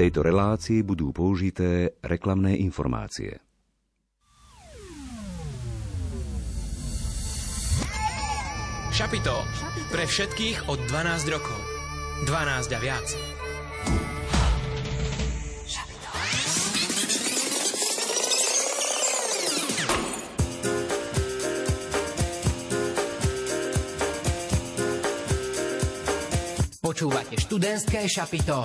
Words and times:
tejto 0.00 0.24
relácii 0.24 0.80
budú 0.80 1.12
použité 1.12 1.92
reklamné 2.00 2.56
informácie. 2.56 3.36
Šapito. 8.96 9.36
Pre 9.92 10.04
všetkých 10.08 10.72
od 10.72 10.80
12 10.88 11.28
rokov. 11.28 11.60
12 12.24 12.32
a 12.72 12.80
viac. 12.80 13.06
Počúvate 26.80 27.36
študentské 27.36 28.08
šapito. 28.08 28.64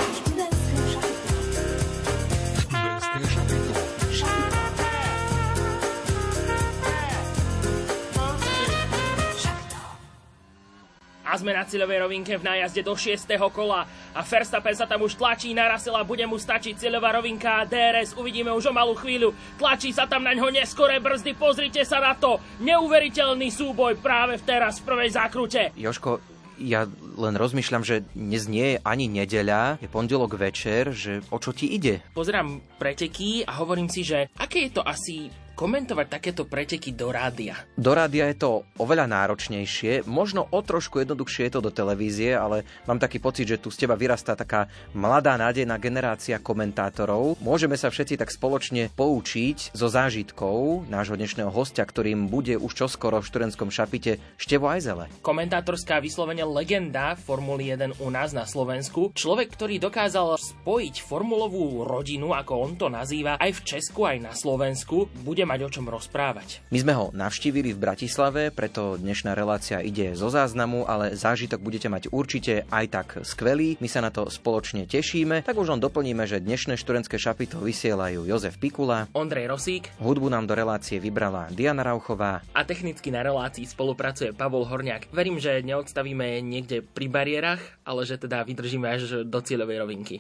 A 11.36 11.44
sme 11.44 11.52
na 11.52 11.68
cieľovej 11.68 12.00
rovinke 12.00 12.40
v 12.40 12.48
nájazde 12.48 12.80
do 12.80 12.96
6. 12.96 13.28
kola 13.52 13.84
a 14.16 14.24
Verstappen 14.24 14.72
sa 14.72 14.88
tam 14.88 15.04
už 15.04 15.20
tlačí 15.20 15.52
na 15.52 15.68
Russella, 15.68 16.08
bude 16.08 16.24
mu 16.24 16.40
stačiť 16.40 16.80
cieľová 16.80 17.12
rovinka 17.12 17.60
a 17.60 17.68
DRS, 17.68 18.16
uvidíme 18.16 18.56
už 18.56 18.72
o 18.72 18.74
malú 18.74 18.96
chvíľu. 18.96 19.36
Tlačí 19.60 19.92
sa 19.92 20.08
tam 20.08 20.24
na 20.24 20.32
ňo 20.32 20.48
neskoré 20.48 21.04
brzdy, 21.04 21.36
pozrite 21.36 21.84
sa 21.84 22.00
na 22.00 22.16
to. 22.16 22.40
Neuveriteľný 22.64 23.52
súboj 23.52 24.00
práve 24.00 24.40
v 24.40 24.48
teraz 24.48 24.80
v 24.80 24.88
prvej 24.88 25.10
zákrute. 25.12 25.76
Joško, 25.76 26.24
ja 26.56 26.88
len 27.20 27.36
rozmýšľam, 27.36 27.84
že 27.84 28.08
dnes 28.16 28.48
nie 28.48 28.80
je 28.80 28.82
ani 28.88 29.12
nedeľa, 29.12 29.84
je 29.84 29.92
pondelok 29.92 30.40
večer, 30.40 30.96
že 30.96 31.20
o 31.36 31.38
čo 31.44 31.52
ti 31.52 31.68
ide? 31.68 32.00
Pozerám 32.16 32.80
preteky 32.80 33.44
a 33.44 33.60
hovorím 33.60 33.92
si, 33.92 34.08
že 34.08 34.32
aké 34.40 34.72
je 34.72 34.80
to 34.80 34.88
asi 34.88 35.28
komentovať 35.56 36.08
takéto 36.12 36.44
preteky 36.44 36.92
do 36.92 37.16
rádia? 37.16 37.56
Do 37.80 37.96
rádia 37.96 38.28
je 38.28 38.38
to 38.38 38.68
oveľa 38.76 39.08
náročnejšie, 39.08 40.04
možno 40.04 40.52
o 40.52 40.60
trošku 40.60 41.00
jednoduchšie 41.00 41.48
je 41.48 41.54
to 41.56 41.64
do 41.64 41.72
televízie, 41.72 42.36
ale 42.36 42.68
mám 42.84 43.00
taký 43.00 43.24
pocit, 43.24 43.48
že 43.48 43.64
tu 43.64 43.72
z 43.72 43.88
teba 43.88 43.96
vyrastá 43.96 44.36
taká 44.36 44.68
mladá 44.92 45.40
nádejná 45.40 45.80
generácia 45.80 46.36
komentátorov. 46.44 47.40
Môžeme 47.40 47.80
sa 47.80 47.88
všetci 47.88 48.20
tak 48.20 48.36
spoločne 48.36 48.92
poučiť 48.92 49.72
zo 49.72 49.88
zážitkov 49.88 50.92
nášho 50.92 51.16
dnešného 51.16 51.48
hostia, 51.48 51.88
ktorým 51.88 52.28
bude 52.28 52.60
už 52.60 52.76
čoskoro 52.76 53.24
v 53.24 53.28
študentskom 53.32 53.72
šapite 53.72 54.20
Števo 54.36 54.68
Ajzele. 54.68 55.08
Komentátorská 55.24 56.04
vyslovene 56.04 56.44
legenda 56.44 57.16
Formuly 57.16 57.72
1 57.72 58.04
u 58.04 58.12
nás 58.12 58.36
na 58.36 58.44
Slovensku. 58.44 59.16
Človek, 59.16 59.56
ktorý 59.56 59.80
dokázal 59.80 60.36
spojiť 60.36 61.00
formulovú 61.00 61.88
rodinu, 61.88 62.36
ako 62.36 62.54
on 62.60 62.72
to 62.76 62.92
nazýva, 62.92 63.40
aj 63.40 63.56
v 63.56 63.64
Česku, 63.64 64.04
aj 64.04 64.18
na 64.20 64.34
Slovensku, 64.36 65.08
bude 65.24 65.45
mať 65.46 65.60
o 65.66 65.70
čom 65.70 65.86
rozprávať. 65.88 66.66
My 66.74 66.82
sme 66.82 66.94
ho 66.98 67.14
navštívili 67.14 67.72
v 67.72 67.82
Bratislave, 67.82 68.50
preto 68.52 68.98
dnešná 69.00 69.38
relácia 69.38 69.80
ide 69.80 70.18
zo 70.18 70.28
záznamu, 70.28 70.84
ale 70.90 71.16
zážitok 71.16 71.62
budete 71.62 71.88
mať 71.88 72.12
určite 72.12 72.66
aj 72.68 72.86
tak 72.90 73.08
skvelý. 73.24 73.78
My 73.80 73.88
sa 73.88 74.04
na 74.04 74.12
to 74.12 74.28
spoločne 74.28 74.90
tešíme. 74.90 75.46
Tak 75.46 75.56
už 75.56 75.78
len 75.78 75.82
doplníme, 75.82 76.26
že 76.26 76.42
dnešné 76.42 76.76
študentské 76.76 77.16
šapito 77.22 77.62
vysielajú 77.62 78.26
Jozef 78.26 78.58
Pikula, 78.60 79.08
Ondrej 79.14 79.48
Rosík, 79.48 79.94
hudbu 80.02 80.28
nám 80.28 80.50
do 80.50 80.58
relácie 80.58 80.98
vybrala 80.98 81.48
Diana 81.54 81.86
Rauchová 81.86 82.42
a 82.52 82.62
technicky 82.66 83.14
na 83.14 83.22
relácii 83.22 83.68
spolupracuje 83.70 84.34
Pavol 84.34 84.66
Horniak. 84.66 85.12
Verím, 85.14 85.38
že 85.38 85.62
neodstavíme 85.62 86.42
niekde 86.42 86.82
pri 86.82 87.06
bariérach, 87.12 87.62
ale 87.86 88.08
že 88.08 88.18
teda 88.18 88.42
vydržíme 88.48 88.88
až 88.90 89.28
do 89.28 89.40
cieľovej 89.44 89.78
rovinky. 89.86 90.16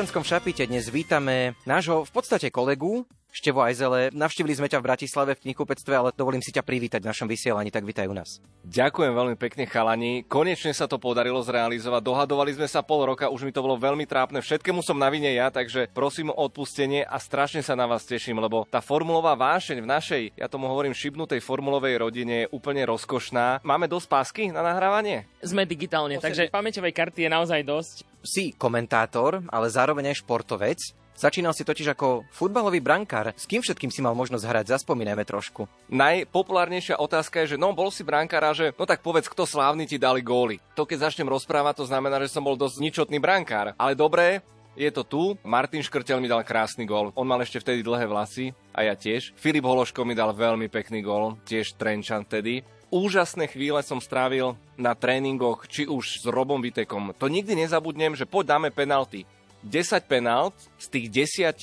Študentskom 0.00 0.24
šapite 0.24 0.64
dnes 0.64 0.88
vítame 0.88 1.52
nášho 1.68 2.08
v 2.08 2.12
podstate 2.16 2.48
kolegu, 2.48 3.04
Števo 3.30 3.62
Ajzele, 3.62 4.10
navštívili 4.10 4.58
sme 4.58 4.66
ťa 4.66 4.82
v 4.82 4.86
Bratislave 4.90 5.38
v 5.38 5.44
knihkupectve, 5.44 5.92
ale 5.94 6.10
dovolím 6.16 6.42
si 6.42 6.50
ťa 6.50 6.66
privítať 6.66 7.04
v 7.04 7.12
našom 7.12 7.30
vysielaní, 7.30 7.70
tak 7.70 7.86
vítaj 7.86 8.10
u 8.10 8.16
nás. 8.16 8.42
Ďakujem 8.66 9.12
veľmi 9.14 9.36
pekne 9.38 9.70
chalani. 9.70 10.26
Konečne 10.26 10.74
sa 10.74 10.90
to 10.90 10.98
podarilo 10.98 11.38
zrealizovať. 11.44 12.02
Dohadovali 12.02 12.56
sme 12.56 12.66
sa 12.66 12.82
pol 12.82 13.06
roka, 13.06 13.30
už 13.30 13.46
mi 13.46 13.54
to 13.54 13.62
bolo 13.62 13.78
veľmi 13.78 14.02
trápne. 14.02 14.42
Všetkému 14.42 14.82
som 14.82 14.98
na 14.98 15.06
vine 15.12 15.30
ja, 15.30 15.46
takže 15.52 15.86
prosím 15.94 16.34
o 16.34 16.40
odpustenie 16.42 17.06
a 17.06 17.20
strašne 17.22 17.62
sa 17.62 17.78
na 17.78 17.86
vás 17.86 18.02
teším, 18.02 18.42
lebo 18.42 18.66
tá 18.66 18.82
formulová 18.82 19.38
vášeň 19.38 19.78
v 19.84 19.90
našej, 19.94 20.22
ja 20.34 20.50
tomu 20.50 20.66
hovorím, 20.66 20.96
šibnutej 20.96 21.38
formulovej 21.44 22.02
rodine 22.02 22.34
je 22.48 22.50
úplne 22.50 22.82
rozkošná. 22.82 23.62
Máme 23.62 23.86
dosť 23.86 24.06
pásky 24.10 24.42
na 24.50 24.64
nahrávanie? 24.64 25.30
Sme 25.44 25.62
digitálne, 25.62 26.18
takže 26.18 26.50
pamäťovej 26.50 26.92
karty 26.96 27.28
je 27.28 27.30
naozaj 27.30 27.62
dosť. 27.62 28.09
Si 28.20 28.52
komentátor, 28.52 29.44
ale 29.48 29.66
zároveň 29.72 30.12
aj 30.12 30.20
športovec. 30.20 30.80
Začínal 31.20 31.52
si 31.52 31.68
totiž 31.68 31.92
ako 31.92 32.24
futbalový 32.32 32.80
brankár. 32.80 33.36
S 33.36 33.44
kým 33.44 33.60
všetkým 33.60 33.92
si 33.92 34.00
mal 34.00 34.16
možnosť 34.16 34.40
hrať? 34.40 34.72
Zaspomínajme 34.72 35.20
trošku. 35.28 35.68
Najpopulárnejšia 35.92 36.96
otázka 36.96 37.44
je, 37.44 37.56
že 37.56 37.60
no 37.60 37.76
bol 37.76 37.92
si 37.92 38.00
brankár 38.00 38.40
a 38.40 38.56
že 38.56 38.72
no 38.72 38.88
tak 38.88 39.04
povedz, 39.04 39.28
kto 39.28 39.44
slávny 39.44 39.84
ti 39.84 40.00
dali 40.00 40.24
góly. 40.24 40.56
To 40.80 40.88
keď 40.88 41.12
začnem 41.12 41.28
rozprávať, 41.28 41.84
to 41.84 41.88
znamená, 41.92 42.16
že 42.24 42.32
som 42.32 42.40
bol 42.40 42.56
dosť 42.56 42.80
ničotný 42.80 43.20
brankár. 43.20 43.76
Ale 43.76 43.92
dobré, 43.92 44.40
je 44.80 44.88
to 44.88 45.04
tu. 45.04 45.22
Martin 45.44 45.84
Škrtel 45.84 46.24
mi 46.24 46.30
dal 46.30 46.40
krásny 46.40 46.88
gól. 46.88 47.12
On 47.12 47.28
mal 47.28 47.44
ešte 47.44 47.60
vtedy 47.60 47.84
dlhé 47.84 48.08
vlasy 48.08 48.56
a 48.72 48.88
ja 48.88 48.96
tiež. 48.96 49.36
Filip 49.36 49.68
Hološko 49.68 50.08
mi 50.08 50.16
dal 50.16 50.32
veľmi 50.32 50.72
pekný 50.72 51.04
gól, 51.04 51.36
tiež 51.44 51.76
Trenčan 51.76 52.24
vtedy. 52.24 52.64
Úžasné 52.90 53.46
chvíle 53.46 53.78
som 53.86 54.02
strávil 54.02 54.58
na 54.74 54.98
tréningoch, 54.98 55.70
či 55.70 55.86
už 55.86 56.20
s 56.20 56.24
Robom 56.26 56.58
Vitekom. 56.58 57.14
To 57.22 57.30
nikdy 57.30 57.54
nezabudnem, 57.54 58.18
že 58.18 58.26
poď 58.26 58.58
dáme 58.58 58.74
penalty. 58.74 59.30
10 59.62 60.10
penalt, 60.10 60.58
z 60.74 60.86
tých 60.90 61.06
10 61.46 61.54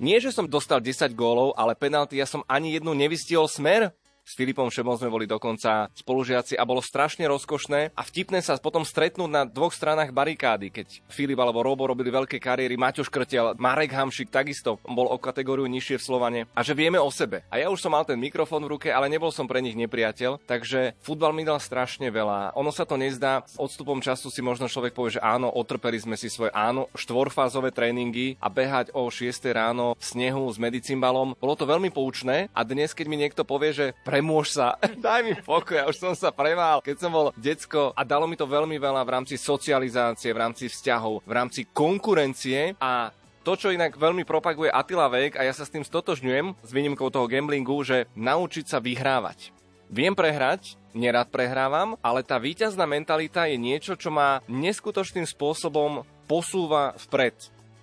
nie, 0.00 0.16
že 0.20 0.32
som 0.32 0.48
dostal 0.48 0.84
10 0.84 1.16
gólov, 1.16 1.56
ale 1.56 1.72
penalty 1.72 2.20
ja 2.20 2.28
som 2.28 2.44
ani 2.44 2.76
jednu 2.76 2.92
nevystihol 2.92 3.48
smer. 3.48 3.92
S 4.30 4.38
Filipom 4.38 4.70
Šebom 4.70 4.94
sme 4.94 5.10
boli 5.10 5.26
dokonca 5.26 5.90
spolužiaci 5.90 6.54
a 6.54 6.62
bolo 6.62 6.78
strašne 6.78 7.26
rozkošné 7.26 7.98
a 7.98 8.02
vtipné 8.06 8.38
sa 8.38 8.54
potom 8.62 8.86
stretnúť 8.86 9.26
na 9.26 9.42
dvoch 9.42 9.74
stranách 9.74 10.14
barikády, 10.14 10.70
keď 10.70 11.02
Filip 11.10 11.34
alebo 11.34 11.66
Robo 11.66 11.90
robili 11.90 12.14
veľké 12.14 12.38
kariéry, 12.38 12.78
Maťo 12.78 13.02
Škrtel, 13.02 13.58
Marek 13.58 13.90
Hamšik 13.90 14.30
takisto 14.30 14.78
bol 14.86 15.10
o 15.10 15.18
kategóriu 15.18 15.66
nižšie 15.66 15.98
v 15.98 16.06
Slovane 16.06 16.40
a 16.54 16.62
že 16.62 16.78
vieme 16.78 17.02
o 17.02 17.10
sebe. 17.10 17.42
A 17.50 17.58
ja 17.58 17.74
už 17.74 17.82
som 17.82 17.90
mal 17.90 18.06
ten 18.06 18.22
mikrofón 18.22 18.62
v 18.70 18.78
ruke, 18.78 18.94
ale 18.94 19.10
nebol 19.10 19.34
som 19.34 19.50
pre 19.50 19.58
nich 19.58 19.74
nepriateľ, 19.74 20.46
takže 20.46 20.94
futbal 21.02 21.34
mi 21.34 21.42
dal 21.42 21.58
strašne 21.58 22.06
veľa. 22.06 22.54
Ono 22.54 22.70
sa 22.70 22.86
to 22.86 22.94
nezdá, 22.94 23.42
s 23.50 23.58
odstupom 23.58 23.98
času 23.98 24.30
si 24.30 24.46
možno 24.46 24.70
človek 24.70 24.94
povie, 24.94 25.18
že 25.18 25.26
áno, 25.26 25.50
otrpeli 25.50 25.98
sme 25.98 26.14
si 26.14 26.30
svoje 26.30 26.54
áno, 26.54 26.86
štvorfázové 26.94 27.74
tréningy 27.74 28.38
a 28.38 28.46
behať 28.46 28.94
o 28.94 29.10
6 29.10 29.26
ráno 29.50 29.98
v 29.98 30.04
snehu 30.06 30.46
s 30.46 30.54
medicimbalom. 30.62 31.34
Bolo 31.34 31.58
to 31.58 31.66
veľmi 31.66 31.90
poučné 31.90 32.46
a 32.54 32.62
dnes, 32.62 32.94
keď 32.94 33.06
mi 33.10 33.18
niekto 33.18 33.42
povie, 33.42 33.74
že 33.74 33.86
pre 34.06 34.19
premôž 34.20 34.52
sa, 34.52 34.76
daj 35.00 35.24
mi 35.24 35.32
pokoj, 35.32 35.80
ja 35.80 35.88
už 35.88 35.96
som 35.96 36.12
sa 36.12 36.28
premál, 36.28 36.84
keď 36.84 36.96
som 37.00 37.08
bol 37.08 37.32
decko 37.40 37.96
a 37.96 38.04
dalo 38.04 38.28
mi 38.28 38.36
to 38.36 38.44
veľmi 38.44 38.76
veľa 38.76 39.00
v 39.00 39.12
rámci 39.16 39.40
socializácie, 39.40 40.36
v 40.36 40.42
rámci 40.44 40.68
vzťahov, 40.68 41.24
v 41.24 41.32
rámci 41.32 41.64
konkurencie 41.72 42.76
a 42.76 43.08
to, 43.40 43.56
čo 43.56 43.72
inak 43.72 43.96
veľmi 43.96 44.28
propaguje 44.28 44.68
Attila 44.68 45.08
Vek, 45.08 45.40
a 45.40 45.48
ja 45.48 45.56
sa 45.56 45.64
s 45.64 45.72
tým 45.72 45.80
stotožňujem, 45.80 46.52
s 46.60 46.68
výnimkou 46.68 47.08
toho 47.08 47.24
gamblingu, 47.24 47.80
že 47.80 48.04
naučiť 48.12 48.68
sa 48.68 48.76
vyhrávať. 48.84 49.56
Viem 49.88 50.12
prehrať, 50.12 50.76
nerad 50.92 51.32
prehrávam, 51.32 51.96
ale 52.04 52.20
tá 52.20 52.36
víťazná 52.36 52.84
mentalita 52.84 53.48
je 53.48 53.56
niečo, 53.56 53.96
čo 53.96 54.12
ma 54.12 54.44
neskutočným 54.52 55.24
spôsobom 55.24 56.04
posúva 56.28 56.92
vpred. 57.08 57.32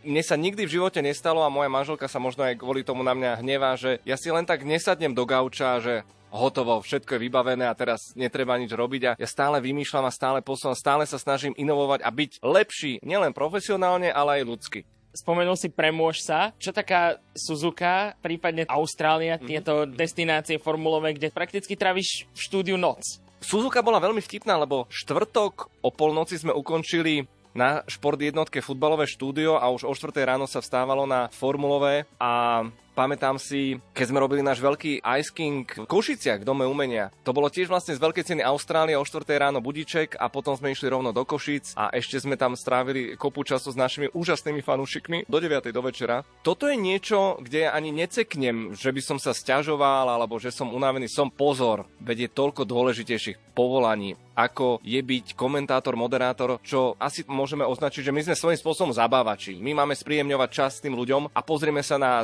Mne 0.05 0.21
sa 0.21 0.37
nikdy 0.37 0.69
v 0.69 0.77
živote 0.77 1.01
nestalo 1.01 1.41
a 1.41 1.49
moja 1.49 1.73
manželka 1.73 2.05
sa 2.05 2.21
možno 2.21 2.45
aj 2.45 2.61
kvôli 2.61 2.85
tomu 2.85 3.01
na 3.01 3.17
mňa 3.17 3.41
hnevá, 3.41 3.73
že 3.73 3.97
ja 4.05 4.13
si 4.13 4.29
len 4.29 4.45
tak 4.45 4.61
nesadnem 4.61 5.11
do 5.11 5.25
gauča, 5.25 5.81
že 5.81 6.05
hotovo, 6.31 6.79
všetko 6.83 7.17
je 7.17 7.23
vybavené 7.27 7.65
a 7.67 7.77
teraz 7.77 8.11
netreba 8.13 8.59
nič 8.59 8.71
robiť 8.71 9.01
a 9.03 9.11
ja 9.15 9.27
stále 9.27 9.63
vymýšľam 9.63 10.05
a 10.07 10.13
stále 10.13 10.39
posúvam, 10.43 10.75
stále 10.75 11.03
sa 11.07 11.19
snažím 11.19 11.55
inovovať 11.55 12.03
a 12.03 12.09
byť 12.11 12.31
lepší, 12.43 12.99
nielen 13.03 13.31
profesionálne, 13.31 14.11
ale 14.11 14.41
aj 14.41 14.47
ľudsky. 14.47 14.79
Spomenul 15.17 15.57
si 15.57 15.73
Premôž 15.73 16.21
sa. 16.21 16.53
Čo 16.61 16.69
taká 16.69 17.17
Suzuka, 17.33 18.13
prípadne 18.21 18.69
Austrália, 18.69 19.41
mm-hmm. 19.41 19.49
tieto 19.49 19.73
destinácie 19.89 20.61
formulové, 20.61 21.17
kde 21.17 21.33
prakticky 21.33 21.73
tráviš 21.73 22.29
v 22.37 22.39
štúdiu 22.39 22.77
noc? 22.77 23.01
Suzuka 23.41 23.81
bola 23.81 23.97
veľmi 23.97 24.21
vtipná, 24.21 24.61
lebo 24.61 24.85
štvrtok 24.93 25.73
o 25.81 25.89
polnoci 25.89 26.37
sme 26.37 26.53
ukončili 26.53 27.25
na 27.57 27.81
šport 27.89 28.21
jednotke 28.21 28.61
futbalové 28.61 29.09
štúdio 29.09 29.57
a 29.57 29.73
už 29.73 29.89
o 29.89 29.93
4 29.93 30.13
ráno 30.21 30.45
sa 30.45 30.61
vstávalo 30.61 31.09
na 31.09 31.25
formulové 31.33 32.05
a 32.21 32.61
Pamätám 32.97 33.37
si, 33.37 33.77
keď 33.93 34.05
sme 34.09 34.17
robili 34.25 34.41
náš 34.41 34.57
veľký 34.57 35.05
Ice 35.21 35.29
King 35.29 35.69
v 35.69 35.85
Košiciach 35.85 36.41
v 36.41 36.47
Dome 36.49 36.65
umenia. 36.65 37.13
To 37.21 37.29
bolo 37.29 37.45
tiež 37.45 37.69
vlastne 37.69 37.93
z 37.93 38.01
veľkej 38.01 38.25
ceny 38.25 38.41
Austrálie 38.41 38.97
o 38.97 39.05
4 39.05 39.21
ráno 39.37 39.61
budiček 39.61 40.17
a 40.17 40.25
potom 40.33 40.57
sme 40.57 40.73
išli 40.73 40.89
rovno 40.89 41.13
do 41.13 41.21
Košic 41.21 41.77
a 41.77 41.93
ešte 41.93 42.17
sme 42.17 42.41
tam 42.41 42.57
strávili 42.57 43.13
kopu 43.13 43.45
času 43.45 43.69
s 43.69 43.77
našimi 43.77 44.09
úžasnými 44.17 44.65
fanúšikmi 44.65 45.29
do 45.29 45.37
9. 45.37 45.69
do 45.69 45.81
večera. 45.85 46.25
Toto 46.41 46.65
je 46.65 46.73
niečo, 46.73 47.37
kde 47.37 47.69
ja 47.69 47.77
ani 47.77 47.93
neceknem, 47.93 48.73
že 48.73 48.89
by 48.89 49.01
som 49.05 49.21
sa 49.21 49.29
stiažoval 49.29 50.09
alebo 50.09 50.41
že 50.41 50.49
som 50.49 50.73
unavený. 50.73 51.05
Som 51.05 51.29
pozor, 51.29 51.85
vedie 52.01 52.25
toľko 52.25 52.65
dôležitejších 52.65 53.53
povolaní 53.53 54.17
ako 54.37 54.77
je 54.85 55.01
byť 55.01 55.33
komentátor, 55.33 55.97
moderátor, 55.97 56.61
čo 56.61 56.93
asi 57.01 57.25
môžeme 57.25 57.65
označiť, 57.65 58.05
že 58.05 58.13
my 58.13 58.21
sme 58.21 58.35
svojím 58.37 58.61
spôsobom 58.61 58.93
zabávači. 58.93 59.57
My 59.57 59.73
máme 59.73 59.97
spríjemňovať 59.97 60.49
čas 60.53 60.77
tým 60.77 60.93
ľuďom 60.93 61.33
a 61.33 61.39
pozrieme 61.41 61.81
sa 61.81 61.97
na 61.97 62.21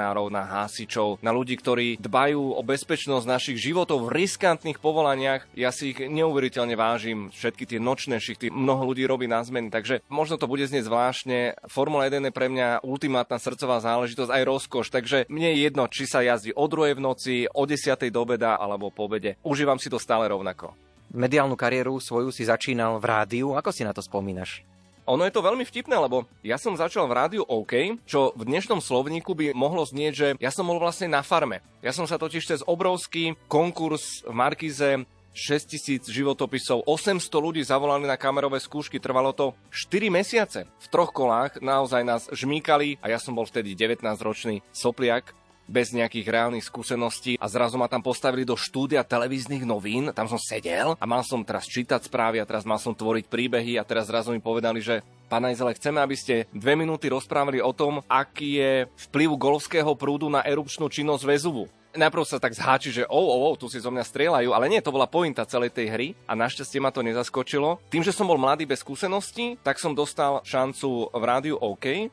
záchranárov, 0.00 0.32
na 0.32 0.48
hásičov, 0.48 1.20
na 1.20 1.30
ľudí, 1.36 1.60
ktorí 1.60 2.00
dbajú 2.00 2.56
o 2.56 2.62
bezpečnosť 2.64 3.28
našich 3.28 3.58
životov 3.60 4.08
v 4.08 4.24
riskantných 4.24 4.80
povolaniach. 4.80 5.44
Ja 5.52 5.68
si 5.68 5.92
ich 5.92 6.00
neuveriteľne 6.00 6.72
vážim, 6.72 7.28
všetky 7.28 7.68
tie 7.68 7.78
nočné 7.78 8.16
šichty, 8.16 8.48
mnoho 8.48 8.88
ľudí 8.88 9.04
robí 9.04 9.28
na 9.28 9.44
zmeny, 9.44 9.68
takže 9.68 10.00
možno 10.08 10.40
to 10.40 10.48
bude 10.48 10.64
znieť 10.64 10.88
zvláštne. 10.88 11.38
Formula 11.68 12.08
1 12.08 12.24
je 12.24 12.32
pre 12.32 12.48
mňa 12.48 12.80
ultimátna 12.80 13.36
srdcová 13.36 13.84
záležitosť, 13.84 14.32
aj 14.32 14.42
rozkoš, 14.48 14.86
takže 14.88 15.28
mne 15.28 15.52
je 15.52 15.58
jedno, 15.68 15.84
či 15.92 16.08
sa 16.08 16.24
jazdí 16.24 16.56
o 16.56 16.64
druhej 16.64 16.96
v 16.96 17.04
noci, 17.04 17.34
o 17.52 17.68
10. 17.68 18.08
do 18.08 18.20
obeda 18.24 18.56
alebo 18.56 18.88
po 18.88 19.04
obede. 19.04 19.36
Užívam 19.44 19.76
si 19.76 19.92
to 19.92 20.00
stále 20.00 20.24
rovnako 20.32 20.72
mediálnu 21.10 21.58
kariéru 21.58 21.98
svoju 21.98 22.30
si 22.30 22.46
začínal 22.46 23.02
v 23.02 23.10
rádiu. 23.10 23.58
Ako 23.58 23.74
si 23.74 23.82
na 23.82 23.90
to 23.90 23.98
spomínaš? 23.98 24.62
Ono 25.08 25.24
je 25.24 25.32
to 25.32 25.40
veľmi 25.40 25.64
vtipné, 25.64 25.96
lebo 25.96 26.28
ja 26.44 26.60
som 26.60 26.76
začal 26.76 27.08
v 27.08 27.16
rádiu 27.16 27.42
OK, 27.48 27.96
čo 28.04 28.36
v 28.36 28.42
dnešnom 28.44 28.84
slovníku 28.84 29.32
by 29.32 29.56
mohlo 29.56 29.80
znieť, 29.86 30.12
že 30.12 30.28
ja 30.36 30.52
som 30.52 30.68
bol 30.68 30.76
vlastne 30.76 31.08
na 31.08 31.24
farme. 31.24 31.64
Ja 31.80 31.96
som 31.96 32.04
sa 32.04 32.20
totiž 32.20 32.44
cez 32.44 32.60
obrovský 32.66 33.34
konkurs 33.48 34.20
v 34.28 34.34
Markize 34.36 34.90
6000 35.30 36.10
životopisov, 36.10 36.82
800 36.84 37.22
ľudí 37.38 37.62
zavolali 37.62 38.04
na 38.04 38.18
kamerové 38.18 38.58
skúšky, 38.58 38.98
trvalo 38.98 39.30
to 39.30 39.54
4 39.70 40.10
mesiace. 40.10 40.66
V 40.66 40.86
troch 40.90 41.14
kolách 41.14 41.62
naozaj 41.62 42.02
nás 42.02 42.22
žmýkali 42.34 42.98
a 42.98 43.14
ja 43.14 43.18
som 43.22 43.38
bol 43.38 43.46
vtedy 43.46 43.78
19-ročný 43.78 44.60
sopliak 44.74 45.32
bez 45.70 45.94
nejakých 45.94 46.26
reálnych 46.26 46.66
skúseností. 46.66 47.38
A 47.38 47.46
zrazu 47.46 47.78
ma 47.78 47.86
tam 47.86 48.02
postavili 48.02 48.42
do 48.42 48.58
štúdia 48.58 49.06
televíznych 49.06 49.62
novín, 49.62 50.10
tam 50.10 50.26
som 50.26 50.42
sedel 50.42 50.98
a 50.98 51.04
mal 51.06 51.22
som 51.22 51.46
teraz 51.46 51.70
čítať 51.70 52.10
správy 52.10 52.42
a 52.42 52.48
teraz 52.48 52.66
mal 52.66 52.82
som 52.82 52.90
tvoriť 52.90 53.30
príbehy 53.30 53.78
a 53.78 53.86
teraz 53.86 54.10
zrazu 54.10 54.34
mi 54.34 54.42
povedali, 54.42 54.82
že 54.82 55.06
Pán 55.30 55.46
Ajzele, 55.46 55.78
chceme, 55.78 56.02
aby 56.02 56.18
ste 56.18 56.50
dve 56.50 56.74
minúty 56.74 57.06
rozprávali 57.06 57.62
o 57.62 57.70
tom, 57.70 58.02
aký 58.10 58.58
je 58.58 58.72
vplyv 59.08 59.38
golfského 59.38 59.94
prúdu 59.94 60.26
na 60.26 60.42
erupčnú 60.42 60.90
činnosť 60.90 61.22
väzuvu 61.22 61.70
najprv 61.94 62.22
sa 62.22 62.38
tak 62.38 62.54
zháči, 62.54 62.94
že 62.94 63.04
oh, 63.10 63.18
oh, 63.18 63.50
oh, 63.50 63.54
tu 63.58 63.66
si 63.66 63.82
zo 63.82 63.90
mňa 63.90 64.04
strieľajú, 64.06 64.54
ale 64.54 64.70
nie, 64.70 64.78
to 64.82 64.94
bola 64.94 65.10
pointa 65.10 65.42
celej 65.42 65.74
tej 65.74 65.90
hry 65.90 66.08
a 66.26 66.38
našťastie 66.38 66.78
ma 66.78 66.94
to 66.94 67.02
nezaskočilo. 67.02 67.82
Tým, 67.90 68.06
že 68.06 68.14
som 68.14 68.30
bol 68.30 68.38
mladý 68.38 68.66
bez 68.66 68.82
skúseností, 68.86 69.58
tak 69.62 69.82
som 69.82 69.94
dostal 69.94 70.38
šancu 70.46 71.10
v 71.10 71.24
rádiu 71.26 71.56
OK 71.58 72.10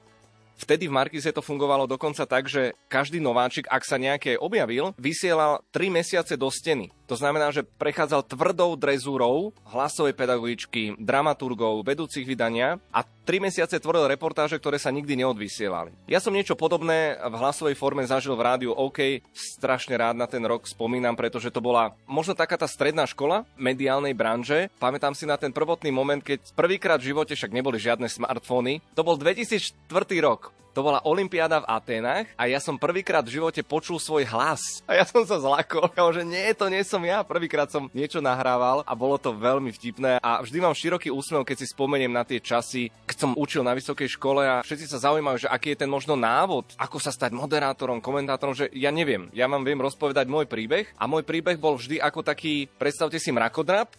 Vtedy 0.57 0.89
v 0.89 0.95
Markize 0.97 1.29
to 1.29 1.45
fungovalo 1.45 1.85
dokonca 1.85 2.25
tak, 2.25 2.49
že 2.49 2.73
každý 2.89 3.21
nováčik, 3.21 3.69
ak 3.69 3.85
sa 3.85 4.01
nejaké 4.01 4.41
objavil, 4.41 4.97
vysielal 4.97 5.61
3 5.69 5.93
mesiace 5.93 6.33
do 6.33 6.49
steny. 6.49 6.89
To 7.07 7.15
znamená, 7.15 7.55
že 7.55 7.63
prechádzal 7.63 8.27
tvrdou 8.27 8.75
drezúrou 8.75 9.55
hlasovej 9.71 10.11
pedagogičky, 10.11 10.99
dramaturgov, 10.99 11.87
vedúcich 11.87 12.27
vydania 12.27 12.83
a 12.91 13.07
3 13.07 13.47
mesiace 13.47 13.79
tvoril 13.79 14.11
reportáže, 14.11 14.59
ktoré 14.59 14.75
sa 14.75 14.91
nikdy 14.91 15.23
neodvysielali. 15.23 15.95
Ja 16.11 16.19
som 16.19 16.35
niečo 16.35 16.59
podobné 16.59 17.15
v 17.15 17.35
hlasovej 17.39 17.79
forme 17.79 18.03
zažil 18.03 18.35
v 18.35 18.43
rádiu 18.43 18.71
OK. 18.75 19.23
Strašne 19.31 19.95
rád 19.95 20.19
na 20.19 20.27
ten 20.27 20.43
rok 20.43 20.67
spomínam, 20.67 21.15
pretože 21.15 21.47
to 21.51 21.63
bola 21.63 21.95
možno 22.07 22.35
taká 22.35 22.59
tá 22.59 22.67
stredná 22.67 23.07
škola 23.07 23.47
mediálnej 23.55 24.11
branže. 24.11 24.67
Pamätám 24.75 25.15
si 25.15 25.23
na 25.23 25.39
ten 25.39 25.55
prvotný 25.55 25.91
moment, 25.91 26.19
keď 26.19 26.43
prvýkrát 26.59 26.99
v 26.99 27.15
živote 27.15 27.39
však 27.39 27.55
neboli 27.55 27.79
žiadne 27.79 28.11
smartfóny. 28.11 28.83
To 28.99 29.07
bol 29.07 29.15
2004 29.15 29.87
rok. 30.19 30.51
To 30.77 30.85
bola 30.85 31.01
Olympiáda 31.09 31.65
v 31.65 31.69
Atenách 31.73 32.29
a 32.37 32.45
ja 32.45 32.61
som 32.61 32.77
prvýkrát 32.77 33.25
v 33.25 33.41
živote 33.41 33.65
počul 33.65 33.97
svoj 33.97 34.29
hlas. 34.29 34.85
A 34.85 34.93
ja 34.93 35.09
som 35.09 35.25
sa 35.25 35.41
zlakol, 35.41 35.89
že 36.13 36.21
nie, 36.21 36.53
to 36.53 36.69
nie 36.69 36.85
som 36.85 37.01
ja. 37.01 37.25
Prvýkrát 37.25 37.65
som 37.65 37.89
niečo 37.97 38.21
nahrával 38.21 38.85
a 38.85 38.93
bolo 38.93 39.17
to 39.17 39.33
veľmi 39.33 39.73
vtipné 39.73 40.21
a 40.21 40.37
vždy 40.45 40.61
mám 40.61 40.77
široký 40.77 41.09
úsmev, 41.09 41.49
keď 41.49 41.65
si 41.65 41.73
spomeniem 41.73 42.13
na 42.13 42.21
tie 42.21 42.37
časy, 42.37 42.93
som 43.09 43.33
učil 43.33 43.65
na 43.65 43.73
vysokej 43.73 44.05
škole 44.05 44.45
a 44.45 44.61
všetci 44.61 44.85
sa 44.85 45.01
zaujímajú, 45.09 45.49
že 45.49 45.49
aký 45.49 45.73
je 45.73 45.81
ten 45.81 45.89
možno 45.89 46.13
návod, 46.13 46.77
ako 46.77 47.01
sa 47.01 47.09
stať 47.09 47.33
moderátorom, 47.33 47.97
komentátorom, 47.97 48.53
že 48.53 48.69
ja 48.77 48.93
neviem. 48.93 49.33
Ja 49.33 49.49
vám 49.49 49.65
viem 49.65 49.81
rozpovedať 49.81 50.29
môj 50.29 50.45
príbeh 50.45 50.93
a 51.01 51.09
môj 51.09 51.25
príbeh 51.25 51.57
bol 51.57 51.81
vždy 51.81 51.97
ako 51.97 52.21
taký, 52.21 52.69
predstavte 52.77 53.17
si 53.17 53.33
mrakodrap, 53.33 53.89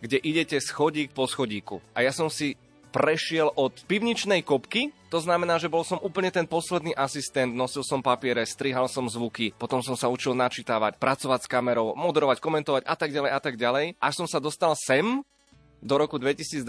kde 0.00 0.16
idete 0.16 0.56
schodík 0.64 1.12
po 1.12 1.28
schodíku. 1.28 1.84
A 1.92 2.00
ja 2.00 2.10
som 2.10 2.32
si 2.32 2.56
prešiel 2.92 3.48
od 3.56 3.72
pivničnej 3.88 4.44
kopky, 4.44 4.92
to 5.08 5.18
znamená, 5.18 5.56
že 5.56 5.72
bol 5.72 5.80
som 5.82 5.96
úplne 6.00 6.28
ten 6.28 6.44
posledný 6.44 6.92
asistent, 6.92 7.52
nosil 7.52 7.80
som 7.80 8.04
papiere, 8.04 8.44
strihal 8.44 8.86
som 8.88 9.08
zvuky, 9.08 9.56
potom 9.56 9.80
som 9.80 9.96
sa 9.96 10.12
učil 10.12 10.36
načítavať, 10.36 11.00
pracovať 11.00 11.40
s 11.44 11.50
kamerou, 11.50 11.96
moderovať, 11.96 12.38
komentovať 12.40 12.82
a 12.84 12.94
tak 12.96 13.10
ďalej 13.12 13.30
a 13.32 13.40
tak 13.40 13.54
ďalej. 13.56 13.86
Až 13.96 14.14
som 14.20 14.28
sa 14.28 14.38
dostal 14.38 14.76
sem, 14.76 15.24
do 15.82 15.98
roku 15.98 16.14
2022 16.14 16.62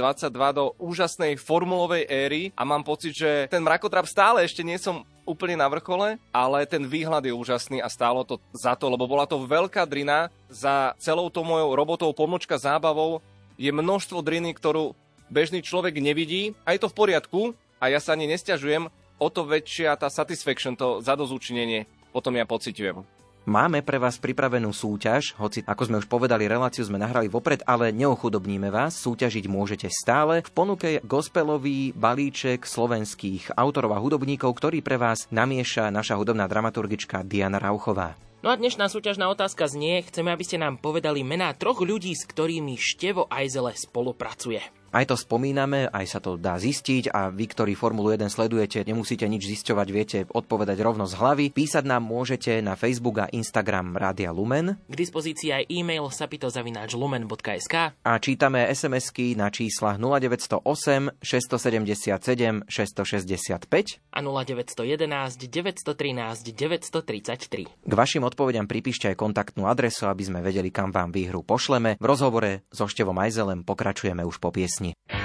do 0.57 0.73
úžasnej 0.81 1.37
formulovej 1.37 2.09
éry 2.09 2.49
a 2.57 2.65
mám 2.65 2.81
pocit, 2.81 3.13
že 3.13 3.45
ten 3.45 3.61
mrakodrap 3.61 4.09
stále 4.09 4.41
ešte 4.41 4.65
nie 4.65 4.81
som 4.81 5.05
úplne 5.23 5.53
na 5.53 5.69
vrchole, 5.69 6.17
ale 6.33 6.65
ten 6.65 6.81
výhľad 6.83 7.21
je 7.21 7.31
úžasný 7.31 7.77
a 7.79 7.93
stálo 7.93 8.25
to 8.25 8.41
za 8.51 8.73
to, 8.73 8.89
lebo 8.89 9.05
bola 9.05 9.29
to 9.29 9.45
veľká 9.45 9.85
drina 9.85 10.33
za 10.49 10.97
celou 10.97 11.29
tou 11.29 11.45
mojou 11.45 11.77
robotou, 11.77 12.09
pomočka 12.11 12.57
zábavou 12.57 13.21
je 13.53 13.69
množstvo 13.69 14.25
driny, 14.25 14.57
ktorú 14.57 14.97
bežný 15.31 15.63
človek 15.63 15.99
nevidí 15.99 16.55
a 16.65 16.75
je 16.75 16.81
to 16.83 16.91
v 16.91 16.97
poriadku 16.97 17.41
a 17.79 17.91
ja 17.91 17.99
sa 17.99 18.15
ani 18.15 18.27
nestiažujem, 18.31 18.87
o 19.19 19.27
to 19.29 19.47
väčšia 19.47 19.95
tá 19.95 20.07
satisfaction, 20.11 20.75
to 20.75 20.99
zadozúčinenie 20.99 21.85
potom 22.13 22.37
ja 22.37 22.45
pociťujem. 22.45 23.23
Máme 23.43 23.83
pre 23.83 23.99
vás 23.99 24.15
pripravenú 24.23 24.71
súťaž, 24.71 25.35
hoci 25.35 25.67
ako 25.67 25.83
sme 25.83 25.99
už 25.99 26.07
povedali, 26.07 26.47
reláciu 26.47 26.87
sme 26.87 26.95
nahrali 26.95 27.27
vopred, 27.27 27.59
ale 27.67 27.91
neochudobníme 27.91 28.71
vás. 28.71 28.95
Súťažiť 29.03 29.51
môžete 29.51 29.91
stále. 29.91 30.39
V 30.47 30.55
ponuke 30.55 31.03
gospelový 31.03 31.91
balíček 31.91 32.63
slovenských 32.63 33.51
autorov 33.59 33.99
a 33.99 33.99
hudobníkov, 33.99 34.47
ktorý 34.55 34.79
pre 34.79 34.95
vás 34.95 35.27
namieša 35.27 35.91
naša 35.91 36.15
hudobná 36.15 36.47
dramaturgička 36.47 37.27
Diana 37.27 37.59
Rauchová. 37.59 38.15
No 38.47 38.47
a 38.47 38.55
dnešná 38.55 38.87
súťažná 38.87 39.27
otázka 39.27 39.67
znie, 39.67 40.07
chceme, 40.07 40.31
aby 40.31 40.47
ste 40.47 40.55
nám 40.55 40.79
povedali 40.79 41.19
mená 41.27 41.51
troch 41.51 41.83
ľudí, 41.83 42.15
s 42.15 42.23
ktorými 42.23 42.79
Števo 42.79 43.27
Ajzele 43.27 43.75
spolupracuje. 43.75 44.82
Aj 44.93 45.09
to 45.09 45.17
spomíname, 45.17 45.89
aj 45.89 46.05
sa 46.05 46.19
to 46.21 46.37
dá 46.37 46.61
zistiť 46.61 47.09
a 47.09 47.33
vy, 47.33 47.49
ktorí 47.49 47.73
Formulu 47.73 48.13
1 48.13 48.29
sledujete, 48.29 48.85
nemusíte 48.85 49.25
nič 49.25 49.49
zisťovať, 49.49 49.87
viete 49.89 50.17
odpovedať 50.29 50.77
rovno 50.85 51.09
z 51.09 51.17
hlavy. 51.17 51.45
Písať 51.49 51.81
nám 51.81 52.05
môžete 52.05 52.61
na 52.61 52.77
Facebook 52.77 53.25
a 53.25 53.27
Instagram 53.33 53.97
Rádia 53.97 54.29
Lumen. 54.29 54.77
K 54.85 54.93
dispozícii 54.93 55.49
aj 55.49 55.63
e-mail 55.65 56.05
sapitozavináčlumen.sk 56.13 57.75
A 58.05 58.13
čítame 58.21 58.69
SMS-ky 58.69 59.33
na 59.33 59.49
číslach 59.49 59.97
0908 59.97 61.25
677 61.25 62.69
665 62.69 63.97
a 64.13 64.19
0911 64.21 65.49
913 65.49 66.53
933. 66.53 67.65
K 67.81 67.93
vašim 67.97 68.21
odpovediam 68.21 68.69
pripíšte 68.69 69.09
aj 69.09 69.17
kontaktnú 69.17 69.65
adresu, 69.65 70.05
aby 70.05 70.21
sme 70.21 70.45
vedeli, 70.45 70.69
kam 70.69 70.93
vám 70.93 71.09
výhru 71.09 71.41
pošleme. 71.41 71.97
V 71.97 72.05
rozhovore 72.05 72.61
so 72.69 72.85
Števom 72.85 73.17
Ajzelem 73.17 73.65
pokračujeme 73.65 74.21
už 74.21 74.37
po 74.37 74.53
piesni 74.53 74.82
piesni. 74.83 75.22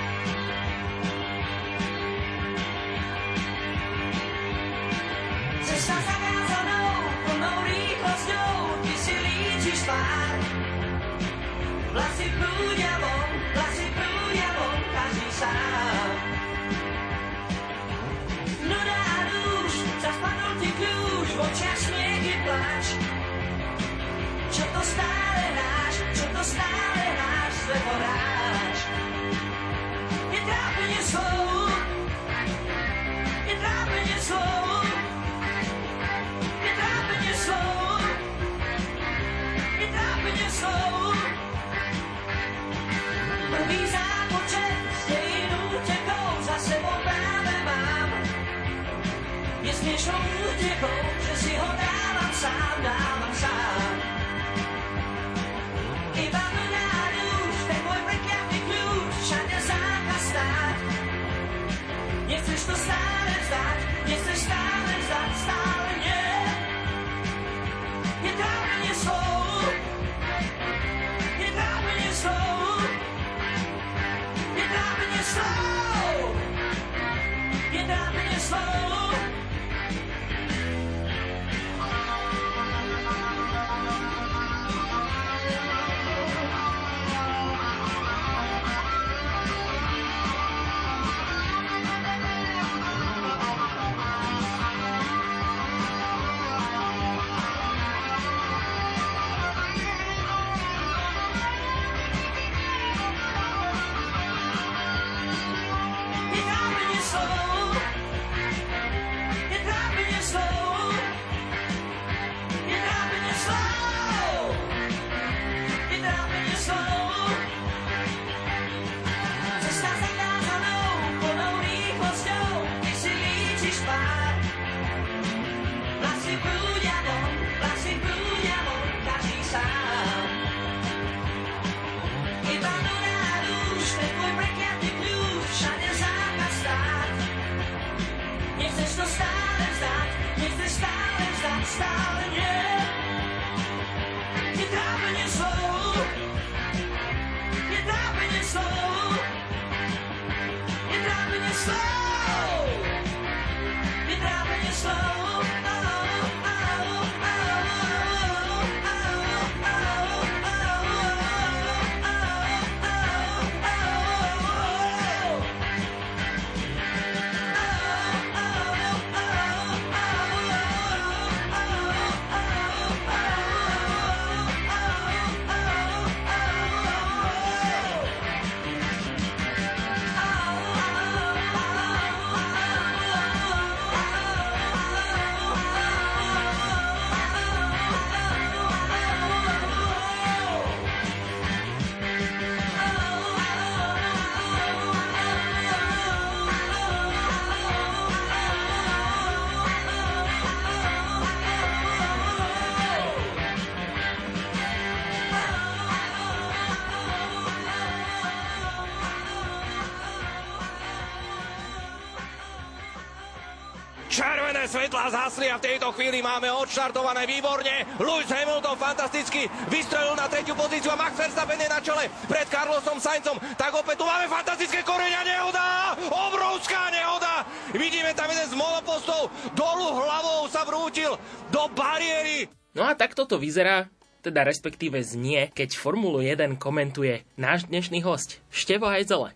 Svetlá 214.69 215.09
zhasli 215.09 215.49
a 215.49 215.57
v 215.57 215.65
tejto 215.65 215.89
chvíli 215.97 216.21
máme 216.21 216.53
odštartované 216.53 217.25
výborne. 217.25 217.89
Lewis 217.97 218.29
Hamilton 218.29 218.77
fantasticky 218.77 219.49
vystrelil 219.73 220.13
na 220.13 220.29
tretiu 220.29 220.53
pozíciu 220.53 220.93
a 220.93 221.01
Max 221.01 221.17
Verstappen 221.17 221.57
je 221.57 221.73
na 221.73 221.81
čele 221.81 222.13
pred 222.29 222.45
Carlosom 222.53 223.01
Saincom. 223.01 223.41
Tak 223.57 223.73
opäť 223.73 223.97
tu 223.97 224.05
máme 224.05 224.29
fantastické 224.29 224.85
korenia 224.85 225.25
nehoda! 225.25 225.97
Obrovská 226.13 226.93
nehoda! 226.93 227.49
Vidíme 227.73 228.13
tam 228.13 228.29
jeden 228.29 228.45
z 228.45 228.55
monopostov 228.55 229.33
dolu 229.57 229.89
hlavou 229.97 230.45
sa 230.53 230.69
vrútil 230.69 231.17
do 231.49 231.63
bariéry. 231.73 232.53
No 232.77 232.85
a 232.85 232.93
takto 232.93 233.25
to 233.25 233.41
vyzerá, 233.41 233.89
teda 234.21 234.45
respektíve 234.45 235.01
znie, 235.01 235.49
keď 235.49 235.81
Formulu 235.81 236.21
1 236.21 236.61
komentuje 236.61 237.25
náš 237.41 237.65
dnešný 237.73 238.05
host, 238.05 238.45
Števo 238.53 238.85
Hajzele. 238.85 239.33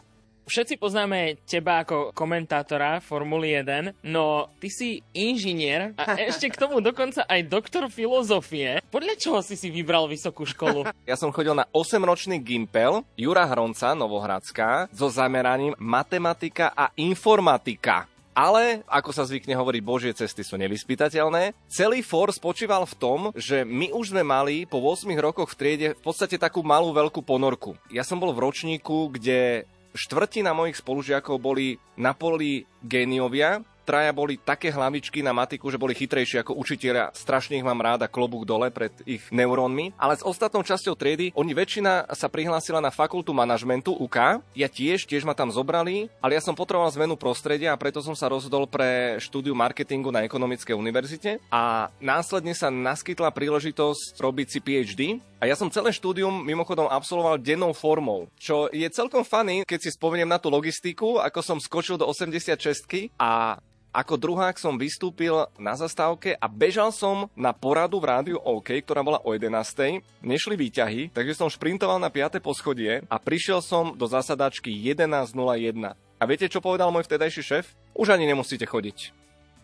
Všetci 0.52 0.76
poznáme 0.76 1.40
teba 1.48 1.80
ako 1.80 2.12
komentátora 2.12 3.00
Formuly 3.00 3.64
1, 3.64 4.04
no 4.04 4.52
ty 4.60 4.68
si 4.68 5.00
inžinier 5.16 5.96
a 5.96 6.12
ešte 6.28 6.52
k 6.52 6.60
tomu 6.60 6.84
dokonca 6.84 7.24
aj 7.24 7.48
doktor 7.48 7.88
filozofie. 7.88 8.84
Podľa 8.92 9.16
čoho 9.16 9.40
si 9.40 9.56
si 9.56 9.72
vybral 9.72 10.12
vysokú 10.12 10.44
školu? 10.44 10.84
Ja 11.08 11.16
som 11.16 11.32
chodil 11.32 11.56
na 11.56 11.64
8-ročný 11.72 12.36
Gimpel 12.44 13.00
Jura 13.16 13.48
Hronca, 13.48 13.96
Novohradská, 13.96 14.92
so 14.92 15.08
zameraním 15.08 15.72
matematika 15.80 16.68
a 16.76 16.92
informatika. 17.00 18.04
Ale, 18.36 18.84
ako 18.88 19.08
sa 19.08 19.24
zvykne 19.24 19.56
hovoriť, 19.56 19.80
božie 19.80 20.12
cesty 20.12 20.44
sú 20.44 20.60
nevyspytateľné. 20.60 21.56
Celý 21.72 22.04
for 22.04 22.28
spočíval 22.28 22.84
v 22.84 22.96
tom, 23.00 23.20
že 23.32 23.64
my 23.64 23.92
už 23.96 24.12
sme 24.12 24.20
mali 24.20 24.68
po 24.68 24.84
8 24.84 25.08
rokoch 25.16 25.52
v 25.52 25.56
triede 25.56 25.88
v 25.96 26.02
podstate 26.04 26.36
takú 26.36 26.60
malú 26.60 26.92
veľkú 26.92 27.24
ponorku. 27.24 27.72
Ja 27.88 28.04
som 28.04 28.20
bol 28.20 28.36
v 28.36 28.44
ročníku, 28.44 29.12
kde 29.16 29.64
štvrtina 29.92 30.56
mojich 30.56 30.80
spolužiakov 30.80 31.36
boli 31.38 31.76
na 31.96 32.16
poli 32.16 32.64
géniovia, 32.82 33.60
traja 33.82 34.14
boli 34.14 34.38
také 34.38 34.70
hlavičky 34.70 35.20
na 35.20 35.34
matiku, 35.34 35.68
že 35.68 35.80
boli 35.80 35.92
chytrejšie 35.92 36.42
ako 36.42 36.56
učiteľia. 36.58 37.12
Strašne 37.12 37.58
ich 37.58 37.66
mám 37.66 37.82
rád 37.82 38.06
a 38.06 38.10
klobúk 38.10 38.46
dole 38.46 38.70
pred 38.70 38.94
ich 39.04 39.22
neurónmi. 39.34 39.94
Ale 39.98 40.16
s 40.16 40.26
ostatnou 40.26 40.62
časťou 40.62 40.94
triedy, 40.94 41.34
oni 41.34 41.52
väčšina 41.52 42.10
sa 42.14 42.30
prihlásila 42.30 42.78
na 42.78 42.94
fakultu 42.94 43.34
manažmentu 43.34 43.92
UK. 43.92 44.42
Ja 44.54 44.68
tiež, 44.70 45.04
tiež 45.04 45.26
ma 45.26 45.34
tam 45.34 45.50
zobrali, 45.50 46.08
ale 46.22 46.38
ja 46.38 46.42
som 46.42 46.56
potreboval 46.56 46.94
zmenu 46.94 47.18
prostredia 47.18 47.74
a 47.74 47.80
preto 47.80 48.00
som 48.00 48.14
sa 48.14 48.30
rozhodol 48.30 48.70
pre 48.70 49.18
štúdiu 49.18 49.52
marketingu 49.52 50.08
na 50.14 50.24
Ekonomickej 50.24 50.78
univerzite 50.78 51.42
a 51.50 51.90
následne 51.98 52.54
sa 52.54 52.70
naskytla 52.70 53.34
príležitosť 53.34 54.18
robiť 54.22 54.46
si 54.48 54.58
PhD 54.62 55.02
a 55.42 55.50
ja 55.50 55.58
som 55.58 55.66
celé 55.66 55.90
štúdium 55.90 56.30
mimochodom 56.46 56.86
absolvoval 56.86 57.34
dennou 57.34 57.74
formou, 57.74 58.30
čo 58.38 58.70
je 58.70 58.86
celkom 58.94 59.26
funny, 59.26 59.66
keď 59.66 59.78
si 59.82 59.90
spomeniem 59.90 60.30
na 60.30 60.38
tú 60.38 60.46
logistiku, 60.46 61.18
ako 61.18 61.42
som 61.42 61.58
skočil 61.58 61.98
do 61.98 62.06
86 62.06 63.10
a 63.18 63.58
ako 63.92 64.16
druhák 64.16 64.56
som 64.56 64.80
vystúpil 64.80 65.44
na 65.60 65.76
zastávke 65.76 66.32
a 66.40 66.48
bežal 66.48 66.88
som 66.96 67.28
na 67.36 67.52
poradu 67.52 68.00
v 68.00 68.08
rádiu 68.08 68.38
OK, 68.40 68.80
ktorá 68.80 69.04
bola 69.04 69.20
o 69.20 69.36
11. 69.36 70.00
Nešli 70.24 70.56
výťahy, 70.56 71.12
takže 71.12 71.36
som 71.36 71.52
šprintoval 71.52 72.00
na 72.00 72.08
5. 72.08 72.40
poschodie 72.40 73.04
a 73.04 73.16
prišiel 73.20 73.60
som 73.60 73.92
do 73.92 74.08
zasadačky 74.08 74.72
11.01. 74.72 75.92
A 75.92 76.22
viete, 76.24 76.48
čo 76.48 76.64
povedal 76.64 76.88
môj 76.88 77.04
vtedajší 77.04 77.42
šéf? 77.44 77.76
Už 77.92 78.08
ani 78.16 78.24
nemusíte 78.24 78.64
chodiť. 78.64 79.12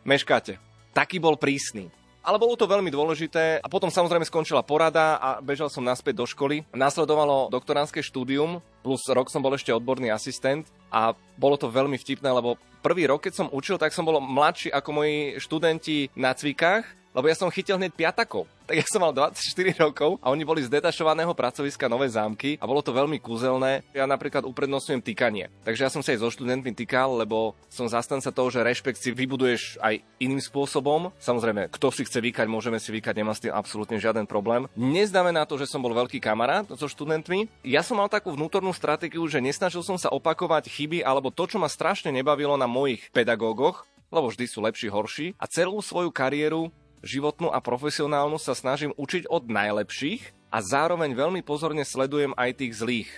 Meškáte. 0.04 0.60
Taký 0.92 1.16
bol 1.24 1.40
prísny. 1.40 1.88
Ale 2.28 2.36
bolo 2.36 2.60
to 2.60 2.68
veľmi 2.68 2.92
dôležité 2.92 3.64
a 3.64 3.72
potom 3.72 3.88
samozrejme 3.88 4.28
skončila 4.28 4.60
porada 4.60 5.16
a 5.16 5.40
bežal 5.40 5.72
som 5.72 5.80
naspäť 5.80 6.20
do 6.20 6.28
školy. 6.28 6.60
Nasledovalo 6.76 7.48
doktoránske 7.48 8.04
štúdium, 8.04 8.60
plus 8.84 9.08
rok 9.08 9.32
som 9.32 9.40
bol 9.40 9.56
ešte 9.56 9.72
odborný 9.72 10.12
asistent 10.12 10.68
a 10.92 11.16
bolo 11.40 11.56
to 11.56 11.72
veľmi 11.72 11.96
vtipné, 11.96 12.28
lebo 12.28 12.60
prvý 12.84 13.08
rok, 13.08 13.24
keď 13.24 13.32
som 13.32 13.48
učil, 13.48 13.80
tak 13.80 13.96
som 13.96 14.04
bol 14.04 14.20
mladší 14.20 14.68
ako 14.68 14.88
moji 14.92 15.40
študenti 15.40 16.12
na 16.20 16.36
cvikách, 16.36 16.84
lebo 17.16 17.26
ja 17.28 17.36
som 17.36 17.52
chytil 17.52 17.76
hneď 17.80 17.92
piatakov. 17.94 18.48
Tak 18.68 18.76
ja 18.76 18.84
som 18.84 19.00
mal 19.00 19.16
24 19.16 19.32
rokov 19.80 20.20
a 20.20 20.28
oni 20.28 20.44
boli 20.44 20.60
z 20.60 20.68
detašovaného 20.68 21.32
pracoviska 21.32 21.88
Nové 21.88 22.04
zámky 22.12 22.60
a 22.60 22.68
bolo 22.68 22.84
to 22.84 22.92
veľmi 22.92 23.16
kúzelné. 23.16 23.80
Ja 23.96 24.04
napríklad 24.04 24.44
uprednostňujem 24.44 25.00
týkanie. 25.00 25.48
Takže 25.64 25.88
ja 25.88 25.90
som 25.90 26.04
sa 26.04 26.12
aj 26.12 26.20
so 26.20 26.28
študentmi 26.28 26.76
týkal, 26.76 27.16
lebo 27.16 27.56
som 27.72 27.88
zastanca 27.88 28.28
toho, 28.28 28.52
že 28.52 28.60
rešpekt 28.60 29.00
si 29.00 29.08
vybuduješ 29.16 29.80
aj 29.80 30.04
iným 30.20 30.44
spôsobom. 30.44 31.08
Samozrejme, 31.16 31.72
kto 31.72 31.88
si 31.88 32.04
chce 32.04 32.20
vykať, 32.20 32.44
môžeme 32.44 32.76
si 32.76 32.92
vykať, 32.92 33.14
nemá 33.16 33.32
s 33.32 33.40
tým 33.40 33.56
absolútne 33.56 33.96
žiaden 33.96 34.28
problém. 34.28 34.68
Neznamená 34.76 35.48
to, 35.48 35.56
že 35.56 35.64
som 35.64 35.80
bol 35.80 35.96
veľký 35.96 36.20
kamarát 36.20 36.68
so 36.68 36.92
študentmi. 36.92 37.48
Ja 37.64 37.80
som 37.80 37.96
mal 37.96 38.12
takú 38.12 38.36
vnútornú 38.36 38.76
stratégiu, 38.76 39.24
že 39.32 39.40
nesnažil 39.40 39.80
som 39.80 39.96
sa 39.96 40.12
opakovať 40.12 40.68
chyby 40.68 41.00
alebo 41.00 41.32
to, 41.32 41.48
čo 41.48 41.56
ma 41.56 41.72
strašne 41.72 42.12
nebavilo 42.12 42.60
na 42.60 42.68
mojich 42.68 43.08
pedagógoch, 43.16 43.88
lebo 44.12 44.28
vždy 44.28 44.44
sú 44.44 44.60
lepší, 44.60 44.92
horší. 44.92 45.26
A 45.40 45.48
celú 45.48 45.80
svoju 45.80 46.12
kariéru 46.12 46.68
životnú 47.02 47.50
a 47.52 47.62
profesionálnu 47.62 48.36
sa 48.40 48.56
snažím 48.56 48.94
učiť 48.96 49.30
od 49.30 49.46
najlepších 49.50 50.52
a 50.52 50.58
zároveň 50.64 51.12
veľmi 51.12 51.40
pozorne 51.44 51.84
sledujem 51.84 52.32
aj 52.34 52.64
tých 52.64 52.72
zlých. 52.80 53.10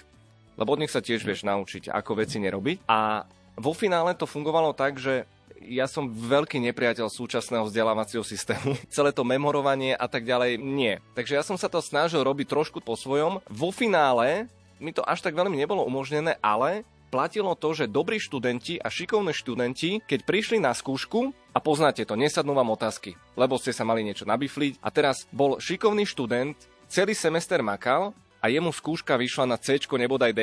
Lebo 0.59 0.77
od 0.77 0.81
nich 0.83 0.93
sa 0.93 1.01
tiež 1.01 1.25
vieš 1.25 1.47
naučiť, 1.47 1.89
ako 1.89 2.21
veci 2.21 2.37
nerobiť. 2.43 2.85
A 2.91 3.25
vo 3.57 3.73
finále 3.73 4.13
to 4.13 4.29
fungovalo 4.29 4.77
tak, 4.77 5.01
že 5.01 5.25
ja 5.61 5.85
som 5.85 6.09
veľký 6.09 6.57
nepriateľ 6.73 7.13
súčasného 7.13 7.69
vzdelávacieho 7.69 8.25
systému. 8.25 8.77
Celé 8.95 9.13
to 9.13 9.25
memorovanie 9.25 9.93
a 9.93 10.09
tak 10.09 10.25
ďalej, 10.25 10.57
nie. 10.61 10.97
Takže 11.13 11.37
ja 11.37 11.45
som 11.45 11.57
sa 11.61 11.69
to 11.69 11.85
snažil 11.85 12.25
robiť 12.25 12.49
trošku 12.49 12.81
po 12.81 12.97
svojom. 12.97 13.45
Vo 13.49 13.69
finále 13.71 14.49
mi 14.81 14.97
to 14.97 15.05
až 15.05 15.21
tak 15.21 15.37
veľmi 15.37 15.61
nebolo 15.61 15.85
umožnené, 15.85 16.41
ale 16.41 16.89
platilo 17.11 17.59
to, 17.59 17.75
že 17.75 17.91
dobrí 17.91 18.23
študenti 18.23 18.79
a 18.79 18.87
šikovní 18.87 19.35
študenti, 19.35 20.01
keď 20.07 20.21
prišli 20.23 20.63
na 20.63 20.71
skúšku, 20.71 21.35
a 21.51 21.59
poznáte 21.59 22.07
to, 22.07 22.15
nesadnú 22.15 22.55
vám 22.55 22.71
otázky, 22.71 23.19
lebo 23.35 23.59
ste 23.59 23.75
sa 23.75 23.83
mali 23.83 24.07
niečo 24.07 24.23
nabifliť 24.23 24.79
a 24.79 24.89
teraz 24.95 25.27
bol 25.35 25.59
šikovný 25.59 26.07
študent, 26.07 26.55
celý 26.87 27.19
semester 27.19 27.59
makal 27.61 28.15
a 28.39 28.47
jemu 28.47 28.71
skúška 28.71 29.19
vyšla 29.19 29.51
na 29.51 29.59
C, 29.59 29.77
nebodaj 29.77 30.33
D. 30.33 30.41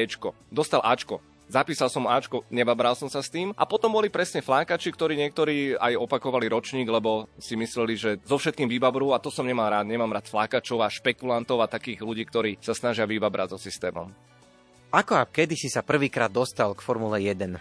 Dostal 0.51 0.83
Ačko. 0.83 1.23
Zapísal 1.47 1.87
som 1.87 2.11
Ačko, 2.11 2.43
nebabral 2.51 2.91
som 2.91 3.07
sa 3.07 3.23
s 3.23 3.31
tým. 3.31 3.55
A 3.55 3.63
potom 3.63 3.87
boli 3.87 4.11
presne 4.11 4.43
flákači, 4.43 4.91
ktorí 4.91 5.15
niektorí 5.15 5.79
aj 5.79 5.95
opakovali 5.95 6.51
ročník, 6.51 6.91
lebo 6.91 7.31
si 7.39 7.55
mysleli, 7.55 7.95
že 7.95 8.11
so 8.27 8.35
všetkým 8.35 8.67
vybabrú 8.67 9.15
a 9.15 9.23
to 9.23 9.31
som 9.31 9.47
nemal 9.47 9.71
rád. 9.71 9.87
Nemám 9.87 10.11
rád 10.11 10.27
flákačov 10.27 10.83
a 10.83 10.91
špekulantov 10.91 11.63
a 11.63 11.71
takých 11.71 12.03
ľudí, 12.03 12.27
ktorí 12.27 12.59
sa 12.59 12.75
snažia 12.75 13.07
vybabrať 13.07 13.55
so 13.55 13.59
systémom. 13.63 14.11
Ako 14.87 15.19
a 15.19 15.27
kedy 15.27 15.59
si 15.59 15.67
sa 15.67 15.83
prvýkrát 15.83 16.31
dostal 16.31 16.71
k 16.71 16.79
Formule 16.79 17.19
1? 17.19 17.59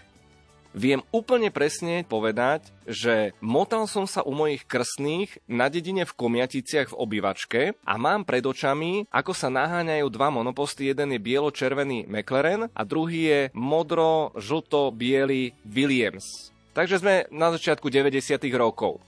Viem 0.71 1.03
úplne 1.11 1.51
presne 1.51 2.07
povedať, 2.07 2.71
že 2.87 3.35
motal 3.43 3.83
som 3.91 4.07
sa 4.07 4.23
u 4.23 4.31
mojich 4.31 4.63
krstných 4.63 5.35
na 5.43 5.67
dedine 5.67 6.07
v 6.07 6.15
Komiaticiach 6.15 6.95
v 6.95 6.95
obývačke 6.95 7.61
a 7.83 7.93
mám 7.99 8.23
pred 8.23 8.47
očami, 8.47 9.11
ako 9.11 9.35
sa 9.35 9.51
naháňajú 9.51 10.07
dva 10.07 10.31
monoposty. 10.31 10.87
Jeden 10.87 11.11
je 11.11 11.19
bielo-červený 11.19 12.07
McLaren 12.07 12.71
a 12.71 12.81
druhý 12.87 13.27
je 13.27 13.41
modro-žlto-biely 13.51 15.51
Williams. 15.67 16.55
Takže 16.71 17.03
sme 17.03 17.27
na 17.27 17.51
začiatku 17.51 17.91
90. 17.91 18.39
rokov. 18.55 19.03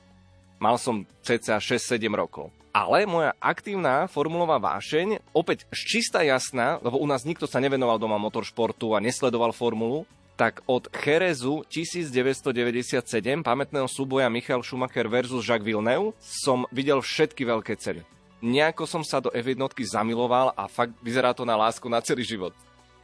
Mal 0.59 0.75
som 0.75 1.07
cca 1.23 1.55
6-7 1.55 2.03
rokov. 2.11 2.51
Ale 2.75 3.07
moja 3.07 3.33
aktívna 3.39 4.05
formulová 4.11 4.59
vášeň, 4.61 5.23
opäť 5.33 5.65
čistá 5.71 6.21
jasná, 6.21 6.77
lebo 6.83 6.99
u 7.01 7.07
nás 7.07 7.25
nikto 7.25 7.49
sa 7.49 7.63
nevenoval 7.63 7.97
doma 7.97 8.21
motoršportu 8.21 8.93
a 8.93 9.01
nesledoval 9.01 9.55
formulu, 9.55 10.05
tak 10.35 10.63
od 10.67 10.87
Cherezu 10.91 11.63
1997, 11.67 13.43
pamätného 13.43 13.87
súboja 13.87 14.31
Michal 14.31 14.63
Schumacher 14.63 15.07
versus 15.11 15.43
Jacques 15.43 15.65
Villeneuve, 15.65 16.15
som 16.19 16.63
videl 16.71 17.03
všetky 17.03 17.43
veľké 17.43 17.75
ceny. 17.75 18.03
Nejako 18.39 18.87
som 18.87 19.03
sa 19.03 19.19
do 19.19 19.27
F1 19.35 19.59
zamiloval 19.83 20.55
a 20.55 20.71
fakt 20.71 20.95
vyzerá 21.03 21.35
to 21.35 21.43
na 21.43 21.59
lásku 21.59 21.83
na 21.91 21.99
celý 21.99 22.23
život. 22.23 22.55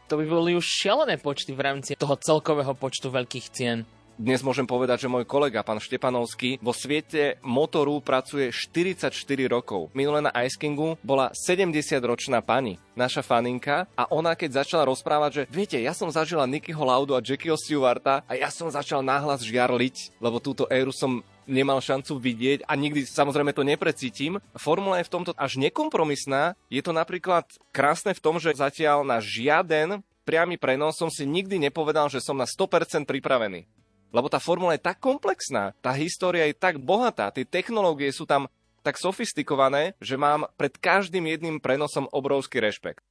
To 0.08 0.16
by 0.16 0.26
boli 0.30 0.56
už 0.56 0.64
šialené 0.64 1.20
počty 1.20 1.52
v 1.52 1.66
rámci 1.66 1.92
toho 1.98 2.16
celkového 2.16 2.72
počtu 2.78 3.12
veľkých 3.12 3.48
cien. 3.52 3.84
Dnes 4.16 4.40
môžem 4.40 4.64
povedať, 4.64 5.04
že 5.04 5.12
môj 5.12 5.28
kolega, 5.28 5.60
pán 5.60 5.76
Štepanovský, 5.76 6.64
vo 6.64 6.72
svete 6.72 7.36
motoru 7.44 8.00
pracuje 8.00 8.48
44 8.48 9.12
rokov. 9.52 9.92
Minulé 9.92 10.24
na 10.24 10.32
Ice 10.48 10.56
Kingu 10.56 10.96
bola 11.04 11.36
70-ročná 11.36 12.40
pani, 12.40 12.80
naša 12.96 13.20
faninka, 13.20 13.92
a 13.92 14.08
ona 14.08 14.40
keď 14.40 14.64
začala 14.64 14.88
rozprávať, 14.88 15.32
že 15.36 15.44
viete, 15.52 15.76
ja 15.84 15.92
som 15.92 16.08
zažila 16.08 16.48
Nickyho 16.48 16.80
Laudu 16.80 17.12
a 17.12 17.20
Jackieho 17.20 17.60
Stewarta 17.60 18.24
a 18.24 18.40
ja 18.40 18.48
som 18.48 18.72
začal 18.72 19.04
náhlas 19.04 19.44
žiarliť, 19.44 20.16
lebo 20.24 20.40
túto 20.40 20.64
éru 20.72 20.96
som 20.96 21.20
nemal 21.44 21.84
šancu 21.84 22.16
vidieť 22.16 22.64
a 22.64 22.72
nikdy 22.72 23.04
samozrejme 23.04 23.52
to 23.52 23.68
neprecítim. 23.68 24.40
Formula 24.56 25.04
je 25.04 25.12
v 25.12 25.14
tomto 25.14 25.32
až 25.36 25.60
nekompromisná. 25.60 26.56
Je 26.72 26.80
to 26.80 26.96
napríklad 26.96 27.52
krásne 27.76 28.16
v 28.16 28.24
tom, 28.24 28.40
že 28.40 28.56
zatiaľ 28.56 29.04
na 29.04 29.20
žiaden 29.20 30.00
priamy 30.24 30.56
prenos 30.56 30.96
som 30.96 31.12
si 31.12 31.28
nikdy 31.28 31.60
nepovedal, 31.60 32.08
že 32.08 32.24
som 32.24 32.40
na 32.40 32.48
100% 32.48 33.04
pripravený. 33.04 33.68
Lebo 34.16 34.32
tá 34.32 34.40
formula 34.40 34.80
je 34.80 34.88
tak 34.88 35.04
komplexná, 35.04 35.76
tá 35.84 35.92
história 35.92 36.48
je 36.48 36.56
tak 36.56 36.80
bohatá, 36.80 37.36
tie 37.36 37.44
technológie 37.44 38.08
sú 38.16 38.24
tam 38.24 38.48
tak 38.80 38.96
sofistikované, 38.96 39.92
že 40.00 40.16
mám 40.16 40.48
pred 40.56 40.72
každým 40.80 41.28
jedným 41.28 41.60
prenosom 41.60 42.08
obrovský 42.16 42.64
rešpekt. 42.64 43.04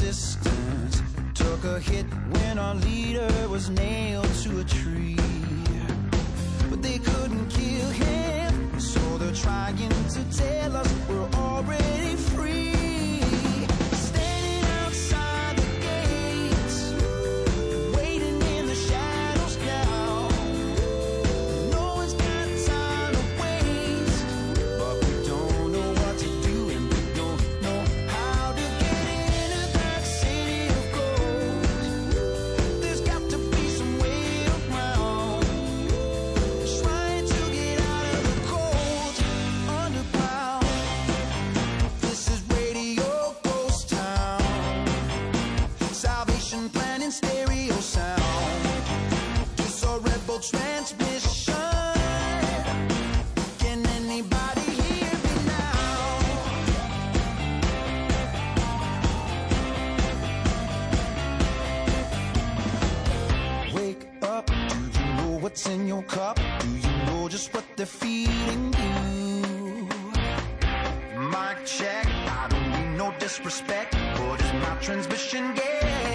Resistance. 0.00 1.02
Took 1.34 1.64
a 1.64 1.80
hit 1.80 2.06
when 2.30 2.58
our 2.58 2.74
leader 2.74 3.28
was 3.48 3.70
nailed 3.70 4.32
to 4.44 4.60
a 4.60 4.64
tree. 4.64 5.16
But 6.70 6.82
they 6.82 6.98
couldn't 6.98 7.48
kill 7.48 7.90
him, 7.90 8.80
so 8.80 9.00
they're 9.18 9.34
trying 9.34 9.76
to 9.76 10.38
tell 10.38 10.76
us 10.76 10.94
we're 11.08 11.28
already 11.34 11.97
transmission. 50.40 51.54
Can 53.58 53.84
anybody 53.86 54.60
hear 54.60 55.12
me 55.24 55.34
now? 55.46 56.18
Wake 63.74 64.06
up, 64.22 64.46
do 64.46 64.54
you 65.00 65.14
know 65.16 65.38
what's 65.40 65.66
in 65.68 65.88
your 65.88 66.02
cup? 66.04 66.36
Do 66.60 66.68
you 66.68 66.92
know 67.06 67.28
just 67.28 67.52
what 67.52 67.64
they're 67.76 67.86
feeding 67.86 68.72
you? 68.74 69.88
Mic 71.32 71.64
check, 71.66 72.06
I 72.06 72.46
don't 72.48 72.70
mean 72.70 72.96
no 72.96 73.12
disrespect, 73.18 73.92
but 74.16 74.40
is 74.40 74.52
my 74.62 74.76
transmission 74.80 75.54
getting 75.54 76.07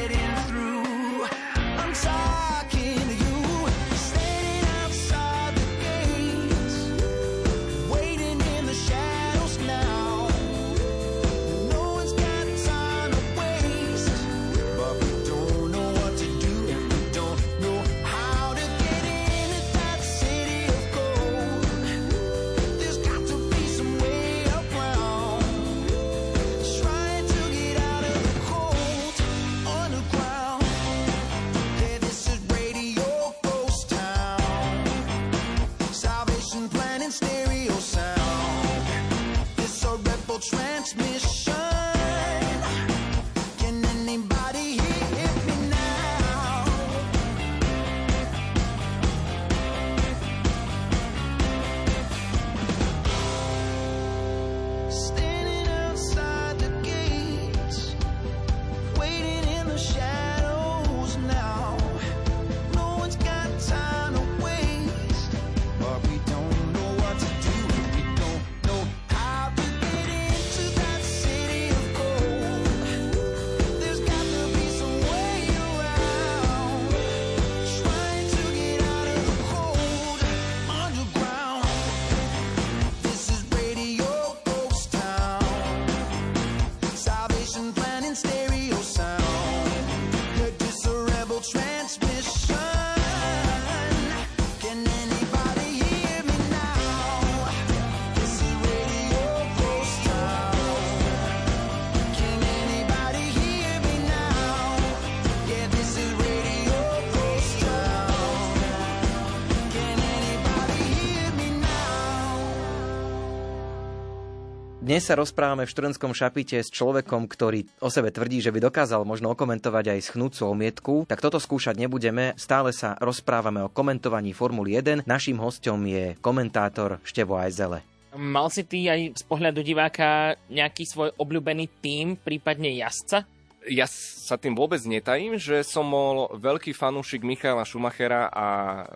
Dnes 114.93 115.09
sa 115.09 115.17
rozprávame 115.17 115.65
v 115.65 115.73
štrnskom 115.73 116.13
šapite 116.13 116.61
s 116.61 116.69
človekom, 116.69 117.25
ktorý 117.25 117.65
o 117.81 117.89
sebe 117.89 118.13
tvrdí, 118.13 118.45
že 118.45 118.53
by 118.53 118.69
dokázal 118.69 119.01
možno 119.09 119.33
okomentovať 119.33 119.89
aj 119.89 120.05
schnúcu 120.05 120.41
omietku. 120.45 120.93
Tak 121.09 121.17
toto 121.17 121.41
skúšať 121.41 121.81
nebudeme. 121.81 122.37
Stále 122.37 122.69
sa 122.77 122.93
rozprávame 123.01 123.65
o 123.65 123.73
komentovaní 123.73 124.37
Formuly 124.37 124.77
1. 124.77 125.09
Naším 125.09 125.41
hostom 125.41 125.81
je 125.89 126.13
komentátor 126.21 127.01
Števo 127.01 127.41
Ajzele. 127.41 127.81
Mal 128.13 128.45
si 128.53 128.61
ty 128.69 128.85
aj 128.85 129.17
z 129.17 129.23
pohľadu 129.25 129.65
diváka 129.65 130.37
nejaký 130.53 130.85
svoj 130.85 131.09
obľúbený 131.17 131.73
tím, 131.81 132.13
prípadne 132.13 132.69
jazdca? 132.77 133.25
Ja 133.65 133.89
sa 133.89 134.37
tým 134.37 134.53
vôbec 134.53 134.83
netajím, 134.85 135.41
že 135.41 135.65
som 135.65 135.89
bol 135.89 136.37
veľký 136.37 136.69
fanúšik 136.69 137.25
Michaela 137.25 137.65
Schumachera 137.65 138.29
a 138.29 138.45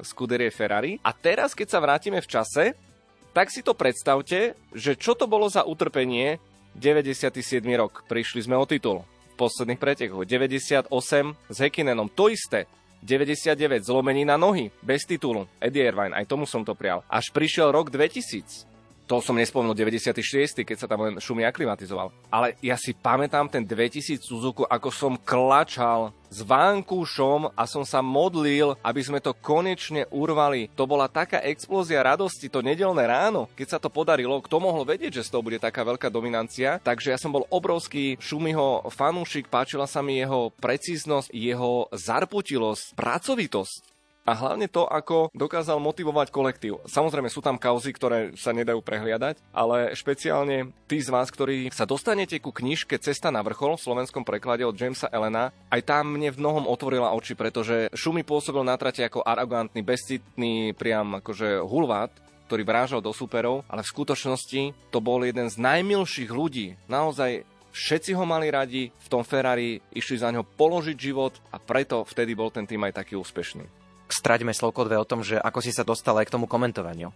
Scuderie 0.05 0.53
Ferrari. 0.53 1.01
A 1.01 1.09
teraz, 1.09 1.57
keď 1.57 1.67
sa 1.73 1.81
vrátime 1.81 2.21
v 2.21 2.29
čase, 2.29 2.77
tak 3.31 3.49
si 3.49 3.65
to 3.65 3.73
predstavte, 3.73 4.55
že 4.75 4.93
čo 4.95 5.15
to 5.15 5.25
bolo 5.25 5.47
za 5.47 5.65
utrpenie 5.65 6.37
97. 6.77 7.63
rok. 7.75 8.05
Prišli 8.05 8.45
sme 8.45 8.55
o 8.55 8.65
titul 8.69 9.01
v 9.33 9.35
posledných 9.35 9.81
pretekoch. 9.81 10.23
98 10.23 10.91
s 11.49 11.57
Hekinenom, 11.57 12.07
to 12.11 12.29
isté. 12.29 12.69
99 13.05 13.85
zlomení 13.85 14.25
na 14.25 14.41
nohy, 14.41 14.73
bez 14.81 15.05
titulu. 15.05 15.45
Eddie 15.61 15.85
Irvine, 15.85 16.17
aj 16.17 16.25
tomu 16.25 16.49
som 16.49 16.65
to 16.65 16.73
prial. 16.73 17.05
Až 17.05 17.29
prišiel 17.29 17.69
rok 17.69 17.93
2000. 17.93 18.76
To 19.07 19.23
som 19.23 19.39
nespomenul 19.39 19.71
96, 19.71 20.67
keď 20.67 20.77
sa 20.83 20.87
tam 20.91 21.07
len 21.07 21.15
šumi 21.15 21.47
aklimatizoval. 21.47 22.11
Ale 22.27 22.59
ja 22.59 22.75
si 22.75 22.91
pamätám 22.91 23.47
ten 23.47 23.63
2000 23.63 24.19
Suzuku, 24.19 24.67
ako 24.67 24.91
som 24.91 25.13
klačal 25.15 26.11
s 26.27 26.43
vankúšom 26.43 27.55
a 27.55 27.63
som 27.63 27.87
sa 27.87 28.03
modlil, 28.03 28.75
aby 28.83 28.99
sme 28.99 29.23
to 29.23 29.31
konečne 29.31 30.03
urvali. 30.11 30.67
To 30.75 30.83
bola 30.83 31.07
taká 31.07 31.39
explózia 31.39 32.03
radosti, 32.03 32.51
to 32.51 32.59
nedelné 32.59 33.07
ráno, 33.07 33.47
keď 33.55 33.67
sa 33.71 33.79
to 33.79 33.87
podarilo. 33.87 34.43
Kto 34.43 34.59
mohol 34.59 34.83
vedieť, 34.83 35.23
že 35.23 35.31
z 35.31 35.31
toho 35.31 35.45
bude 35.45 35.63
taká 35.63 35.87
veľká 35.87 36.11
dominancia? 36.11 36.83
Takže 36.83 37.15
ja 37.15 37.19
som 37.19 37.31
bol 37.31 37.47
obrovský 37.47 38.19
Šumiho 38.19 38.91
fanúšik, 38.91 39.47
páčila 39.47 39.87
sa 39.87 40.03
mi 40.03 40.19
jeho 40.19 40.51
precíznosť, 40.59 41.31
jeho 41.31 41.87
zarputilosť, 41.95 42.91
pracovitosť. 42.99 43.96
A 44.27 44.35
hlavne 44.35 44.67
to, 44.67 44.83
ako 44.83 45.31
dokázal 45.31 45.79
motivovať 45.79 46.35
kolektív. 46.35 46.83
Samozrejme 46.83 47.31
sú 47.31 47.39
tam 47.39 47.55
kauzy, 47.55 47.95
ktoré 47.95 48.35
sa 48.35 48.51
nedajú 48.51 48.83
prehliadať, 48.83 49.39
ale 49.55 49.95
špeciálne 49.95 50.75
tí 50.83 50.99
z 50.99 51.07
vás, 51.07 51.31
ktorí 51.31 51.71
sa 51.71 51.87
dostanete 51.87 52.35
ku 52.43 52.51
knižke 52.51 52.99
Cesta 52.99 53.31
na 53.31 53.39
vrchol 53.39 53.79
v 53.79 53.85
slovenskom 53.87 54.27
preklade 54.27 54.67
od 54.67 54.75
Jamesa 54.75 55.07
Elena, 55.15 55.55
aj 55.71 55.79
tam 55.87 56.11
mne 56.11 56.35
v 56.35 56.43
mnohom 56.43 56.67
otvorila 56.67 57.15
oči, 57.15 57.39
pretože 57.39 57.87
Šumi 57.95 58.27
pôsobil 58.27 58.67
na 58.67 58.75
trate 58.75 59.07
ako 59.07 59.23
arogantný, 59.23 59.79
bezcitný, 59.79 60.75
priam 60.75 61.23
akože 61.23 61.63
hulvát, 61.63 62.11
ktorý 62.51 62.67
vrážal 62.67 62.99
do 62.99 63.15
superov, 63.15 63.63
ale 63.71 63.79
v 63.79 63.91
skutočnosti 63.95 64.91
to 64.91 64.99
bol 64.99 65.23
jeden 65.23 65.47
z 65.47 65.55
najmilších 65.55 66.27
ľudí. 66.27 66.75
Naozaj 66.91 67.47
všetci 67.71 68.11
ho 68.11 68.27
mali 68.27 68.51
radi, 68.51 68.91
v 68.91 69.07
tom 69.07 69.23
Ferrari 69.23 69.79
išli 69.95 70.19
za 70.19 70.35
ňo 70.35 70.43
položiť 70.43 70.97
život 70.99 71.39
a 71.55 71.63
preto 71.63 72.03
vtedy 72.03 72.35
bol 72.35 72.51
ten 72.51 72.67
tým 72.67 72.83
aj 72.83 73.03
taký 73.03 73.15
úspešný. 73.15 73.76
Straďme 74.07 74.55
slovko 74.55 74.87
dve 74.87 74.95
o 74.95 75.07
tom, 75.07 75.21
že 75.21 75.35
ako 75.35 75.59
si 75.59 75.75
sa 75.75 75.83
dostal 75.83 76.15
aj 76.17 76.31
k 76.31 76.33
tomu 76.39 76.47
komentovaniu. 76.47 77.11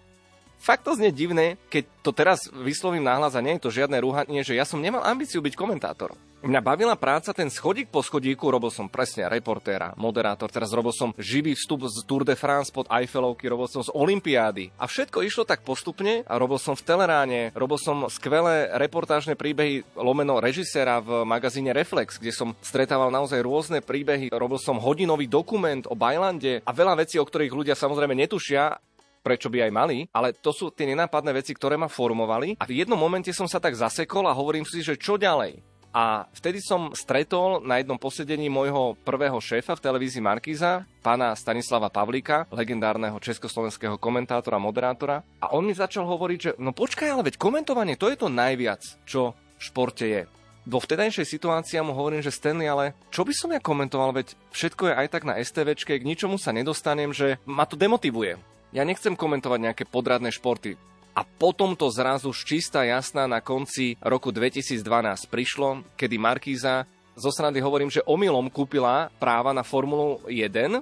Fakt 0.61 0.85
to 0.85 0.93
znie 0.93 1.09
divné, 1.09 1.57
keď 1.73 1.89
to 2.05 2.13
teraz 2.13 2.45
vyslovím 2.53 3.01
nahlas 3.01 3.33
a 3.33 3.41
nie 3.41 3.57
je 3.57 3.65
to 3.65 3.73
žiadne 3.73 3.97
rúhanie, 3.97 4.45
že 4.45 4.53
ja 4.53 4.61
som 4.61 4.77
nemal 4.77 5.01
ambíciu 5.01 5.41
byť 5.41 5.57
komentátorom. 5.57 6.13
Mňa 6.41 6.61
bavila 6.61 6.97
práca, 6.97 7.37
ten 7.37 7.53
schodík 7.53 7.93
po 7.93 8.01
schodíku, 8.01 8.49
robil 8.49 8.73
som 8.73 8.89
presne 8.89 9.29
reportéra, 9.29 9.93
moderátor, 9.93 10.49
teraz 10.49 10.73
robil 10.73 10.89
som 10.89 11.13
živý 11.13 11.53
vstup 11.53 11.85
z 11.85 12.01
Tour 12.01 12.25
de 12.25 12.33
France 12.33 12.73
pod 12.73 12.89
Eiffelovky, 12.89 13.45
robil 13.45 13.69
som 13.69 13.85
z 13.85 13.93
Olympiády. 13.93 14.73
A 14.81 14.89
všetko 14.89 15.21
išlo 15.21 15.45
tak 15.45 15.61
postupne 15.61 16.25
a 16.25 16.33
robil 16.41 16.57
som 16.57 16.73
v 16.73 16.81
Teleráne, 16.81 17.53
robil 17.53 17.77
som 17.77 18.09
skvelé 18.09 18.73
reportážne 18.73 19.37
príbehy 19.37 19.85
lomeno 19.93 20.41
režiséra 20.41 20.97
v 20.97 21.21
magazíne 21.29 21.77
Reflex, 21.77 22.17
kde 22.17 22.33
som 22.33 22.57
stretával 22.65 23.13
naozaj 23.13 23.37
rôzne 23.45 23.77
príbehy, 23.85 24.33
robil 24.33 24.57
som 24.57 24.81
hodinový 24.81 25.29
dokument 25.29 25.85
o 25.89 25.97
Bajlande 25.97 26.65
a 26.65 26.71
veľa 26.73 27.05
vecí, 27.05 27.21
o 27.21 27.25
ktorých 27.25 27.53
ľudia 27.53 27.77
samozrejme 27.77 28.17
netušia, 28.17 28.81
prečo 29.21 29.47
by 29.47 29.69
aj 29.69 29.71
mali, 29.71 29.97
ale 30.11 30.33
to 30.33 30.51
sú 30.51 30.73
tie 30.73 30.89
nenápadné 30.89 31.31
veci, 31.31 31.53
ktoré 31.55 31.77
ma 31.77 31.87
formovali 31.87 32.57
a 32.57 32.65
v 32.67 32.83
jednom 32.83 32.97
momente 32.97 33.29
som 33.31 33.45
sa 33.45 33.61
tak 33.61 33.77
zasekol 33.77 34.25
a 34.27 34.35
hovorím 34.35 34.65
si, 34.67 34.81
že 34.81 34.97
čo 34.97 35.15
ďalej. 35.15 35.61
A 35.91 36.23
vtedy 36.31 36.63
som 36.63 36.95
stretol 36.95 37.59
na 37.67 37.83
jednom 37.83 37.99
posedení 37.99 38.47
môjho 38.47 38.95
prvého 39.03 39.35
šéfa 39.43 39.75
v 39.75 39.83
televízii 39.83 40.23
Markíza, 40.23 40.87
pána 41.03 41.35
Stanislava 41.35 41.91
Pavlíka, 41.91 42.47
legendárneho 42.47 43.19
československého 43.19 43.99
komentátora, 43.99 44.55
moderátora. 44.55 45.19
A 45.43 45.51
on 45.51 45.67
mi 45.67 45.75
začal 45.75 46.07
hovoriť, 46.07 46.39
že 46.39 46.51
no 46.63 46.71
počkaj, 46.71 47.11
ale 47.11 47.27
veď 47.27 47.35
komentovanie, 47.35 47.99
to 47.99 48.07
je 48.07 48.15
to 48.15 48.31
najviac, 48.31 48.79
čo 49.03 49.35
v 49.35 49.61
športe 49.61 50.07
je. 50.07 50.23
Vo 50.63 50.79
vtedajšej 50.79 51.27
situácii 51.27 51.83
mu 51.83 51.91
hovorím, 51.91 52.23
že 52.23 52.31
Stanley, 52.31 52.71
ale 52.71 52.95
čo 53.11 53.27
by 53.27 53.33
som 53.35 53.51
ja 53.51 53.59
komentoval, 53.59 54.15
veď 54.15 54.37
všetko 54.55 54.93
je 54.93 54.97
aj 54.97 55.07
tak 55.11 55.23
na 55.27 55.35
STVčke, 55.41 55.99
k 55.99 56.07
ničomu 56.07 56.39
sa 56.39 56.55
nedostanem, 56.55 57.11
že 57.11 57.41
ma 57.43 57.67
to 57.67 57.75
demotivuje. 57.75 58.39
Ja 58.71 58.87
nechcem 58.87 59.19
komentovať 59.19 59.59
nejaké 59.59 59.83
podradné 59.83 60.31
športy. 60.31 60.79
A 61.11 61.27
potom 61.27 61.75
to 61.75 61.91
zrazu 61.91 62.31
čistá 62.31 62.87
jasná 62.87 63.27
na 63.27 63.43
konci 63.43 63.99
roku 63.99 64.31
2012 64.31 64.79
prišlo, 65.27 65.83
kedy 65.99 66.15
Markíza 66.15 66.87
zo 67.19 67.27
srandy 67.35 67.59
hovorím, 67.59 67.91
že 67.91 67.99
omylom 68.07 68.47
kúpila 68.47 69.11
práva 69.19 69.51
na 69.51 69.67
Formulu 69.67 70.23
1. 70.31 70.79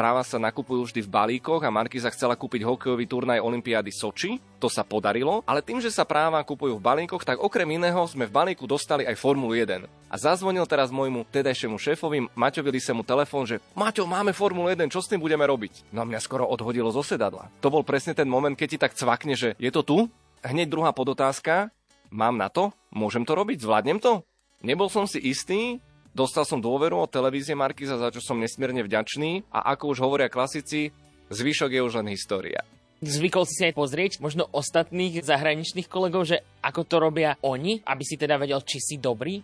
Práva 0.00 0.24
sa 0.24 0.40
nakupujú 0.40 0.88
vždy 0.88 1.04
v 1.04 1.12
balíkoch 1.12 1.60
a 1.60 1.68
Markíza 1.68 2.08
chcela 2.08 2.32
kúpiť 2.32 2.64
hokejový 2.64 3.04
turnaj 3.04 3.36
Olympiády 3.44 3.92
Soči. 3.92 4.40
To 4.56 4.72
sa 4.72 4.80
podarilo, 4.80 5.44
ale 5.44 5.60
tým, 5.60 5.76
že 5.76 5.92
sa 5.92 6.08
práva 6.08 6.40
kupujú 6.40 6.80
v 6.80 6.86
balíkoch, 6.88 7.20
tak 7.20 7.36
okrem 7.36 7.76
iného 7.76 8.00
sme 8.08 8.24
v 8.24 8.32
balíku 8.32 8.64
dostali 8.64 9.04
aj 9.04 9.20
Formulu 9.20 9.52
1. 9.52 9.84
A 9.84 10.14
zazvonil 10.16 10.64
teraz 10.64 10.88
môjmu 10.88 11.28
tedajšiemu 11.28 11.76
šéfovi 11.76 12.32
Maťovi 12.32 12.80
mu 12.96 13.04
telefón, 13.04 13.44
že 13.44 13.60
Maťo, 13.76 14.08
máme 14.08 14.32
Formulu 14.32 14.72
1, 14.72 14.88
čo 14.88 15.04
s 15.04 15.10
tým 15.12 15.20
budeme 15.20 15.44
robiť? 15.44 15.92
No 15.92 16.00
a 16.00 16.08
mňa 16.08 16.24
skoro 16.24 16.48
odhodilo 16.48 16.88
zo 16.88 17.04
sedadla. 17.04 17.52
To 17.60 17.68
bol 17.68 17.84
presne 17.84 18.16
ten 18.16 18.24
moment, 18.24 18.56
keď 18.56 18.68
ti 18.72 18.78
tak 18.80 18.96
cvakne, 18.96 19.36
že 19.36 19.52
je 19.60 19.68
to 19.68 19.84
tu? 19.84 20.08
Hneď 20.40 20.72
druhá 20.72 20.96
podotázka, 20.96 21.76
mám 22.08 22.40
na 22.40 22.48
to? 22.48 22.72
Môžem 22.88 23.28
to 23.28 23.36
robiť? 23.36 23.60
Zvládnem 23.60 24.00
to? 24.00 24.24
Nebol 24.64 24.88
som 24.88 25.04
si 25.04 25.20
istý, 25.20 25.84
Dostal 26.10 26.42
som 26.42 26.58
dôveru 26.58 27.06
od 27.06 27.10
televízie 27.10 27.54
Markiza, 27.54 27.94
za 27.94 28.10
čo 28.10 28.18
som 28.18 28.42
nesmierne 28.42 28.82
vďačný 28.82 29.46
a 29.54 29.70
ako 29.78 29.94
už 29.94 29.98
hovoria 30.02 30.26
klasici, 30.26 30.90
zvyšok 31.30 31.70
je 31.70 31.80
už 31.86 32.02
len 32.02 32.10
história. 32.10 32.66
Zvykol 32.98 33.46
si 33.46 33.54
si 33.54 33.62
aj 33.70 33.78
pozrieť 33.78 34.12
možno 34.18 34.50
ostatných 34.50 35.22
zahraničných 35.22 35.86
kolegov, 35.86 36.26
že 36.26 36.42
ako 36.66 36.82
to 36.82 36.96
robia 36.98 37.38
oni, 37.46 37.86
aby 37.86 38.02
si 38.02 38.18
teda 38.18 38.42
vedel, 38.42 38.58
či 38.66 38.82
si 38.82 38.98
dobrý? 38.98 39.38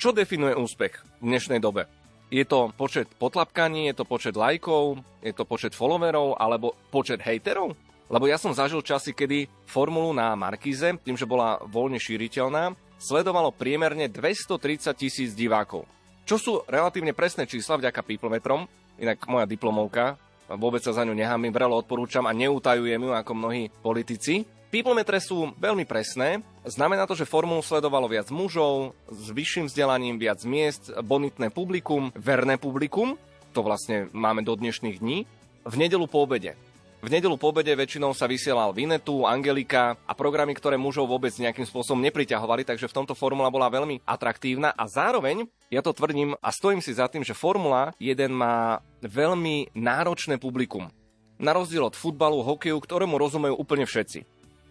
Čo 0.00 0.16
definuje 0.16 0.56
úspech 0.56 1.20
v 1.20 1.24
dnešnej 1.28 1.60
dobe? 1.60 1.84
Je 2.32 2.42
to 2.48 2.72
počet 2.72 3.12
potlapkaní, 3.20 3.92
je 3.92 4.00
to 4.00 4.04
počet 4.08 4.32
lajkov, 4.32 5.04
je 5.20 5.36
to 5.36 5.44
počet 5.44 5.76
followerov 5.76 6.40
alebo 6.40 6.72
počet 6.88 7.20
hejterov? 7.20 7.76
Lebo 8.08 8.24
ja 8.24 8.40
som 8.40 8.56
zažil 8.56 8.80
časy, 8.80 9.12
kedy 9.12 9.44
formulu 9.68 10.16
na 10.16 10.32
Markíze, 10.32 10.96
tým, 11.04 11.20
že 11.20 11.28
bola 11.28 11.60
voľne 11.68 12.00
šíriteľná, 12.00 12.72
sledovalo 12.96 13.52
priemerne 13.52 14.08
230 14.08 14.88
tisíc 14.96 15.36
divákov 15.36 15.84
čo 16.28 16.36
sú 16.36 16.60
relatívne 16.68 17.16
presné 17.16 17.48
čísla 17.48 17.80
vďaka 17.80 18.04
Peoplemetrom, 18.04 18.68
inak 19.00 19.24
moja 19.24 19.48
diplomovka, 19.48 20.20
vôbec 20.60 20.84
sa 20.84 20.92
za 20.92 21.00
ňu 21.00 21.16
nehámim, 21.16 21.48
vrelo 21.48 21.80
odporúčam 21.80 22.28
a 22.28 22.36
neutajujem 22.36 23.00
ju 23.00 23.12
ako 23.16 23.32
mnohí 23.32 23.72
politici. 23.80 24.44
Peoplemetre 24.68 25.16
sú 25.24 25.56
veľmi 25.56 25.88
presné, 25.88 26.44
znamená 26.68 27.08
to, 27.08 27.16
že 27.16 27.24
formulu 27.24 27.64
sledovalo 27.64 28.04
viac 28.04 28.28
mužov, 28.28 28.92
s 29.08 29.32
vyšším 29.32 29.72
vzdelaním, 29.72 30.20
viac 30.20 30.44
miest, 30.44 30.92
bonitné 31.00 31.48
publikum, 31.48 32.12
verné 32.12 32.60
publikum, 32.60 33.16
to 33.56 33.64
vlastne 33.64 34.12
máme 34.12 34.44
do 34.44 34.52
dnešných 34.52 35.00
dní, 35.00 35.24
v 35.64 35.74
nedelu 35.80 36.04
po 36.04 36.28
obede. 36.28 36.52
V 37.00 37.08
nedelu 37.08 37.40
po 37.40 37.56
obede 37.56 37.72
väčšinou 37.72 38.12
sa 38.12 38.28
vysielal 38.28 38.76
Vinetu, 38.76 39.24
Angelika 39.24 39.96
a 40.04 40.12
programy, 40.12 40.52
ktoré 40.52 40.76
mužov 40.76 41.08
vôbec 41.08 41.32
nejakým 41.32 41.64
spôsobom 41.64 42.04
nepriťahovali, 42.04 42.68
takže 42.68 42.90
v 42.90 42.96
tomto 43.00 43.16
formula 43.16 43.48
bola 43.48 43.72
veľmi 43.72 44.04
atraktívna 44.04 44.76
a 44.76 44.84
zároveň 44.84 45.48
ja 45.68 45.84
to 45.84 45.92
tvrdím 45.92 46.32
a 46.40 46.48
stojím 46.48 46.80
si 46.80 46.96
za 46.96 47.12
tým, 47.12 47.20
že 47.20 47.36
Formula 47.36 47.92
1 48.00 48.32
má 48.32 48.80
veľmi 49.04 49.76
náročné 49.76 50.40
publikum. 50.40 50.88
Na 51.36 51.52
rozdiel 51.54 51.84
od 51.86 51.94
futbalu, 51.94 52.40
hokeju, 52.42 52.80
ktorému 52.80 53.14
rozumejú 53.20 53.54
úplne 53.54 53.84
všetci. 53.84 54.24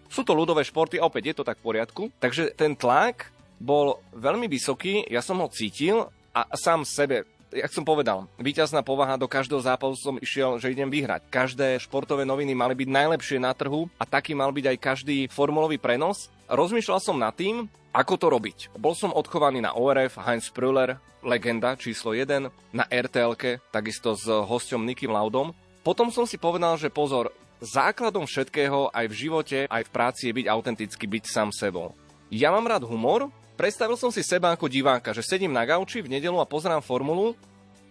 Sú 0.10 0.26
to 0.26 0.34
ľudové 0.34 0.66
športy 0.66 0.98
opäť 0.98 1.24
je 1.32 1.36
to 1.38 1.48
tak 1.48 1.62
v 1.62 1.66
poriadku, 1.70 2.04
takže 2.18 2.52
ten 2.58 2.74
tlak 2.74 3.30
bol 3.62 4.02
veľmi 4.18 4.50
vysoký, 4.50 5.06
ja 5.08 5.22
som 5.22 5.38
ho 5.40 5.48
cítil 5.54 6.10
a 6.34 6.42
sám 6.58 6.84
sebe 6.84 7.26
jak 7.48 7.72
som 7.72 7.88
povedal, 7.88 8.28
víťazná 8.36 8.84
povaha 8.84 9.16
do 9.16 9.28
každého 9.28 9.64
zápasu 9.64 9.96
som 9.96 10.20
išiel, 10.20 10.60
že 10.60 10.72
idem 10.72 10.92
vyhrať. 10.92 11.32
Každé 11.32 11.80
športové 11.80 12.28
noviny 12.28 12.52
mali 12.52 12.76
byť 12.76 12.90
najlepšie 12.92 13.40
na 13.40 13.56
trhu 13.56 13.88
a 13.96 14.04
taký 14.04 14.36
mal 14.36 14.52
byť 14.52 14.66
aj 14.76 14.78
každý 14.84 15.18
formulový 15.32 15.80
prenos. 15.80 16.28
Rozmýšľal 16.52 17.00
som 17.00 17.16
nad 17.16 17.32
tým, 17.32 17.72
ako 17.98 18.14
to 18.22 18.28
robiť. 18.30 18.58
Bol 18.78 18.94
som 18.94 19.10
odchovaný 19.10 19.66
na 19.66 19.74
ORF, 19.74 20.22
Heinz 20.22 20.54
Prüller, 20.54 21.02
legenda 21.26 21.74
číslo 21.74 22.14
1, 22.14 22.54
na 22.70 22.86
rtl 22.86 23.34
takisto 23.74 24.14
s 24.14 24.30
hosťom 24.30 24.86
Nikym 24.86 25.10
Laudom. 25.10 25.58
Potom 25.82 26.14
som 26.14 26.30
si 26.30 26.38
povedal, 26.38 26.78
že 26.78 26.94
pozor, 26.94 27.34
základom 27.58 28.30
všetkého 28.30 28.94
aj 28.94 29.06
v 29.10 29.18
živote, 29.18 29.60
aj 29.66 29.82
v 29.90 29.94
práci 29.94 30.30
je 30.30 30.38
byť 30.38 30.46
autentický, 30.46 31.10
byť 31.10 31.24
sám 31.26 31.50
sebou. 31.50 31.98
Ja 32.30 32.54
mám 32.54 32.70
rád 32.70 32.86
humor, 32.86 33.34
Predstavil 33.58 33.98
som 33.98 34.14
si 34.14 34.22
seba 34.22 34.54
ako 34.54 34.70
diváka, 34.70 35.18
že 35.18 35.26
sedím 35.26 35.50
na 35.50 35.66
gauči 35.66 36.06
v 36.06 36.14
nedelu 36.14 36.38
a 36.38 36.46
pozerám 36.46 36.86
formulu 36.86 37.34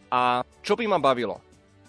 a 0.06 0.46
čo 0.62 0.78
by 0.78 0.86
ma 0.86 1.02
bavilo. 1.02 1.42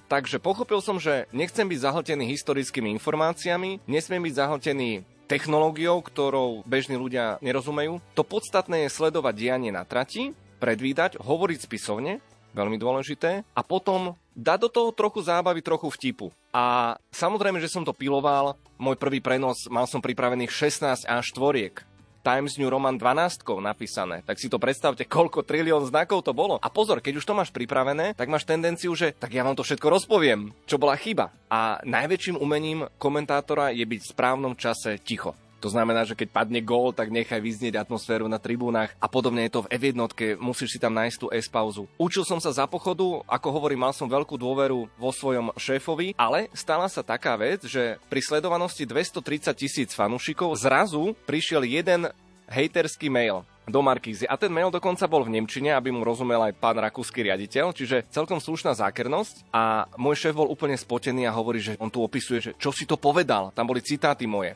Takže 0.09 0.41
pochopil 0.41 0.81
som, 0.81 0.97
že 0.97 1.29
nechcem 1.29 1.61
byť 1.61 1.85
zahltený 1.85 2.25
historickými 2.25 2.89
informáciami, 2.97 3.77
nesmiem 3.85 4.25
byť 4.25 4.33
zahltený 4.33 5.05
technológiou, 5.27 5.99
ktorou 5.99 6.63
bežní 6.63 6.95
ľudia 6.95 7.37
nerozumejú. 7.43 7.99
To 8.15 8.23
podstatné 8.23 8.87
je 8.87 8.95
sledovať 8.95 9.33
dianie 9.35 9.69
na 9.69 9.83
trati, 9.83 10.31
predvídať, 10.57 11.19
hovoriť 11.21 11.67
spisovne, 11.67 12.23
veľmi 12.57 12.81
dôležité, 12.81 13.45
a 13.45 13.61
potom 13.61 14.17
dať 14.33 14.59
do 14.65 14.69
toho 14.73 14.89
trochu 14.89 15.21
zábavy, 15.21 15.61
trochu 15.61 15.93
vtipu. 15.93 16.33
A 16.49 16.97
samozrejme, 17.13 17.61
že 17.61 17.69
som 17.69 17.85
to 17.85 17.93
piloval, 17.93 18.57
môj 18.81 18.97
prvý 18.97 19.21
prenos 19.21 19.69
mal 19.69 19.85
som 19.85 20.01
pripravených 20.01 20.49
16 20.49 21.05
až 21.05 21.23
štvoriek. 21.29 21.85
Times 22.27 22.59
New 22.59 22.67
Roman 22.67 22.99
12 22.99 23.47
napísané. 23.63 24.19
Tak 24.27 24.35
si 24.35 24.51
to 24.51 24.59
predstavte, 24.59 25.07
koľko 25.07 25.47
trilión 25.47 25.87
znakov 25.87 26.27
to 26.27 26.35
bolo. 26.35 26.59
A 26.59 26.67
pozor, 26.67 26.99
keď 26.99 27.23
už 27.23 27.27
to 27.31 27.31
máš 27.31 27.55
pripravené, 27.55 28.11
tak 28.19 28.27
máš 28.27 28.43
tendenciu, 28.43 28.91
že 28.99 29.15
tak 29.15 29.31
ja 29.31 29.47
vám 29.47 29.55
to 29.55 29.63
všetko 29.63 29.87
rozpoviem, 29.87 30.51
čo 30.67 30.75
bola 30.75 30.99
chyba. 30.99 31.31
A 31.47 31.79
najväčším 31.87 32.35
umením 32.35 32.83
komentátora 32.99 33.71
je 33.71 33.87
byť 33.87 33.99
v 34.03 34.11
správnom 34.11 34.59
čase 34.59 34.99
ticho. 34.99 35.46
To 35.61 35.73
znamená, 35.73 36.05
že 36.05 36.13
keď 36.13 36.29
padne 36.29 36.61
gól, 36.61 36.93
tak 36.93 37.09
nechaj 37.09 37.41
vyznieť 37.41 37.81
atmosféru 37.81 38.29
na 38.29 38.37
tribúnach 38.37 38.93
a 39.01 39.07
podobne 39.09 39.45
je 39.49 39.53
to 39.57 39.65
v 39.65 39.71
F1, 39.73 39.97
musíš 40.37 40.77
si 40.77 40.79
tam 40.79 40.93
nájsť 40.93 41.17
tú 41.17 41.27
S-pauzu. 41.33 41.89
Učil 41.97 42.21
som 42.25 42.37
sa 42.37 42.53
za 42.53 42.65
pochodu, 42.69 43.25
ako 43.25 43.47
hovorím, 43.49 43.89
mal 43.89 43.93
som 43.93 44.05
veľkú 44.05 44.37
dôveru 44.37 44.85
vo 44.85 45.11
svojom 45.11 45.49
šéfovi, 45.57 46.13
ale 46.13 46.49
stala 46.53 46.85
sa 46.85 47.01
taká 47.01 47.33
vec, 47.35 47.65
že 47.65 47.97
pri 48.05 48.21
sledovanosti 48.21 48.85
230 48.85 49.53
tisíc 49.57 49.89
fanúšikov 49.97 50.53
zrazu 50.57 51.17
prišiel 51.25 51.65
jeden 51.65 52.09
hejterský 52.47 53.11
mail 53.11 53.43
do 53.67 53.83
Markízy. 53.83 54.23
A 54.23 54.39
ten 54.39 54.47
mail 54.47 54.71
dokonca 54.71 55.03
bol 55.11 55.27
v 55.27 55.35
Nemčine, 55.35 55.75
aby 55.75 55.91
mu 55.91 56.07
rozumel 56.07 56.39
aj 56.39 56.55
pán 56.55 56.79
rakúsky 56.79 57.19
riaditeľ, 57.27 57.75
čiže 57.75 58.07
celkom 58.07 58.39
slušná 58.39 58.71
zákernosť. 58.79 59.51
A 59.51 59.91
môj 59.99 60.15
šéf 60.15 60.39
bol 60.39 60.47
úplne 60.47 60.79
spotený 60.79 61.27
a 61.27 61.35
hovorí, 61.35 61.59
že 61.59 61.75
on 61.83 61.91
tu 61.91 61.99
opisuje, 61.99 62.39
že 62.39 62.51
čo 62.55 62.71
si 62.71 62.87
to 62.87 62.95
povedal. 62.95 63.51
Tam 63.51 63.67
boli 63.67 63.83
citáty 63.83 64.23
moje 64.23 64.55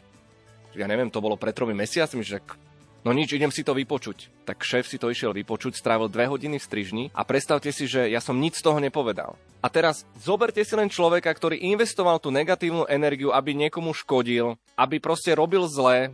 ja 0.75 0.85
neviem, 0.87 1.11
to 1.11 1.23
bolo 1.23 1.35
pred 1.35 1.55
tromi 1.55 1.75
mesiacmi, 1.75 2.23
že 2.23 2.39
No 3.01 3.17
nič, 3.17 3.33
idem 3.33 3.49
si 3.49 3.65
to 3.65 3.73
vypočuť. 3.73 4.45
Tak 4.45 4.61
šéf 4.61 4.85
si 4.85 5.01
to 5.01 5.09
išiel 5.09 5.33
vypočuť, 5.33 5.73
strávil 5.73 6.05
dve 6.05 6.29
hodiny 6.29 6.61
v 6.61 6.67
strižni 6.69 7.03
a 7.17 7.25
predstavte 7.25 7.73
si, 7.73 7.89
že 7.89 8.05
ja 8.05 8.21
som 8.21 8.37
nič 8.37 8.61
z 8.61 8.65
toho 8.69 8.77
nepovedal. 8.77 9.33
A 9.57 9.67
teraz 9.73 10.05
zoberte 10.21 10.61
si 10.61 10.77
len 10.77 10.85
človeka, 10.85 11.33
ktorý 11.33 11.57
investoval 11.73 12.21
tú 12.21 12.29
negatívnu 12.29 12.85
energiu, 12.85 13.33
aby 13.33 13.57
niekomu 13.57 13.97
škodil, 13.97 14.53
aby 14.77 15.01
proste 15.01 15.33
robil 15.33 15.65
zlé, 15.65 16.13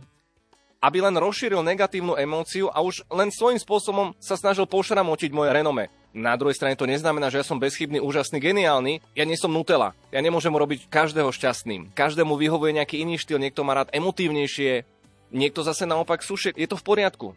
aby 0.80 1.04
len 1.04 1.12
rozšíril 1.12 1.60
negatívnu 1.60 2.16
emóciu 2.16 2.72
a 2.72 2.80
už 2.80 3.04
len 3.12 3.28
svojím 3.28 3.60
spôsobom 3.60 4.16
sa 4.16 4.40
snažil 4.40 4.64
pošramotiť 4.64 5.28
moje 5.28 5.52
renome. 5.52 5.92
Na 6.16 6.34
druhej 6.40 6.56
strane 6.56 6.74
to 6.74 6.88
neznamená, 6.88 7.28
že 7.28 7.38
ja 7.40 7.46
som 7.46 7.60
bezchybný, 7.60 8.00
úžasný, 8.00 8.40
geniálny. 8.40 9.04
Ja 9.12 9.28
nie 9.28 9.36
som 9.36 9.52
Nutella. 9.52 9.92
Ja 10.08 10.24
nemôžem 10.24 10.52
robiť 10.52 10.88
každého 10.88 11.28
šťastným. 11.28 11.92
Každému 11.92 12.34
vyhovuje 12.34 12.80
nejaký 12.80 13.04
iný 13.04 13.20
štýl, 13.20 13.36
niekto 13.36 13.60
má 13.62 13.76
rád 13.76 13.92
emotívnejšie, 13.92 14.88
niekto 15.30 15.60
zase 15.60 15.84
naopak 15.84 16.24
sušie. 16.24 16.56
Je 16.56 16.64
to 16.64 16.80
v 16.80 16.86
poriadku. 16.86 17.28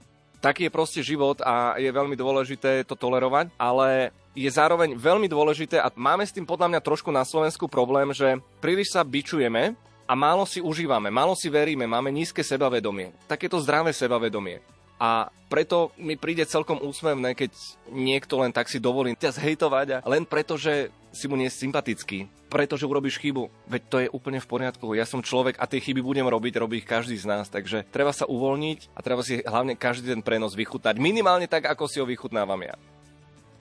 Taký 0.42 0.68
je 0.68 0.74
proste 0.74 1.02
život 1.06 1.38
a 1.46 1.78
je 1.78 1.92
veľmi 1.94 2.18
dôležité 2.18 2.82
to 2.88 2.98
tolerovať, 2.98 3.54
ale 3.62 4.10
je 4.34 4.50
zároveň 4.50 4.98
veľmi 4.98 5.30
dôležité 5.30 5.78
a 5.78 5.94
máme 5.94 6.26
s 6.26 6.34
tým 6.34 6.48
podľa 6.50 6.72
mňa 6.72 6.82
trošku 6.82 7.14
na 7.14 7.22
Slovensku 7.22 7.70
problém, 7.70 8.10
že 8.16 8.42
príliš 8.58 8.96
sa 8.96 9.06
bičujeme 9.06 9.78
a 10.08 10.14
málo 10.18 10.50
si 10.50 10.58
užívame, 10.58 11.14
málo 11.14 11.38
si 11.38 11.52
veríme, 11.52 11.86
máme 11.86 12.10
nízke 12.10 12.42
sebavedomie. 12.42 13.14
Takéto 13.30 13.62
zdravé 13.62 13.94
sebavedomie. 13.94 14.64
A 15.02 15.34
preto 15.50 15.90
mi 15.98 16.14
príde 16.14 16.46
celkom 16.46 16.78
úsmevné, 16.78 17.34
keď 17.34 17.50
niekto 17.90 18.38
len 18.38 18.54
tak 18.54 18.70
si 18.70 18.78
dovolí 18.78 19.18
ťa 19.18 19.42
zhejtovať 19.42 20.06
a 20.06 20.06
len 20.06 20.30
preto, 20.30 20.62
že 20.62 20.94
si 21.10 21.26
mu 21.26 21.34
nie 21.34 21.50
sympatický, 21.50 22.30
pretože 22.54 22.86
urobíš 22.86 23.18
chybu. 23.18 23.50
Veď 23.66 23.82
to 23.90 23.98
je 24.06 24.14
úplne 24.14 24.38
v 24.38 24.46
poriadku. 24.46 24.94
Ja 24.94 25.10
som 25.10 25.26
človek 25.26 25.58
a 25.58 25.66
tie 25.66 25.82
chyby 25.82 26.06
budem 26.06 26.30
robiť, 26.30 26.62
robí 26.62 26.80
ich 26.80 26.88
každý 26.88 27.18
z 27.18 27.26
nás. 27.26 27.50
Takže 27.50 27.90
treba 27.90 28.14
sa 28.14 28.30
uvoľniť 28.30 28.94
a 28.94 29.00
treba 29.02 29.26
si 29.26 29.42
hlavne 29.42 29.74
každý 29.74 30.14
ten 30.14 30.22
prenos 30.22 30.54
vychutnať. 30.54 31.02
Minimálne 31.02 31.50
tak, 31.50 31.66
ako 31.66 31.90
si 31.90 31.98
ho 31.98 32.06
vychutnávam 32.06 32.62
ja. 32.62 32.78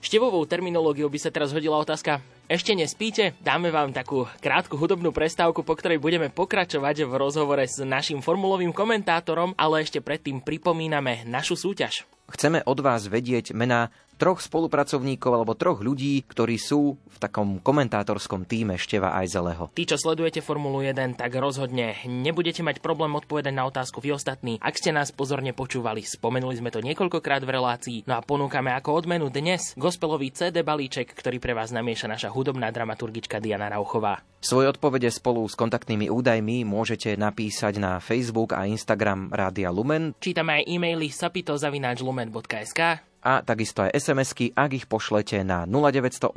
Števovou 0.01 0.45
terminológiou 0.45 1.09
by 1.09 1.19
sa 1.21 1.33
teraz 1.33 1.53
hodila 1.53 1.77
otázka 1.81 2.21
ešte 2.51 2.75
nespíte? 2.75 3.31
Dáme 3.39 3.71
vám 3.71 3.95
takú 3.95 4.27
krátku 4.43 4.75
hudobnú 4.75 5.15
prestávku, 5.15 5.63
po 5.63 5.71
ktorej 5.79 6.03
budeme 6.03 6.27
pokračovať 6.27 7.07
v 7.07 7.13
rozhovore 7.15 7.63
s 7.63 7.79
našim 7.79 8.19
formulovým 8.19 8.75
komentátorom, 8.75 9.55
ale 9.55 9.87
ešte 9.87 10.03
predtým 10.03 10.43
pripomíname 10.43 11.23
našu 11.23 11.55
súťaž. 11.55 12.03
Chceme 12.27 12.59
od 12.67 12.79
vás 12.83 13.07
vedieť 13.07 13.55
mená 13.55 13.91
troch 14.21 14.37
spolupracovníkov 14.37 15.33
alebo 15.33 15.57
troch 15.57 15.81
ľudí, 15.81 16.21
ktorí 16.29 16.61
sú 16.61 16.93
v 16.93 17.17
takom 17.17 17.57
komentátorskom 17.57 18.45
týme 18.45 18.77
Števa 18.77 19.17
Ajzeleho. 19.17 19.73
Tí, 19.73 19.89
čo 19.89 19.97
sledujete 19.97 20.45
Formulu 20.45 20.85
1, 20.85 21.17
tak 21.17 21.33
rozhodne 21.41 21.97
nebudete 22.05 22.61
mať 22.61 22.85
problém 22.85 23.17
odpovedať 23.17 23.49
na 23.49 23.65
otázku 23.65 23.97
vy 23.97 24.13
ostatní. 24.13 24.61
Ak 24.61 24.77
ste 24.77 24.93
nás 24.93 25.09
pozorne 25.09 25.57
počúvali, 25.57 26.05
spomenuli 26.05 26.53
sme 26.53 26.69
to 26.69 26.85
niekoľkokrát 26.85 27.41
v 27.41 27.49
relácii, 27.49 27.97
no 28.05 28.13
a 28.13 28.21
ponúkame 28.21 28.69
ako 28.77 28.93
odmenu 28.93 29.33
dnes 29.33 29.73
gospelový 29.73 30.29
CD 30.29 30.61
balíček, 30.61 31.09
ktorý 31.17 31.41
pre 31.41 31.57
vás 31.57 31.73
namieša 31.73 32.05
naša 32.05 32.29
hudobná 32.41 32.73
dramaturgička 32.73 33.37
Diana 33.37 33.69
Rauchová. 33.69 34.25
Svoje 34.41 34.73
odpovede 34.73 35.13
spolu 35.13 35.45
s 35.45 35.53
kontaktnými 35.53 36.09
údajmi 36.09 36.65
môžete 36.65 37.13
napísať 37.13 37.77
na 37.77 38.01
Facebook 38.01 38.57
a 38.57 38.65
Instagram 38.65 39.29
Rádia 39.29 39.69
Lumen. 39.69 40.17
Čítame 40.17 40.59
aj 40.59 40.63
e-maily 40.65 41.13
sapitozavináčlumen.sk 41.13 43.11
a 43.21 43.45
takisto 43.45 43.85
aj 43.85 43.93
SMS-ky, 43.93 44.57
ak 44.57 44.71
ich 44.73 44.85
pošlete 44.89 45.45
na 45.45 45.69
0908 45.69 46.33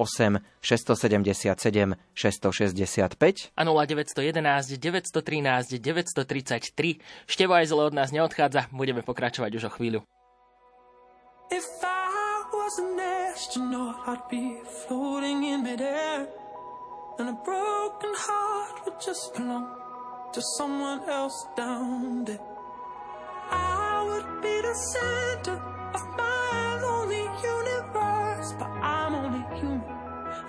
677 0.60 1.96
665 2.12 3.56
a 3.56 3.62
0911 3.64 4.76
913 4.76 5.80
933. 5.80 7.00
Števo 7.24 7.52
aj 7.56 7.66
zle 7.72 7.82
od 7.88 7.94
nás 7.96 8.12
neodchádza, 8.12 8.68
budeme 8.68 9.00
pokračovať 9.00 9.50
už 9.56 9.64
o 9.64 9.72
chvíľu. 9.72 10.00
If 11.48 11.64
I 11.80 12.44
was 12.52 12.76
an 12.80 13.13
astronaut, 13.34 13.96
I'd 14.06 14.28
be 14.30 14.60
floating 14.86 15.42
in 15.42 15.64
midair. 15.64 16.28
And 17.18 17.28
a 17.30 17.32
broken 17.32 18.12
heart 18.26 18.84
would 18.84 19.00
just 19.00 19.34
belong 19.34 19.66
to 20.32 20.40
someone 20.56 21.00
else 21.08 21.46
down 21.56 22.24
there. 22.26 22.38
I 23.50 24.06
would 24.08 24.28
be 24.40 24.56
the 24.68 24.74
center 24.92 25.56
of 25.96 26.02
my 26.16 26.78
lonely 26.80 27.26
universe, 27.56 28.54
but 28.60 28.70
I'm 28.94 29.14
only 29.16 29.44
human 29.58 29.82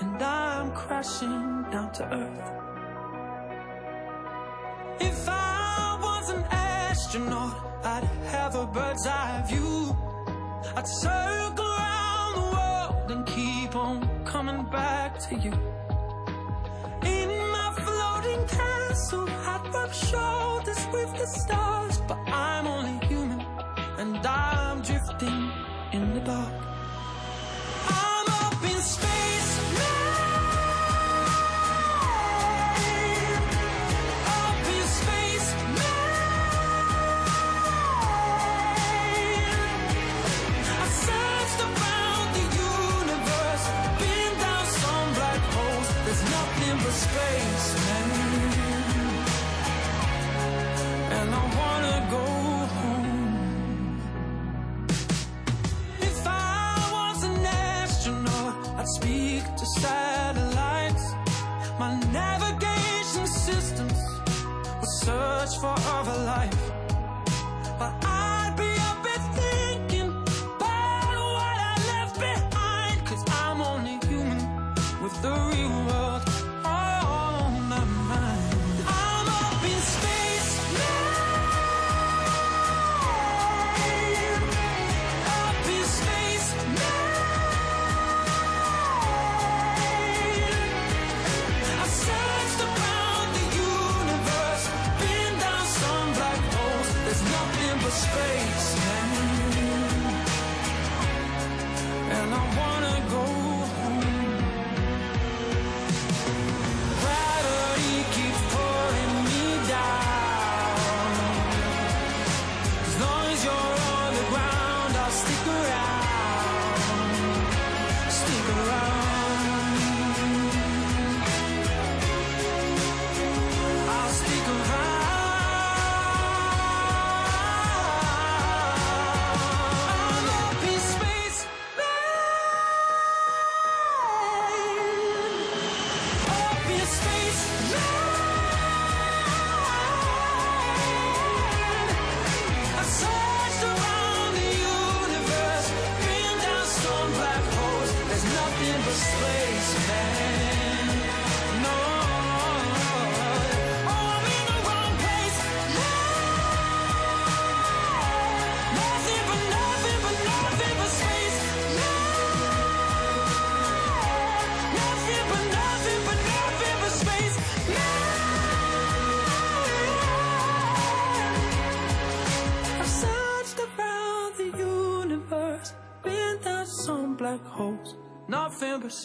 and 0.02 0.22
I'm 0.22 0.72
crashing 0.74 1.66
down 1.72 1.92
to 1.94 2.04
earth. 2.14 2.52
If 5.00 5.28
I 5.28 5.98
was 6.02 6.30
an 6.30 6.44
astronaut, 6.52 7.56
I'd 7.84 8.04
have 8.32 8.54
a 8.54 8.68
bird's 8.68 9.08
eye 9.08 9.44
view. 9.50 9.98
I'd 10.76 10.88
circle 10.88 11.75
and 13.10 13.26
keep 13.26 13.76
on 13.76 14.08
coming 14.26 14.64
back 14.66 15.20
to 15.30 15.36
you. 15.36 15.52
In 17.04 17.30
my 17.52 17.74
floating 17.78 18.48
castle, 18.48 19.30
I'd 19.30 19.74
rub 19.74 19.94
shoulders 19.94 20.88
with 20.92 21.12
the 21.18 21.28
stars, 21.28 22.02
but 22.08 22.18
I'm 22.28 22.68
only 22.68 23.06
human 23.08 23.42
and 23.98 24.26
I'm 24.26 24.82
drifting 24.82 25.52
in 25.94 26.14
the 26.14 26.22
dark. 26.22 26.75
To 59.58 59.66
satellites. 59.66 61.06
My 61.80 62.00
navigation 62.12 63.28
systems 63.28 64.00
would 64.80 64.94
search 65.06 65.58
for 65.60 65.74
other 65.98 66.18
life. 66.24 66.72
But 67.80 67.94
I'd 68.06 68.15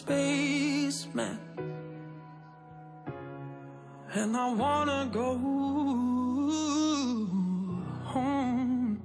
nothing 0.05 0.91
but 0.91 0.91
space, 0.91 1.07
man. 1.13 1.39
And 4.13 4.35
I 4.35 4.53
wanna 4.53 5.07
go 5.11 5.37
home. 8.05 8.99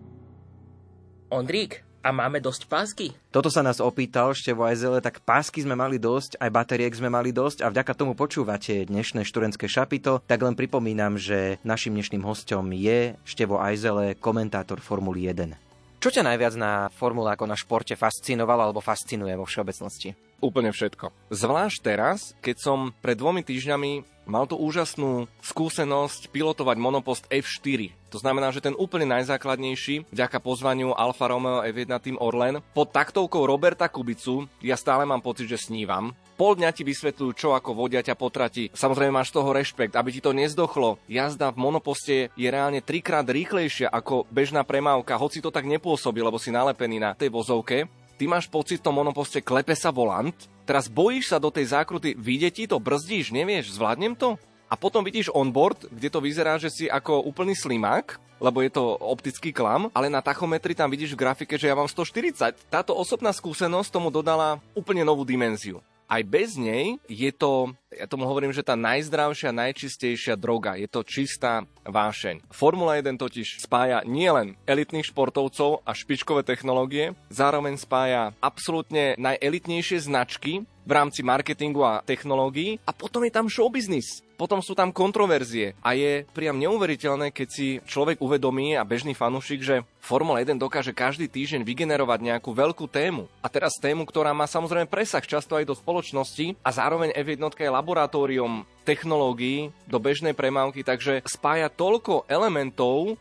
Ondrík, 1.31 1.83
A 2.07 2.15
máme 2.15 2.39
dosť 2.39 2.71
pásky? 2.71 3.19
Toto 3.35 3.51
sa 3.51 3.67
nás 3.67 3.83
opýtal 3.83 4.31
Števo 4.31 4.63
Ajzele, 4.63 5.03
tak 5.03 5.27
pásky 5.27 5.67
sme 5.67 5.75
mali 5.75 5.99
dosť, 5.99 6.39
aj 6.39 6.55
bateriek 6.55 6.95
sme 6.95 7.11
mali 7.11 7.35
dosť 7.35 7.67
a 7.67 7.71
vďaka 7.75 7.99
tomu 7.99 8.15
počúvate 8.15 8.87
dnešné 8.87 9.27
študentské 9.27 9.67
šapito. 9.67 10.23
Tak 10.23 10.39
len 10.39 10.55
pripomínam, 10.55 11.19
že 11.19 11.59
našim 11.67 11.99
dnešným 11.99 12.23
hostom 12.23 12.71
je 12.71 13.19
Števo 13.27 13.59
Ajzele, 13.59 14.15
komentátor 14.23 14.79
Formuly 14.79 15.35
1. 15.35 15.59
Čo 15.99 16.15
ťa 16.15 16.23
najviac 16.31 16.55
na 16.55 16.87
formule 16.95 17.27
ako 17.35 17.51
na 17.51 17.59
športe 17.59 17.99
fascinovalo 17.99 18.71
alebo 18.71 18.79
fascinuje 18.79 19.35
vo 19.35 19.43
všeobecnosti? 19.43 20.15
Úplne 20.37 20.69
všetko. 20.69 21.33
Zvlášť 21.33 21.79
teraz, 21.81 22.37
keď 22.45 22.57
som 22.61 22.79
pred 23.01 23.17
dvomi 23.17 23.41
týždňami 23.41 24.17
mal 24.27 24.45
tú 24.45 24.59
úžasnú 24.59 25.31
skúsenosť 25.41 26.29
pilotovať 26.35 26.77
monopost 26.77 27.25
F4. 27.31 27.95
To 28.11 28.19
znamená, 28.19 28.51
že 28.51 28.61
ten 28.61 28.75
úplne 28.75 29.07
najzákladnejší, 29.17 30.11
vďaka 30.11 30.43
pozvaniu 30.43 30.93
Alfa 30.93 31.31
Romeo 31.31 31.63
F1 31.63 31.93
Team 32.03 32.19
Orlen, 32.19 32.61
pod 32.75 32.91
taktovkou 32.91 33.47
Roberta 33.47 33.87
Kubicu, 33.87 34.51
ja 34.61 34.75
stále 34.75 35.07
mám 35.07 35.23
pocit, 35.23 35.47
že 35.47 35.57
snívam. 35.71 36.13
Pol 36.37 36.53
dňa 36.53 36.69
ti 36.77 36.85
vysvetľujú, 36.85 37.33
čo 37.33 37.49
ako 37.57 37.73
vodia 37.73 38.05
ťa 38.05 38.13
potratí. 38.13 38.69
Samozrejme 38.77 39.09
máš 39.09 39.33
toho 39.33 39.57
rešpekt, 39.57 39.97
aby 39.97 40.13
ti 40.13 40.21
to 40.21 40.37
nezdochlo. 40.37 41.01
Jazda 41.09 41.49
v 41.49 41.63
monoposte 41.65 42.29
je 42.37 42.49
reálne 42.53 42.85
trikrát 42.85 43.25
rýchlejšia 43.25 43.89
ako 43.89 44.29
bežná 44.29 44.61
premávka, 44.61 45.17
hoci 45.17 45.41
to 45.41 45.49
tak 45.49 45.65
nepôsobí, 45.65 46.21
lebo 46.21 46.37
si 46.37 46.53
nalepený 46.53 47.01
na 47.01 47.17
tej 47.17 47.33
vozovke. 47.33 47.89
Ty 48.17 48.25
máš 48.33 48.49
pocit 48.49 48.81
v 48.81 48.87
tom 48.89 48.97
monoposte 48.97 49.45
klepe 49.45 49.77
sa 49.77 49.93
volant, 49.93 50.33
teraz 50.65 50.89
bojíš 50.89 51.37
sa 51.37 51.39
do 51.39 51.53
tej 51.53 51.77
zákruty, 51.77 52.17
vyjde 52.17 52.49
ti 52.49 52.65
to, 52.65 52.81
brzdíš, 52.81 53.29
nevieš, 53.29 53.77
zvládnem 53.77 54.17
to? 54.17 54.41
A 54.67 54.75
potom 54.75 55.05
vidíš 55.05 55.29
onboard, 55.31 55.85
kde 55.93 56.09
to 56.09 56.25
vyzerá, 56.25 56.57
že 56.57 56.73
si 56.73 56.85
ako 56.89 57.29
úplný 57.29 57.53
slimák, 57.53 58.17
lebo 58.41 58.65
je 58.65 58.73
to 58.73 58.83
optický 59.05 59.53
klam, 59.53 59.93
ale 59.93 60.09
na 60.09 60.25
tachometri 60.25 60.73
tam 60.73 60.89
vidíš 60.89 61.13
v 61.13 61.23
grafike, 61.29 61.61
že 61.61 61.69
ja 61.69 61.77
mám 61.77 61.93
140. 61.93 62.73
Táto 62.73 62.97
osobná 62.97 63.37
skúsenosť 63.37 63.93
tomu 63.93 64.09
dodala 64.09 64.65
úplne 64.73 65.05
novú 65.05 65.23
dimenziu 65.23 65.85
aj 66.07 66.23
bez 66.27 66.55
nej 66.55 66.99
je 67.11 67.31
to, 67.35 67.75
ja 67.91 68.07
tomu 68.07 68.27
hovorím, 68.27 68.55
že 68.55 68.67
tá 68.67 68.79
najzdravšia, 68.79 69.51
najčistejšia 69.55 70.35
droga. 70.39 70.79
Je 70.79 70.87
to 70.87 71.03
čistá 71.03 71.67
vášeň. 71.83 72.47
Formula 72.51 72.99
1 72.99 73.19
totiž 73.19 73.63
spája 73.63 74.07
nielen 74.07 74.55
elitných 74.67 75.11
športovcov 75.11 75.83
a 75.83 75.91
špičkové 75.95 76.47
technológie, 76.47 77.19
zároveň 77.31 77.75
spája 77.79 78.35
absolútne 78.39 79.19
najelitnejšie 79.19 79.99
značky 80.07 80.67
v 80.87 80.91
rámci 80.95 81.27
marketingu 81.27 81.83
a 81.83 82.01
technológií 82.07 82.79
a 82.87 82.95
potom 82.95 83.27
je 83.27 83.35
tam 83.35 83.51
showbiznis. 83.51 84.23
Potom 84.37 84.61
sú 84.61 84.77
tam 84.77 84.93
kontroverzie 84.93 85.73
a 85.81 85.97
je 85.97 86.29
priam 86.37 86.61
neuveriteľné, 86.61 87.33
keď 87.33 87.49
si 87.49 87.81
človek 87.89 88.21
uvedomí 88.21 88.77
a 88.77 88.85
bežný 88.85 89.17
fanúšik, 89.17 89.65
že 89.65 89.77
Formula 89.97 90.45
1 90.45 90.61
dokáže 90.61 90.93
každý 90.93 91.25
týždeň 91.25 91.65
vygenerovať 91.65 92.21
nejakú 92.21 92.53
veľkú 92.53 92.85
tému. 92.87 93.33
A 93.41 93.49
teraz 93.49 93.81
tému, 93.81 94.05
ktorá 94.05 94.37
má 94.37 94.45
samozrejme 94.45 94.87
presah 94.93 95.25
často 95.25 95.57
aj 95.57 95.65
do 95.65 95.75
spoločnosti 95.75 96.53
a 96.61 96.69
zároveň 96.69 97.17
F1 97.17 97.43
je 97.57 97.73
laboratórium 97.73 98.69
technológií 98.85 99.73
do 99.89 99.97
bežnej 99.99 100.37
premávky, 100.37 100.85
takže 100.85 101.25
spája 101.25 101.73
toľko 101.73 102.29
elementov, 102.29 103.17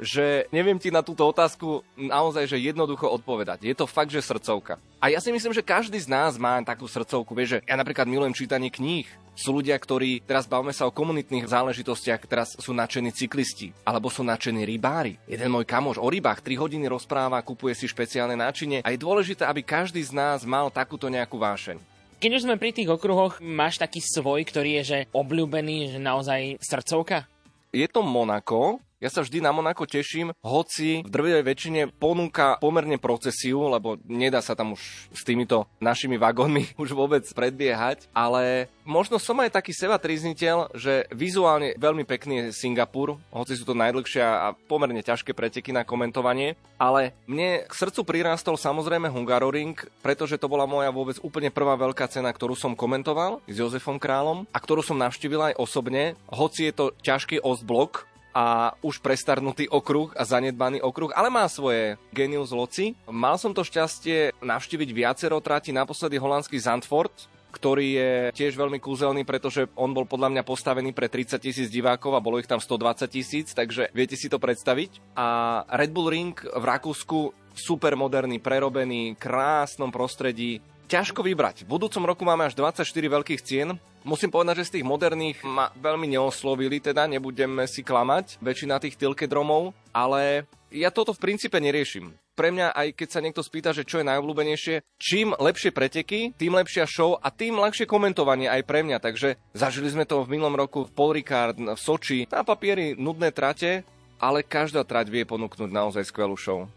že 0.00 0.48
neviem 0.52 0.76
ti 0.76 0.92
na 0.92 1.00
túto 1.00 1.24
otázku 1.24 1.80
naozaj 1.96 2.48
že 2.48 2.58
jednoducho 2.60 3.08
odpovedať. 3.08 3.64
Je 3.64 3.76
to 3.76 3.88
fakt, 3.88 4.12
že 4.12 4.20
srdcovka. 4.20 4.76
A 5.00 5.12
ja 5.12 5.20
si 5.20 5.32
myslím, 5.32 5.52
že 5.52 5.64
každý 5.64 5.96
z 6.00 6.08
nás 6.08 6.36
má 6.40 6.60
takú 6.64 6.88
srdcovku. 6.88 7.32
Vieš, 7.32 7.58
že 7.58 7.62
ja 7.68 7.76
napríklad 7.76 8.08
milujem 8.08 8.36
čítanie 8.36 8.72
kníh. 8.72 9.08
Sú 9.36 9.52
ľudia, 9.52 9.76
ktorí, 9.76 10.24
teraz 10.24 10.48
bavme 10.48 10.72
sa 10.72 10.88
o 10.88 10.96
komunitných 10.96 11.44
záležitostiach, 11.44 12.24
teraz 12.24 12.56
sú 12.56 12.72
nadšení 12.72 13.12
cyklisti, 13.12 13.76
alebo 13.84 14.08
sú 14.08 14.24
nadšení 14.24 14.64
rybári. 14.64 15.20
Jeden 15.28 15.52
môj 15.52 15.68
kamoš 15.68 16.00
o 16.00 16.08
rybách 16.08 16.40
3 16.40 16.56
hodiny 16.56 16.88
rozpráva, 16.88 17.44
kupuje 17.44 17.76
si 17.76 17.84
špeciálne 17.84 18.32
náčinie 18.32 18.80
a 18.80 18.96
je 18.96 19.04
dôležité, 19.04 19.44
aby 19.44 19.60
každý 19.60 20.00
z 20.00 20.16
nás 20.16 20.48
mal 20.48 20.72
takúto 20.72 21.12
nejakú 21.12 21.36
vášeň. 21.36 21.76
Keď 22.16 22.30
už 22.32 22.44
sme 22.48 22.56
pri 22.56 22.72
tých 22.72 22.88
okruhoch, 22.88 23.44
máš 23.44 23.76
taký 23.76 24.00
svoj, 24.00 24.40
ktorý 24.48 24.80
je 24.80 24.82
že 24.88 24.98
obľúbený, 25.12 25.92
že 25.92 26.00
naozaj 26.00 26.56
srdcovka? 26.64 27.28
Je 27.76 27.84
to 27.92 28.00
Monako, 28.00 28.80
ja 28.96 29.12
sa 29.12 29.20
vždy 29.20 29.44
na 29.44 29.52
Monako 29.52 29.84
teším, 29.84 30.32
hoci 30.40 31.04
v 31.04 31.10
drvivej 31.12 31.44
väčšine 31.44 31.80
ponúka 32.00 32.56
pomerne 32.56 32.96
procesiu, 32.96 33.68
lebo 33.68 34.00
nedá 34.08 34.40
sa 34.40 34.56
tam 34.56 34.72
už 34.72 35.12
s 35.12 35.20
týmito 35.20 35.68
našimi 35.84 36.16
vagónmi 36.16 36.72
už 36.82 36.96
vôbec 36.96 37.28
predbiehať, 37.28 38.08
ale 38.16 38.72
možno 38.88 39.20
som 39.20 39.36
aj 39.44 39.52
taký 39.52 39.76
seba 39.76 40.00
trizniteľ, 40.00 40.72
že 40.72 41.04
vizuálne 41.12 41.76
veľmi 41.76 42.08
pekný 42.08 42.48
je 42.48 42.56
Singapur, 42.56 43.20
hoci 43.28 43.52
sú 43.52 43.68
to 43.68 43.76
najdlhšie 43.76 44.24
a 44.24 44.56
pomerne 44.64 45.04
ťažké 45.04 45.36
preteky 45.36 45.76
na 45.76 45.84
komentovanie, 45.84 46.56
ale 46.80 47.12
mne 47.28 47.68
k 47.68 47.72
srdcu 47.76 48.00
prirástol 48.00 48.56
samozrejme 48.56 49.12
Hungaroring, 49.12 49.76
pretože 50.00 50.40
to 50.40 50.48
bola 50.48 50.64
moja 50.64 50.88
vôbec 50.88 51.20
úplne 51.20 51.52
prvá 51.52 51.76
veľká 51.76 52.08
cena, 52.08 52.32
ktorú 52.32 52.56
som 52.56 52.72
komentoval 52.72 53.44
s 53.44 53.60
Jozefom 53.60 54.00
Králom 54.00 54.48
a 54.48 54.58
ktorú 54.60 54.80
som 54.80 54.96
navštívil 54.96 55.52
aj 55.52 55.58
osobne, 55.60 56.16
hoci 56.32 56.72
je 56.72 56.72
to 56.72 56.86
ťažký 57.04 57.44
ostblok, 57.44 58.08
a 58.36 58.76
už 58.84 59.00
prestarnutý 59.00 59.64
okruh 59.72 60.12
a 60.12 60.28
zanedbaný 60.28 60.84
okruh, 60.84 61.08
ale 61.16 61.32
má 61.32 61.48
svoje 61.48 61.96
genius 62.12 62.52
loci. 62.52 62.92
Mal 63.08 63.40
som 63.40 63.56
to 63.56 63.64
šťastie 63.64 64.36
navštíviť 64.44 64.92
viacero 64.92 65.40
trati, 65.40 65.72
naposledy 65.72 66.20
holandský 66.20 66.60
Zandvoort, 66.60 67.32
ktorý 67.56 67.86
je 67.96 68.12
tiež 68.36 68.52
veľmi 68.60 68.76
kúzelný, 68.76 69.24
pretože 69.24 69.64
on 69.72 69.96
bol 69.96 70.04
podľa 70.04 70.28
mňa 70.36 70.42
postavený 70.44 70.92
pre 70.92 71.08
30 71.08 71.40
tisíc 71.40 71.72
divákov 71.72 72.12
a 72.12 72.20
bolo 72.20 72.36
ich 72.36 72.44
tam 72.44 72.60
120 72.60 73.08
tisíc, 73.08 73.56
takže 73.56 73.88
viete 73.96 74.20
si 74.20 74.28
to 74.28 74.36
predstaviť. 74.36 75.16
A 75.16 75.64
Red 75.72 75.96
Bull 75.96 76.12
Ring 76.12 76.36
v 76.36 76.64
Rakúsku 76.68 77.32
super 77.56 77.96
moderný, 77.96 78.36
prerobený, 78.36 79.16
krásnom 79.16 79.88
prostredí, 79.88 80.60
ťažko 80.92 81.24
vybrať. 81.24 81.64
V 81.64 81.72
budúcom 81.72 82.04
roku 82.04 82.28
máme 82.28 82.44
až 82.44 82.52
24 82.52 82.84
veľkých 82.84 83.40
cien, 83.40 83.80
Musím 84.06 84.30
povedať, 84.30 84.62
že 84.62 84.68
z 84.70 84.74
tých 84.78 84.86
moderných 84.86 85.42
ma 85.42 85.74
veľmi 85.74 86.06
neoslovili, 86.06 86.78
teda 86.78 87.10
nebudeme 87.10 87.66
si 87.66 87.82
klamať, 87.82 88.38
väčšina 88.38 88.78
tých 88.78 88.94
tilke 88.94 89.26
dromov, 89.26 89.74
ale 89.90 90.46
ja 90.70 90.94
toto 90.94 91.10
v 91.10 91.26
princípe 91.26 91.58
neriešim. 91.58 92.14
Pre 92.38 92.54
mňa, 92.54 92.70
aj 92.70 92.94
keď 92.94 93.08
sa 93.10 93.18
niekto 93.18 93.42
spýta, 93.42 93.74
že 93.74 93.82
čo 93.82 93.98
je 93.98 94.06
najobľúbenejšie, 94.06 94.86
čím 95.02 95.34
lepšie 95.34 95.74
preteky, 95.74 96.38
tým 96.38 96.54
lepšia 96.54 96.86
show 96.86 97.18
a 97.18 97.34
tým 97.34 97.58
ľahšie 97.58 97.90
komentovanie 97.90 98.46
aj 98.46 98.62
pre 98.62 98.86
mňa. 98.86 99.02
Takže 99.02 99.42
zažili 99.58 99.90
sme 99.90 100.06
to 100.06 100.22
v 100.22 100.38
minulom 100.38 100.54
roku 100.54 100.86
v 100.86 100.94
Paul 100.94 101.10
Ricard, 101.10 101.58
v 101.58 101.74
Soči. 101.74 102.30
Na 102.30 102.46
papieri 102.46 102.94
nudné 102.94 103.34
trate, 103.34 103.82
ale 104.22 104.46
každá 104.46 104.86
trať 104.86 105.10
vie 105.10 105.26
ponúknuť 105.26 105.66
naozaj 105.66 106.06
skvelú 106.06 106.38
show. 106.38 106.70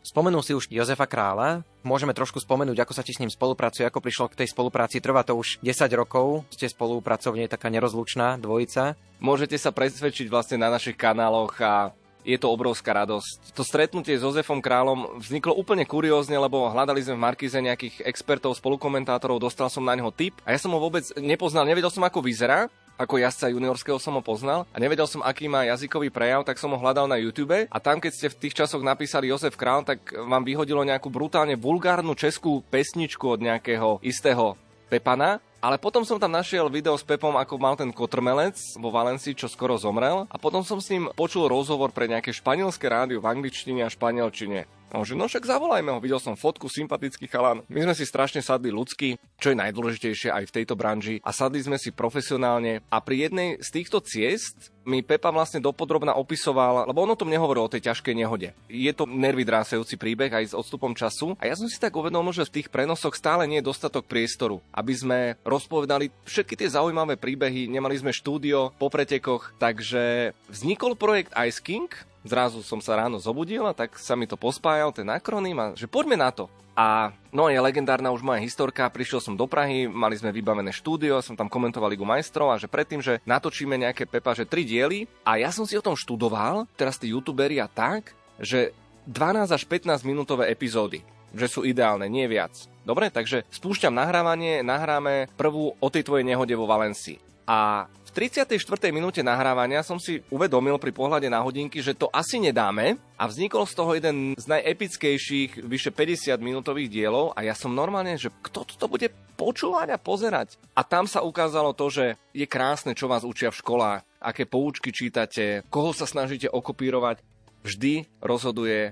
Spomenul 0.00 0.40
si 0.40 0.56
už 0.56 0.72
Jozefa 0.72 1.04
Krála. 1.04 1.60
Môžeme 1.84 2.16
trošku 2.16 2.40
spomenúť, 2.40 2.80
ako 2.80 2.96
sa 2.96 3.04
ti 3.04 3.12
s 3.12 3.20
ním 3.20 3.28
spolupracuje, 3.28 3.84
ako 3.84 4.00
prišlo 4.00 4.32
k 4.32 4.44
tej 4.44 4.48
spolupráci. 4.48 4.96
Trvá 4.96 5.20
to 5.20 5.36
už 5.36 5.60
10 5.60 5.92
rokov, 5.92 6.48
ste 6.48 6.72
spolupracovne 6.72 7.44
taká 7.52 7.68
nerozlučná 7.68 8.40
dvojica. 8.40 8.96
Môžete 9.20 9.60
sa 9.60 9.76
presvedčiť 9.76 10.32
vlastne 10.32 10.56
na 10.56 10.72
našich 10.72 10.96
kanáloch 10.96 11.52
a 11.60 11.92
je 12.24 12.36
to 12.36 12.52
obrovská 12.52 12.92
radosť. 12.92 13.56
To 13.56 13.64
stretnutie 13.64 14.16
s 14.16 14.24
Jozefom 14.24 14.60
Králom 14.60 15.20
vzniklo 15.20 15.56
úplne 15.56 15.88
kuriózne, 15.88 16.36
lebo 16.36 16.68
hľadali 16.68 17.00
sme 17.00 17.16
v 17.16 17.24
Markize 17.24 17.56
nejakých 17.56 18.04
expertov, 18.04 18.56
spolukomentátorov, 18.56 19.40
dostal 19.40 19.72
som 19.72 19.84
na 19.84 19.96
neho 19.96 20.12
tip 20.12 20.36
a 20.44 20.52
ja 20.52 20.58
som 20.60 20.72
ho 20.76 20.80
vôbec 20.80 21.04
nepoznal, 21.16 21.64
nevedel 21.64 21.88
som, 21.88 22.04
ako 22.04 22.24
vyzerá 22.24 22.68
ako 23.00 23.16
jazdca 23.16 23.48
juniorského 23.48 23.96
som 23.96 24.12
ho 24.12 24.20
poznal 24.20 24.68
a 24.68 24.76
nevedel 24.76 25.08
som, 25.08 25.24
aký 25.24 25.48
má 25.48 25.64
jazykový 25.64 26.12
prejav, 26.12 26.44
tak 26.44 26.60
som 26.60 26.68
ho 26.68 26.76
hľadal 26.76 27.08
na 27.08 27.16
YouTube 27.16 27.64
a 27.64 27.78
tam, 27.80 27.96
keď 27.96 28.12
ste 28.12 28.28
v 28.28 28.38
tých 28.44 28.60
časoch 28.60 28.84
napísali 28.84 29.32
Jozef 29.32 29.56
Král, 29.56 29.88
tak 29.88 30.12
vám 30.12 30.44
vyhodilo 30.44 30.84
nejakú 30.84 31.08
brutálne 31.08 31.56
vulgárnu 31.56 32.12
českú 32.12 32.60
pesničku 32.68 33.24
od 33.24 33.40
nejakého 33.40 34.04
istého 34.04 34.60
Pepana 34.92 35.40
ale 35.60 35.76
potom 35.76 36.00
som 36.08 36.16
tam 36.16 36.32
našiel 36.32 36.72
video 36.72 36.96
s 36.96 37.04
Pepom, 37.04 37.36
ako 37.36 37.60
mal 37.60 37.76
ten 37.76 37.92
kotrmelec 37.92 38.56
vo 38.80 38.88
Valencii, 38.88 39.36
čo 39.36 39.44
skoro 39.44 39.76
zomrel. 39.76 40.24
A 40.32 40.40
potom 40.40 40.64
som 40.64 40.80
s 40.80 40.88
ním 40.88 41.12
počul 41.12 41.52
rozhovor 41.52 41.92
pre 41.92 42.08
nejaké 42.08 42.32
španielské 42.32 42.88
rádio 42.88 43.20
v 43.20 43.28
angličtine 43.28 43.84
a 43.84 43.92
španielčine. 43.92 44.64
A 44.90 44.98
on 44.98 45.06
že, 45.06 45.14
no 45.14 45.30
však 45.30 45.46
zavolajme 45.46 45.90
ho, 45.94 46.02
videl 46.02 46.18
som 46.18 46.34
fotku, 46.34 46.66
sympatický 46.66 47.30
chalan. 47.30 47.62
My 47.70 47.86
sme 47.86 47.94
si 47.94 48.02
strašne 48.02 48.42
sadli 48.42 48.74
ľudsky, 48.74 49.14
čo 49.38 49.54
je 49.54 49.60
najdôležitejšie 49.62 50.34
aj 50.34 50.44
v 50.50 50.54
tejto 50.60 50.74
branži. 50.74 51.22
A 51.22 51.30
sadli 51.30 51.62
sme 51.62 51.78
si 51.78 51.94
profesionálne. 51.94 52.82
A 52.90 52.98
pri 52.98 53.30
jednej 53.30 53.62
z 53.62 53.68
týchto 53.70 54.02
ciest 54.02 54.74
mi 54.82 55.04
Pepa 55.04 55.30
vlastne 55.30 55.62
dopodrobna 55.62 56.16
opisoval, 56.16 56.88
lebo 56.88 57.04
on 57.04 57.12
o 57.12 57.18
tom 57.18 57.30
nehovoril 57.30 57.68
o 57.68 57.72
tej 57.72 57.92
ťažkej 57.92 58.14
nehode. 58.16 58.50
Je 58.66 58.90
to 58.90 59.06
nervy 59.06 59.46
drásajúci 59.46 59.94
príbeh 60.00 60.32
aj 60.32 60.50
s 60.50 60.56
odstupom 60.56 60.96
času. 60.96 61.36
A 61.38 61.46
ja 61.46 61.54
som 61.54 61.68
si 61.70 61.78
tak 61.78 61.94
uvedomil, 61.94 62.34
že 62.34 62.48
v 62.48 62.60
tých 62.60 62.72
prenosoch 62.72 63.14
stále 63.14 63.46
nie 63.46 63.62
je 63.62 63.68
dostatok 63.70 64.08
priestoru, 64.10 64.58
aby 64.74 64.92
sme 64.96 65.18
rozpovedali 65.46 66.10
všetky 66.26 66.58
tie 66.58 66.72
zaujímavé 66.72 67.20
príbehy. 67.20 67.70
Nemali 67.70 68.00
sme 68.00 68.10
štúdio 68.10 68.72
po 68.80 68.88
pretekoch, 68.90 69.54
takže 69.60 70.34
vznikol 70.48 70.96
projekt 70.96 71.30
Ice 71.46 71.60
King, 71.60 71.92
Zrazu 72.20 72.60
som 72.60 72.84
sa 72.84 73.00
ráno 73.00 73.16
zobudil 73.16 73.64
a 73.64 73.72
tak 73.72 73.96
sa 73.96 74.12
mi 74.12 74.28
to 74.28 74.36
pospájal, 74.36 74.92
ten 74.92 75.08
akronym 75.08 75.56
a 75.56 75.66
že 75.72 75.88
poďme 75.88 76.20
na 76.20 76.28
to. 76.28 76.52
A 76.76 77.12
no 77.32 77.48
je 77.48 77.60
legendárna 77.60 78.12
už 78.12 78.24
moja 78.24 78.40
historka, 78.40 78.88
prišiel 78.88 79.20
som 79.20 79.36
do 79.36 79.44
Prahy, 79.44 79.84
mali 79.88 80.16
sme 80.16 80.32
vybavené 80.32 80.72
štúdio, 80.72 81.20
som 81.20 81.36
tam 81.36 81.48
komentoval 81.48 81.92
Ligu 81.92 82.04
majstrov 82.04 82.52
a 82.52 82.60
že 82.60 82.70
predtým, 82.70 83.04
že 83.04 83.20
natočíme 83.28 83.76
nejaké 83.76 84.08
Pepa, 84.08 84.32
že 84.32 84.48
tri 84.48 84.64
diely 84.64 85.04
a 85.24 85.36
ja 85.40 85.52
som 85.52 85.68
si 85.68 85.76
o 85.76 85.84
tom 85.84 85.96
študoval, 85.96 86.68
teraz 86.76 86.96
tí 86.96 87.12
youtuberi 87.12 87.60
a 87.60 87.68
tak, 87.68 88.16
že 88.40 88.72
12 89.08 89.50
až 89.50 89.62
15 89.68 90.04
minútové 90.08 90.48
epizódy 90.52 91.04
že 91.30 91.46
sú 91.46 91.62
ideálne, 91.62 92.10
nie 92.10 92.26
viac. 92.26 92.50
Dobre, 92.82 93.12
takže 93.12 93.46
spúšťam 93.54 93.94
nahrávanie, 93.94 94.66
nahráme 94.66 95.30
prvú 95.38 95.78
o 95.78 95.88
tej 95.92 96.02
tvojej 96.02 96.26
nehode 96.26 96.54
vo 96.58 96.66
Valencii. 96.66 97.22
A 97.46 97.90
v 98.10 98.26
34. 98.26 98.58
minúte 98.90 99.22
nahrávania 99.22 99.86
som 99.86 99.94
si 99.94 100.18
uvedomil 100.34 100.82
pri 100.82 100.90
pohľade 100.90 101.30
na 101.30 101.38
hodinky, 101.46 101.78
že 101.78 101.94
to 101.94 102.10
asi 102.10 102.42
nedáme 102.42 102.98
a 103.14 103.30
vznikol 103.30 103.62
z 103.70 103.74
toho 103.78 103.94
jeden 103.94 104.34
z 104.34 104.50
najepickejších 104.50 105.62
vyše 105.62 105.94
50 105.94 106.34
minútových 106.42 106.90
dielov 106.90 107.30
a 107.38 107.46
ja 107.46 107.54
som 107.54 107.70
normálne, 107.70 108.18
že 108.18 108.34
kto 108.42 108.66
to 108.66 108.90
bude 108.90 109.14
počúvať 109.38 109.94
a 109.94 110.02
pozerať. 110.02 110.58
A 110.74 110.82
tam 110.82 111.06
sa 111.06 111.22
ukázalo 111.22 111.70
to, 111.70 111.86
že 111.86 112.18
je 112.34 112.50
krásne, 112.50 112.98
čo 112.98 113.06
vás 113.06 113.22
učia 113.22 113.54
v 113.54 113.62
školách, 113.62 114.02
aké 114.18 114.42
poučky 114.42 114.90
čítate, 114.90 115.62
koho 115.70 115.94
sa 115.94 116.02
snažíte 116.02 116.50
okopírovať. 116.50 117.22
Vždy 117.62 118.10
rozhoduje 118.18 118.90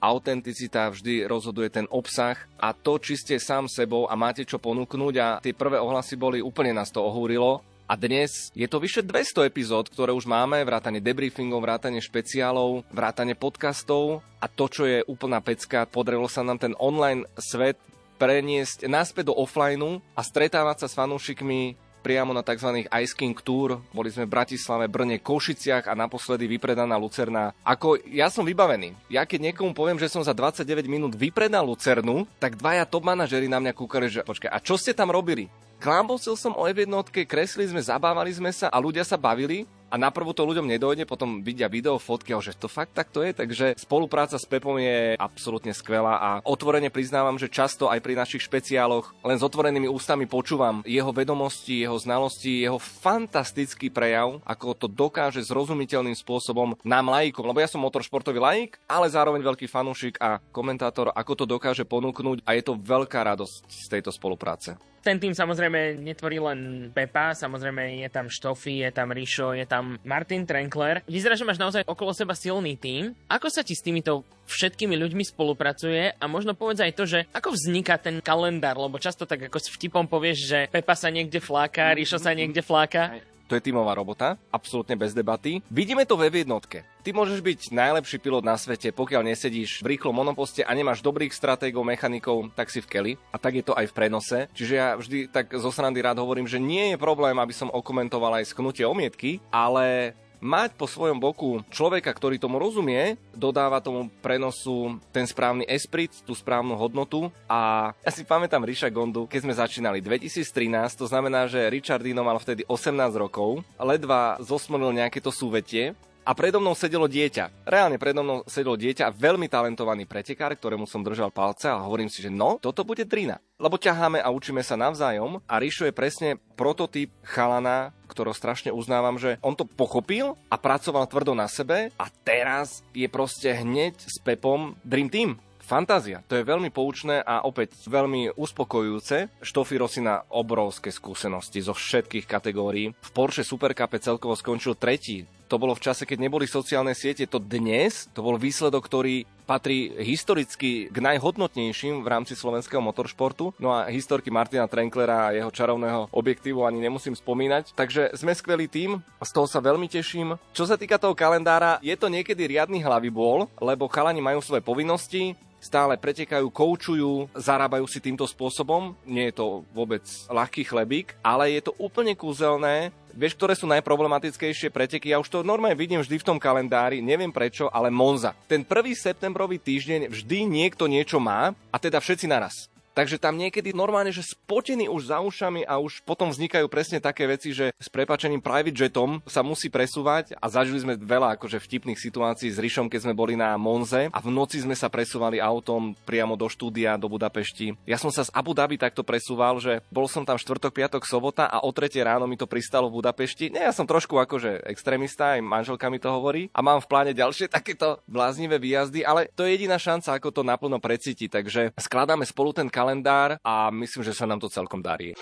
autenticita 0.00 0.88
vždy 0.88 1.28
rozhoduje 1.28 1.68
ten 1.68 1.84
obsah 1.92 2.38
a 2.56 2.72
to, 2.72 2.96
či 2.96 3.20
ste 3.20 3.36
sám 3.36 3.68
sebou 3.68 4.08
a 4.08 4.16
máte 4.16 4.48
čo 4.48 4.56
ponúknuť 4.56 5.14
a 5.20 5.28
tie 5.44 5.52
prvé 5.52 5.76
ohlasy 5.76 6.16
boli 6.16 6.40
úplne 6.40 6.72
nás 6.72 6.88
to 6.88 7.04
ohúrilo. 7.04 7.60
A 7.90 7.98
dnes 7.98 8.54
je 8.54 8.70
to 8.70 8.78
vyše 8.78 9.02
200 9.02 9.50
epizód, 9.50 9.90
ktoré 9.90 10.14
už 10.14 10.22
máme, 10.22 10.62
vrátane 10.62 11.02
debriefingov, 11.02 11.58
vrátane 11.58 11.98
špeciálov, 11.98 12.86
vrátane 12.94 13.34
podcastov 13.34 14.22
a 14.38 14.46
to, 14.46 14.70
čo 14.70 14.86
je 14.86 15.02
úplná 15.10 15.42
pecka, 15.42 15.90
podarilo 15.90 16.30
sa 16.30 16.46
nám 16.46 16.62
ten 16.62 16.70
online 16.78 17.26
svet 17.34 17.82
preniesť 18.14 18.86
naspäť 18.86 19.34
do 19.34 19.34
offlineu 19.34 19.98
a 20.14 20.22
stretávať 20.22 20.86
sa 20.86 20.86
s 20.86 20.94
fanúšikmi 20.94 21.74
priamo 22.06 22.30
na 22.30 22.46
tzv. 22.46 22.86
Ice 22.86 23.10
King 23.18 23.34
Tour. 23.42 23.82
Boli 23.90 24.14
sme 24.14 24.30
v 24.30 24.38
Bratislave, 24.38 24.86
Brne, 24.86 25.18
Košiciach 25.18 25.90
a 25.90 25.98
naposledy 25.98 26.46
vypredaná 26.46 26.94
Lucerna. 26.94 27.50
Ako 27.66 27.98
ja 28.06 28.30
som 28.30 28.46
vybavený. 28.46 28.94
Ja 29.10 29.26
keď 29.26 29.50
niekomu 29.50 29.74
poviem, 29.74 29.98
že 29.98 30.06
som 30.06 30.22
za 30.22 30.30
29 30.30 30.86
minút 30.86 31.18
vypredal 31.18 31.66
Lucernu, 31.66 32.22
tak 32.38 32.54
dvaja 32.54 32.86
top 32.86 33.02
manažery 33.02 33.50
na 33.50 33.58
mňa 33.58 33.74
kúkali, 33.74 34.06
že 34.06 34.22
počkaj, 34.22 34.46
a 34.46 34.62
čo 34.62 34.78
ste 34.78 34.94
tam 34.94 35.10
robili? 35.10 35.50
Klambosil 35.80 36.36
som 36.36 36.52
o 36.60 36.68
F1, 36.68 36.92
kreslili 37.24 37.72
sme, 37.72 37.80
zabávali 37.80 38.28
sme 38.28 38.52
sa 38.52 38.68
a 38.68 38.76
ľudia 38.76 39.00
sa 39.00 39.16
bavili 39.16 39.64
a 39.88 39.96
naprvu 39.96 40.36
to 40.36 40.44
ľuďom 40.44 40.68
nedojde, 40.68 41.08
potom 41.08 41.40
vidia 41.40 41.72
video, 41.72 41.96
fotky, 41.96 42.36
že 42.44 42.52
to 42.52 42.68
fakt 42.68 42.92
tak 42.92 43.08
to 43.08 43.24
je, 43.24 43.32
takže 43.32 43.80
spolupráca 43.80 44.36
s 44.36 44.44
Pepom 44.44 44.76
je 44.76 45.16
absolútne 45.16 45.72
skvelá 45.72 46.20
a 46.20 46.30
otvorene 46.44 46.92
priznávam, 46.92 47.40
že 47.40 47.48
často 47.48 47.88
aj 47.88 47.96
pri 48.04 48.12
našich 48.12 48.44
špeciáloch 48.44 49.16
len 49.24 49.40
s 49.40 49.42
otvorenými 49.42 49.88
ústami 49.88 50.28
počúvam 50.28 50.84
jeho 50.84 51.16
vedomosti, 51.16 51.80
jeho 51.80 51.96
znalosti, 51.96 52.60
jeho 52.60 52.76
fantastický 52.76 53.88
prejav, 53.88 54.36
ako 54.44 54.76
to 54.76 54.86
dokáže 54.86 55.40
zrozumiteľným 55.48 56.14
spôsobom 56.14 56.76
nám 56.84 57.08
laikom, 57.08 57.48
lebo 57.48 57.64
ja 57.64 57.72
som 57.72 57.80
motoršportový 57.80 58.36
laik, 58.36 58.76
ale 58.84 59.08
zároveň 59.08 59.40
veľký 59.40 59.64
fanúšik 59.64 60.20
a 60.20 60.44
komentátor, 60.52 61.08
ako 61.16 61.32
to 61.40 61.44
dokáže 61.48 61.88
ponúknuť 61.88 62.44
a 62.44 62.52
je 62.52 62.62
to 62.68 62.76
veľká 62.76 63.24
radosť 63.24 63.64
z 63.64 63.86
tejto 63.88 64.12
spolupráce. 64.12 64.76
Ten 65.00 65.16
tým 65.16 65.32
samozrejme 65.32 65.96
netvorí 65.96 66.36
len 66.36 66.92
Pepa, 66.92 67.32
samozrejme 67.32 68.04
je 68.04 68.08
tam 68.12 68.28
Štofy, 68.28 68.84
je 68.84 68.90
tam 68.92 69.08
Rišo, 69.08 69.56
je 69.56 69.64
tam 69.64 69.96
Martin 70.04 70.44
Trenkler. 70.44 71.00
Vyzerá, 71.08 71.40
že 71.40 71.48
máš 71.48 71.56
naozaj 71.56 71.88
okolo 71.88 72.12
seba 72.12 72.36
silný 72.36 72.76
tým. 72.76 73.16
Ako 73.24 73.48
sa 73.48 73.64
ti 73.64 73.72
s 73.72 73.80
týmito 73.80 74.28
všetkými 74.44 75.00
ľuďmi 75.00 75.24
spolupracuje 75.24 76.20
a 76.20 76.24
možno 76.28 76.52
povedz 76.52 76.84
aj 76.84 76.92
to, 76.92 77.08
že 77.08 77.24
ako 77.32 77.56
vzniká 77.56 77.96
ten 77.96 78.20
kalendár, 78.20 78.76
lebo 78.76 79.00
často 79.00 79.24
tak 79.24 79.48
ako 79.48 79.56
s 79.56 79.72
vtipom 79.72 80.04
povieš, 80.04 80.38
že 80.44 80.58
Pepa 80.68 80.92
sa 80.92 81.08
niekde 81.08 81.40
fláka, 81.40 81.96
Rišo 81.96 82.20
sa 82.20 82.36
niekde 82.36 82.60
fláka. 82.60 83.24
To 83.50 83.58
je 83.58 83.66
tímová 83.66 83.98
robota, 83.98 84.38
absolútne 84.54 84.94
bez 84.94 85.10
debaty. 85.10 85.58
Vidíme 85.74 86.06
to 86.06 86.14
ve 86.14 86.30
jednotke. 86.30 86.86
Ty 87.02 87.10
môžeš 87.10 87.42
byť 87.42 87.60
najlepší 87.74 88.22
pilot 88.22 88.46
na 88.46 88.54
svete, 88.54 88.94
pokiaľ 88.94 89.26
nesedíš 89.26 89.82
v 89.82 89.98
rýchlom 89.98 90.14
monoposte 90.14 90.62
a 90.62 90.70
nemáš 90.70 91.02
dobrých 91.02 91.34
stratégov, 91.34 91.82
mechanikov, 91.82 92.54
tak 92.54 92.70
si 92.70 92.78
v 92.78 92.86
keli. 92.86 93.12
A 93.34 93.42
tak 93.42 93.58
je 93.58 93.66
to 93.66 93.74
aj 93.74 93.90
v 93.90 93.96
prenose. 93.96 94.38
Čiže 94.54 94.74
ja 94.78 94.94
vždy 94.94 95.34
tak 95.34 95.50
zo 95.50 95.74
srandy 95.74 95.98
rád 95.98 96.22
hovorím, 96.22 96.46
že 96.46 96.62
nie 96.62 96.94
je 96.94 97.02
problém, 97.02 97.34
aby 97.42 97.50
som 97.50 97.74
okomentoval 97.74 98.38
aj 98.38 98.54
sknutie 98.54 98.86
omietky, 98.86 99.42
ale 99.50 100.14
mať 100.40 100.74
po 100.74 100.88
svojom 100.88 101.20
boku 101.20 101.60
človeka, 101.68 102.10
ktorý 102.10 102.40
tomu 102.40 102.56
rozumie, 102.56 103.20
dodáva 103.36 103.84
tomu 103.84 104.08
prenosu 104.24 104.98
ten 105.12 105.28
správny 105.28 105.68
esprit, 105.68 106.10
tú 106.24 106.32
správnu 106.32 106.74
hodnotu. 106.74 107.28
A 107.46 107.92
ja 108.02 108.10
si 108.10 108.24
pamätám 108.24 108.64
Ríša 108.64 108.88
Gondu, 108.88 109.28
keď 109.28 109.40
sme 109.44 109.54
začínali 109.54 110.00
2013, 110.00 110.96
to 110.96 111.06
znamená, 111.06 111.46
že 111.46 111.70
Richardino 111.70 112.24
mal 112.24 112.40
vtedy 112.40 112.64
18 112.66 112.96
rokov, 113.14 113.62
ledva 113.76 114.40
zosmolil 114.40 114.96
nejaké 114.96 115.20
to 115.20 115.30
súvetie 115.30 115.92
a 116.30 116.38
predo 116.38 116.62
mnou 116.62 116.78
sedelo 116.78 117.10
dieťa. 117.10 117.66
Reálne 117.66 117.98
predo 117.98 118.22
mnou 118.22 118.46
sedelo 118.46 118.78
dieťa 118.78 119.10
veľmi 119.10 119.50
talentovaný 119.50 120.06
pretekár, 120.06 120.54
ktorému 120.54 120.86
som 120.86 121.02
držal 121.02 121.34
palce 121.34 121.66
a 121.66 121.82
hovorím 121.82 122.06
si, 122.06 122.22
že 122.22 122.30
no, 122.30 122.62
toto 122.62 122.86
bude 122.86 123.02
drina. 123.02 123.42
Lebo 123.58 123.74
ťaháme 123.74 124.22
a 124.22 124.30
učíme 124.30 124.62
sa 124.62 124.78
navzájom 124.78 125.42
a 125.50 125.58
Rišo 125.58 125.90
je 125.90 125.98
presne 125.98 126.38
prototyp 126.54 127.10
chalana, 127.26 127.90
ktorého 128.06 128.30
strašne 128.30 128.70
uznávam, 128.70 129.18
že 129.18 129.42
on 129.42 129.58
to 129.58 129.66
pochopil 129.66 130.38
a 130.46 130.54
pracoval 130.54 131.10
tvrdo 131.10 131.34
na 131.34 131.50
sebe 131.50 131.90
a 131.98 132.06
teraz 132.22 132.86
je 132.94 133.10
proste 133.10 133.50
hneď 133.50 133.98
s 133.98 134.22
Pepom 134.22 134.78
Dream 134.86 135.10
Team 135.10 135.34
fantázia. 135.66 136.22
To 136.26 136.34
je 136.34 136.46
veľmi 136.46 136.70
poučné 136.74 137.22
a 137.22 137.46
opäť 137.46 137.74
veľmi 137.86 138.34
uspokojujúce. 138.34 139.42
Štofy 139.42 139.74
Rosina 139.78 140.26
obrovské 140.30 140.90
skúsenosti 140.90 141.62
zo 141.62 141.74
všetkých 141.74 142.26
kategórií. 142.26 142.90
V 142.90 143.10
Porsche 143.14 143.46
Supercupe 143.46 144.02
celkovo 144.02 144.34
skončil 144.34 144.74
tretí 144.74 145.30
to 145.50 145.58
bolo 145.58 145.74
v 145.74 145.82
čase, 145.82 146.06
keď 146.06 146.30
neboli 146.30 146.46
sociálne 146.46 146.94
siete, 146.94 147.26
to 147.26 147.42
dnes, 147.42 148.06
to 148.14 148.22
bol 148.22 148.38
výsledok, 148.38 148.86
ktorý 148.86 149.26
patrí 149.50 149.90
historicky 149.98 150.86
k 150.86 150.96
najhodnotnejším 151.02 152.06
v 152.06 152.08
rámci 152.08 152.38
slovenského 152.38 152.78
motoršportu. 152.78 153.58
No 153.58 153.74
a 153.74 153.90
historky 153.90 154.30
Martina 154.30 154.70
Trenklera 154.70 155.26
a 155.26 155.34
jeho 155.34 155.50
čarovného 155.50 156.06
objektívu 156.14 156.62
ani 156.62 156.78
nemusím 156.78 157.18
spomínať. 157.18 157.74
Takže 157.74 158.14
sme 158.14 158.30
skvelý 158.30 158.70
tým, 158.70 159.02
z 159.18 159.30
toho 159.34 159.50
sa 159.50 159.58
veľmi 159.58 159.90
teším. 159.90 160.38
Čo 160.54 160.70
sa 160.70 160.78
týka 160.78 161.02
toho 161.02 161.18
kalendára, 161.18 161.82
je 161.82 161.98
to 161.98 162.06
niekedy 162.06 162.46
riadny 162.46 162.78
hlavy 162.78 163.10
bol, 163.10 163.50
lebo 163.58 163.90
chalani 163.90 164.22
majú 164.22 164.38
svoje 164.38 164.62
povinnosti, 164.62 165.34
stále 165.60 166.00
pretekajú, 166.00 166.48
koučujú, 166.48 167.28
zarábajú 167.36 167.84
si 167.84 168.00
týmto 168.00 168.24
spôsobom. 168.24 168.96
Nie 169.04 169.30
je 169.30 169.44
to 169.44 169.46
vôbec 169.76 170.02
ľahký 170.30 170.64
chlebík, 170.64 171.14
ale 171.20 171.52
je 171.52 171.66
to 171.68 171.76
úplne 171.76 172.16
kúzelné 172.16 172.94
Vieš, 173.14 173.34
ktoré 173.36 173.54
sú 173.58 173.66
najproblematickejšie 173.68 174.70
preteky? 174.70 175.10
Ja 175.10 175.18
už 175.18 175.28
to 175.28 175.38
normálne 175.42 175.78
vidím 175.78 176.00
vždy 176.00 176.22
v 176.22 176.26
tom 176.26 176.38
kalendári, 176.38 177.02
neviem 177.02 177.30
prečo, 177.30 177.66
ale 177.68 177.90
Monza. 177.90 178.32
Ten 178.46 178.62
prvý 178.62 178.94
septembrový 178.94 179.58
týždeň 179.58 180.10
vždy 180.10 180.38
niekto 180.46 180.86
niečo 180.86 181.18
má 181.18 181.52
a 181.70 181.76
teda 181.76 181.98
všetci 181.98 182.26
naraz. 182.30 182.70
Takže 182.90 183.22
tam 183.22 183.38
niekedy 183.38 183.70
normálne, 183.70 184.10
že 184.10 184.26
spotený 184.26 184.90
už 184.90 185.14
za 185.14 185.22
ušami 185.22 185.62
a 185.62 185.78
už 185.78 186.02
potom 186.02 186.28
vznikajú 186.34 186.66
presne 186.66 186.98
také 186.98 187.24
veci, 187.30 187.54
že 187.54 187.70
s 187.78 187.88
prepačením 187.88 188.42
private 188.42 188.90
jetom 188.90 189.22
sa 189.24 189.46
musí 189.46 189.70
presúvať 189.70 190.34
a 190.36 190.46
zažili 190.50 190.82
sme 190.82 190.98
veľa 190.98 191.38
akože 191.38 191.62
vtipných 191.62 191.98
situácií 191.98 192.50
s 192.50 192.58
Rišom, 192.58 192.90
keď 192.90 193.06
sme 193.06 193.14
boli 193.14 193.38
na 193.38 193.54
Monze 193.54 194.10
a 194.10 194.18
v 194.18 194.30
noci 194.34 194.58
sme 194.58 194.74
sa 194.74 194.90
presúvali 194.90 195.38
autom 195.38 195.94
priamo 196.02 196.34
do 196.34 196.50
štúdia 196.50 196.98
do 196.98 197.06
Budapešti. 197.06 197.78
Ja 197.86 197.96
som 197.96 198.10
sa 198.10 198.26
z 198.26 198.34
Abu 198.34 198.52
Dhabi 198.52 198.74
takto 198.74 199.06
presúval, 199.06 199.62
že 199.62 199.78
bol 199.88 200.10
som 200.10 200.26
tam 200.26 200.36
štvrtok, 200.36 200.74
piatok, 200.74 201.06
sobota 201.06 201.46
a 201.46 201.62
o 201.62 201.70
tretie 201.70 202.02
ráno 202.02 202.26
mi 202.26 202.34
to 202.34 202.50
pristalo 202.50 202.90
v 202.90 202.98
Budapešti. 202.98 203.54
Nie, 203.54 203.70
ja 203.70 203.74
som 203.74 203.86
trošku 203.86 204.18
akože 204.18 204.66
extrémista, 204.66 205.38
aj 205.38 205.46
manželka 205.46 205.86
mi 205.86 206.02
to 206.02 206.10
hovorí 206.10 206.50
a 206.50 206.60
mám 206.60 206.82
v 206.82 206.90
pláne 206.90 207.12
ďalšie 207.14 207.46
takéto 207.56 208.02
bláznivé 208.10 208.58
výjazdy, 208.58 209.06
ale 209.06 209.30
to 209.38 209.46
je 209.46 209.54
jediná 209.54 209.78
šanca, 209.78 210.18
ako 210.18 210.34
to 210.34 210.42
naplno 210.42 210.82
precítiť. 210.82 211.28
Takže 211.30 211.62
skladáme 211.78 212.26
spolu 212.26 212.50
ten 212.50 212.66
kalendár 212.80 213.36
a 213.44 213.68
myslím, 213.68 214.00
že 214.08 214.16
sa 214.16 214.24
nám 214.24 214.40
to 214.40 214.48
celkom 214.48 214.80
darí. 214.80 215.12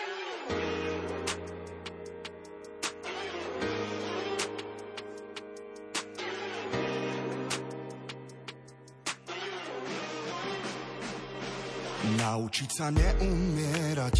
Naučiť 12.18 12.70
sa 12.70 12.94
neumierať, 12.94 14.16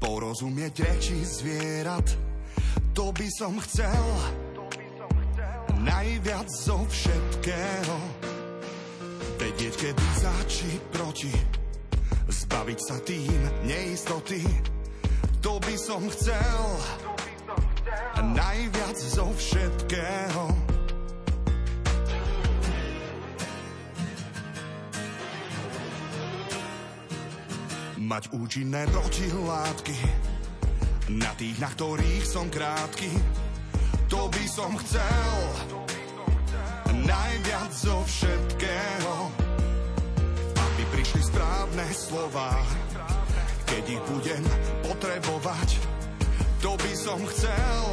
porozumieť 0.00 0.74
reči 0.88 1.20
zvierat, 1.20 2.08
to 2.96 3.12
by 3.12 3.28
som 3.28 3.60
chcel, 3.60 4.08
najviac 5.84 6.48
zo 6.48 6.80
všetkého 6.88 7.96
vedieť, 9.36 9.74
kedy 9.74 10.06
za 10.22 10.36
či 10.46 10.70
proti. 10.94 11.61
Zbaviť 12.52 12.80
sa 12.84 13.00
tým 13.00 13.40
neistoty, 13.64 14.44
to 15.40 15.56
by 15.56 15.72
som 15.72 16.04
chcel. 16.12 16.60
Najviac 18.20 18.92
zo 18.92 19.24
všetkého. 19.32 20.52
Mať 28.04 28.24
účinné 28.36 28.84
protilátky 28.84 29.98
na 31.08 31.32
tých, 31.40 31.56
na 31.56 31.72
ktorých 31.72 32.24
som 32.28 32.52
krátky, 32.52 33.16
to 34.12 34.28
by 34.28 34.44
som 34.44 34.76
chcel 34.76 35.32
najviac 37.00 37.72
zo 37.72 37.96
všetkého, 38.04 39.14
správne 41.32 41.88
slova, 41.96 42.60
keď 43.64 43.84
ich 43.88 44.02
budem 44.04 44.44
potrebovať, 44.84 45.80
to 46.60 46.76
by 46.76 46.92
som 46.92 47.16
chcel. 47.32 47.84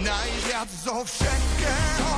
Najviac 0.00 0.68
zo 0.72 1.04
všetkého, 1.04 2.16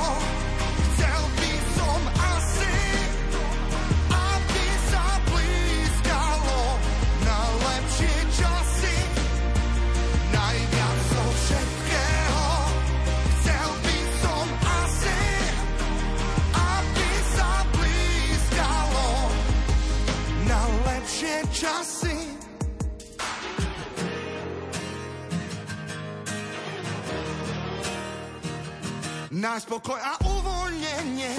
Nájsť 29.35 29.67
pokoj 29.67 29.99
a 29.99 30.15
uvoľnenie. 30.23 31.35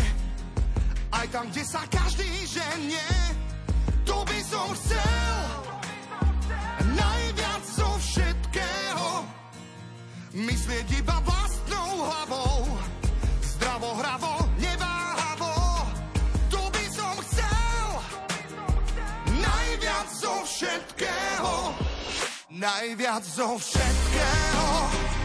Aj 1.16 1.24
tam, 1.32 1.48
kde 1.48 1.64
sa 1.64 1.80
každý 1.88 2.28
ženie. 2.44 3.08
To 4.04 4.20
by 4.20 4.36
som 4.44 4.68
chcel 4.76 5.48
Najviac 6.92 7.64
zo 7.64 7.88
všetkého. 7.96 9.24
Myslieť 10.36 10.92
iba 10.92 11.16
vlastnou 11.24 12.04
hlavou. 12.04 12.68
Zdravo, 13.40 13.88
hravo, 13.96 14.44
neváhavo. 14.60 15.56
To 16.52 16.68
by 16.68 16.84
som 16.92 17.16
chcel 17.24 17.88
Najviac 19.40 20.08
zo 20.12 20.44
všetkého. 20.44 21.72
Najviac 22.60 23.24
zo 23.24 23.56
všetkého 23.56 25.15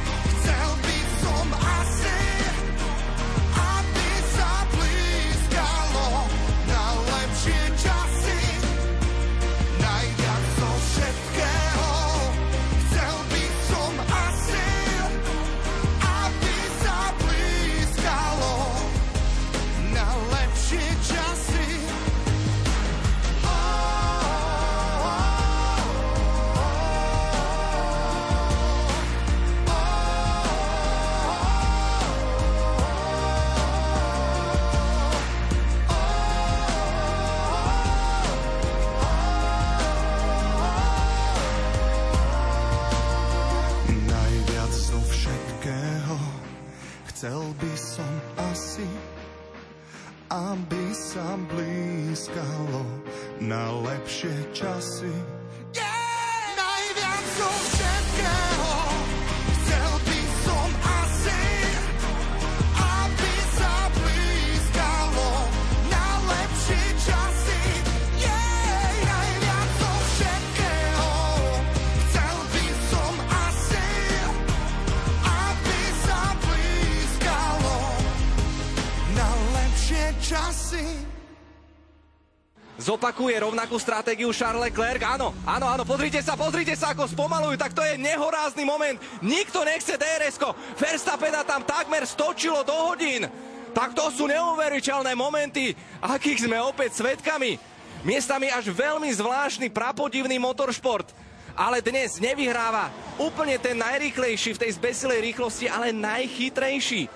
Zopakuje 83.12 83.44
rovnakú 83.44 83.76
stratégiu 83.76 84.32
Charles 84.32 84.72
Leclerc. 84.72 85.04
Áno, 85.04 85.36
áno, 85.44 85.68
áno, 85.68 85.84
pozrite 85.84 86.24
sa, 86.24 86.40
pozrite 86.40 86.80
sa, 86.80 86.96
ako 86.96 87.12
spomalujú, 87.12 87.60
tak 87.60 87.76
to 87.76 87.84
je 87.84 88.00
nehorázny 88.00 88.64
moment. 88.64 88.96
Nikto 89.20 89.68
nechce 89.68 90.00
DRS-ko. 90.00 90.56
Verstappena 90.80 91.44
tam 91.44 91.60
takmer 91.68 92.08
stočilo 92.08 92.64
do 92.64 92.72
hodín. 92.72 93.28
Tak 93.76 94.00
to 94.00 94.08
sú 94.16 94.32
neuveriteľné 94.32 95.12
momenty, 95.12 95.76
akých 96.00 96.48
sme 96.48 96.56
opäť 96.64 97.04
svetkami. 97.04 97.60
Miestami 98.08 98.48
až 98.48 98.72
veľmi 98.72 99.12
zvláštny, 99.12 99.68
prapodivný 99.76 100.40
motoršport. 100.40 101.12
Ale 101.52 101.84
dnes 101.84 102.16
nevyhráva 102.16 102.96
úplne 103.20 103.60
ten 103.60 103.76
najrýchlejší 103.76 104.56
v 104.56 104.62
tej 104.64 104.72
zbesilej 104.80 105.20
rýchlosti, 105.36 105.68
ale 105.68 105.92
najchytrejší. 105.92 107.12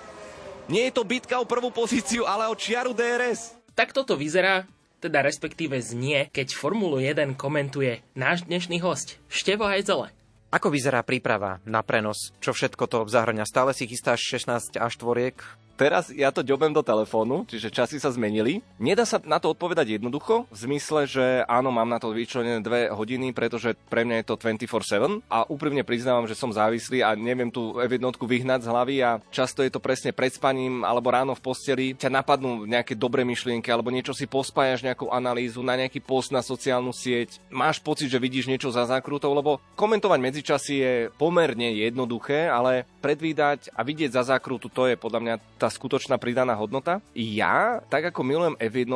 Nie 0.68 0.92
je 0.92 0.96
to 1.00 1.08
bitka 1.08 1.40
o 1.40 1.48
prvú 1.48 1.72
pozíciu, 1.72 2.28
ale 2.28 2.44
o 2.44 2.52
čiaru 2.52 2.92
DRS. 2.92 3.56
Tak 3.72 3.96
toto 3.96 4.12
vyzerá, 4.12 4.68
teda 5.00 5.22
respektíve 5.24 5.76
znie, 5.80 6.32
keď 6.32 6.56
Formulu 6.56 6.98
1 7.00 7.36
komentuje 7.36 8.00
náš 8.16 8.48
dnešný 8.48 8.80
host, 8.80 9.20
Števo 9.28 9.68
Hajzele. 9.68 10.12
Ako 10.54 10.70
vyzerá 10.72 11.02
príprava 11.02 11.58
na 11.66 11.82
prenos? 11.82 12.32
Čo 12.38 12.54
všetko 12.54 12.84
to 12.86 12.98
zahrňa? 13.10 13.44
Stále 13.44 13.74
si 13.74 13.84
chystáš 13.84 14.24
16 14.24 14.78
až 14.78 14.92
tvoriek? 14.96 15.36
Teraz 15.76 16.08
ja 16.08 16.32
to 16.32 16.40
ďobem 16.40 16.72
do 16.72 16.80
telefónu, 16.80 17.44
čiže 17.44 17.68
časy 17.68 18.00
sa 18.00 18.08
zmenili. 18.08 18.64
Nedá 18.80 19.04
sa 19.04 19.20
na 19.20 19.36
to 19.36 19.52
odpovedať 19.52 20.00
jednoducho, 20.00 20.48
v 20.48 20.56
zmysle, 20.56 21.04
že 21.04 21.24
áno, 21.44 21.68
mám 21.68 21.84
na 21.84 22.00
to 22.00 22.16
vyčlenené 22.16 22.64
dve 22.64 22.88
hodiny, 22.88 23.36
pretože 23.36 23.76
pre 23.92 24.08
mňa 24.08 24.24
je 24.24 24.26
to 24.32 24.40
24-7 24.40 25.20
a 25.28 25.44
úprimne 25.52 25.84
priznávam, 25.84 26.24
že 26.24 26.32
som 26.32 26.48
závislý 26.48 27.04
a 27.04 27.12
neviem 27.12 27.52
tú 27.52 27.76
jednotku 27.76 28.24
vyhnať 28.24 28.64
z 28.64 28.70
hlavy 28.72 28.96
a 29.04 29.20
často 29.28 29.60
je 29.60 29.68
to 29.68 29.84
presne 29.84 30.16
pred 30.16 30.32
spaním 30.32 30.80
alebo 30.80 31.12
ráno 31.12 31.36
v 31.36 31.44
posteli. 31.44 31.92
Ťa 31.92 32.08
napadnú 32.08 32.64
nejaké 32.64 32.96
dobré 32.96 33.28
myšlienky 33.28 33.68
alebo 33.68 33.92
niečo 33.92 34.16
si 34.16 34.24
pospájaš 34.24 34.80
nejakú 34.80 35.12
analýzu 35.12 35.60
na 35.60 35.76
nejaký 35.76 36.00
post 36.00 36.32
na 36.32 36.40
sociálnu 36.40 36.96
sieť. 36.96 37.36
Máš 37.52 37.84
pocit, 37.84 38.08
že 38.08 38.16
vidíš 38.16 38.48
niečo 38.48 38.72
za 38.72 38.88
zákrutou, 38.88 39.28
lebo 39.36 39.60
komentovať 39.76 40.18
medzičasy 40.24 40.74
je 40.80 40.94
pomerne 41.20 41.76
jednoduché, 41.76 42.48
ale 42.48 42.88
predvídať 43.04 43.68
a 43.76 43.84
vidieť 43.84 44.16
za 44.16 44.22
zákrutu, 44.34 44.72
to 44.72 44.88
je 44.88 44.96
podľa 44.96 45.20
mňa 45.20 45.34
tá 45.60 45.65
skutočná 45.68 46.16
pridaná 46.16 46.54
hodnota. 46.56 46.98
Ja, 47.16 47.82
tak 47.86 48.10
ako 48.12 48.20
milujem 48.22 48.56
F1, 48.58 48.90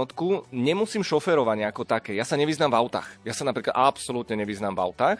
nemusím 0.50 1.04
šoferovať 1.04 1.70
ako 1.70 1.82
také. 1.84 2.12
Ja 2.14 2.24
sa 2.24 2.38
nevyznám 2.38 2.72
v 2.72 2.78
autách. 2.80 3.08
Ja 3.26 3.34
sa 3.34 3.46
napríklad 3.46 3.74
absolútne 3.74 4.38
nevyznám 4.40 4.76
v 4.76 4.82
autách, 4.84 5.18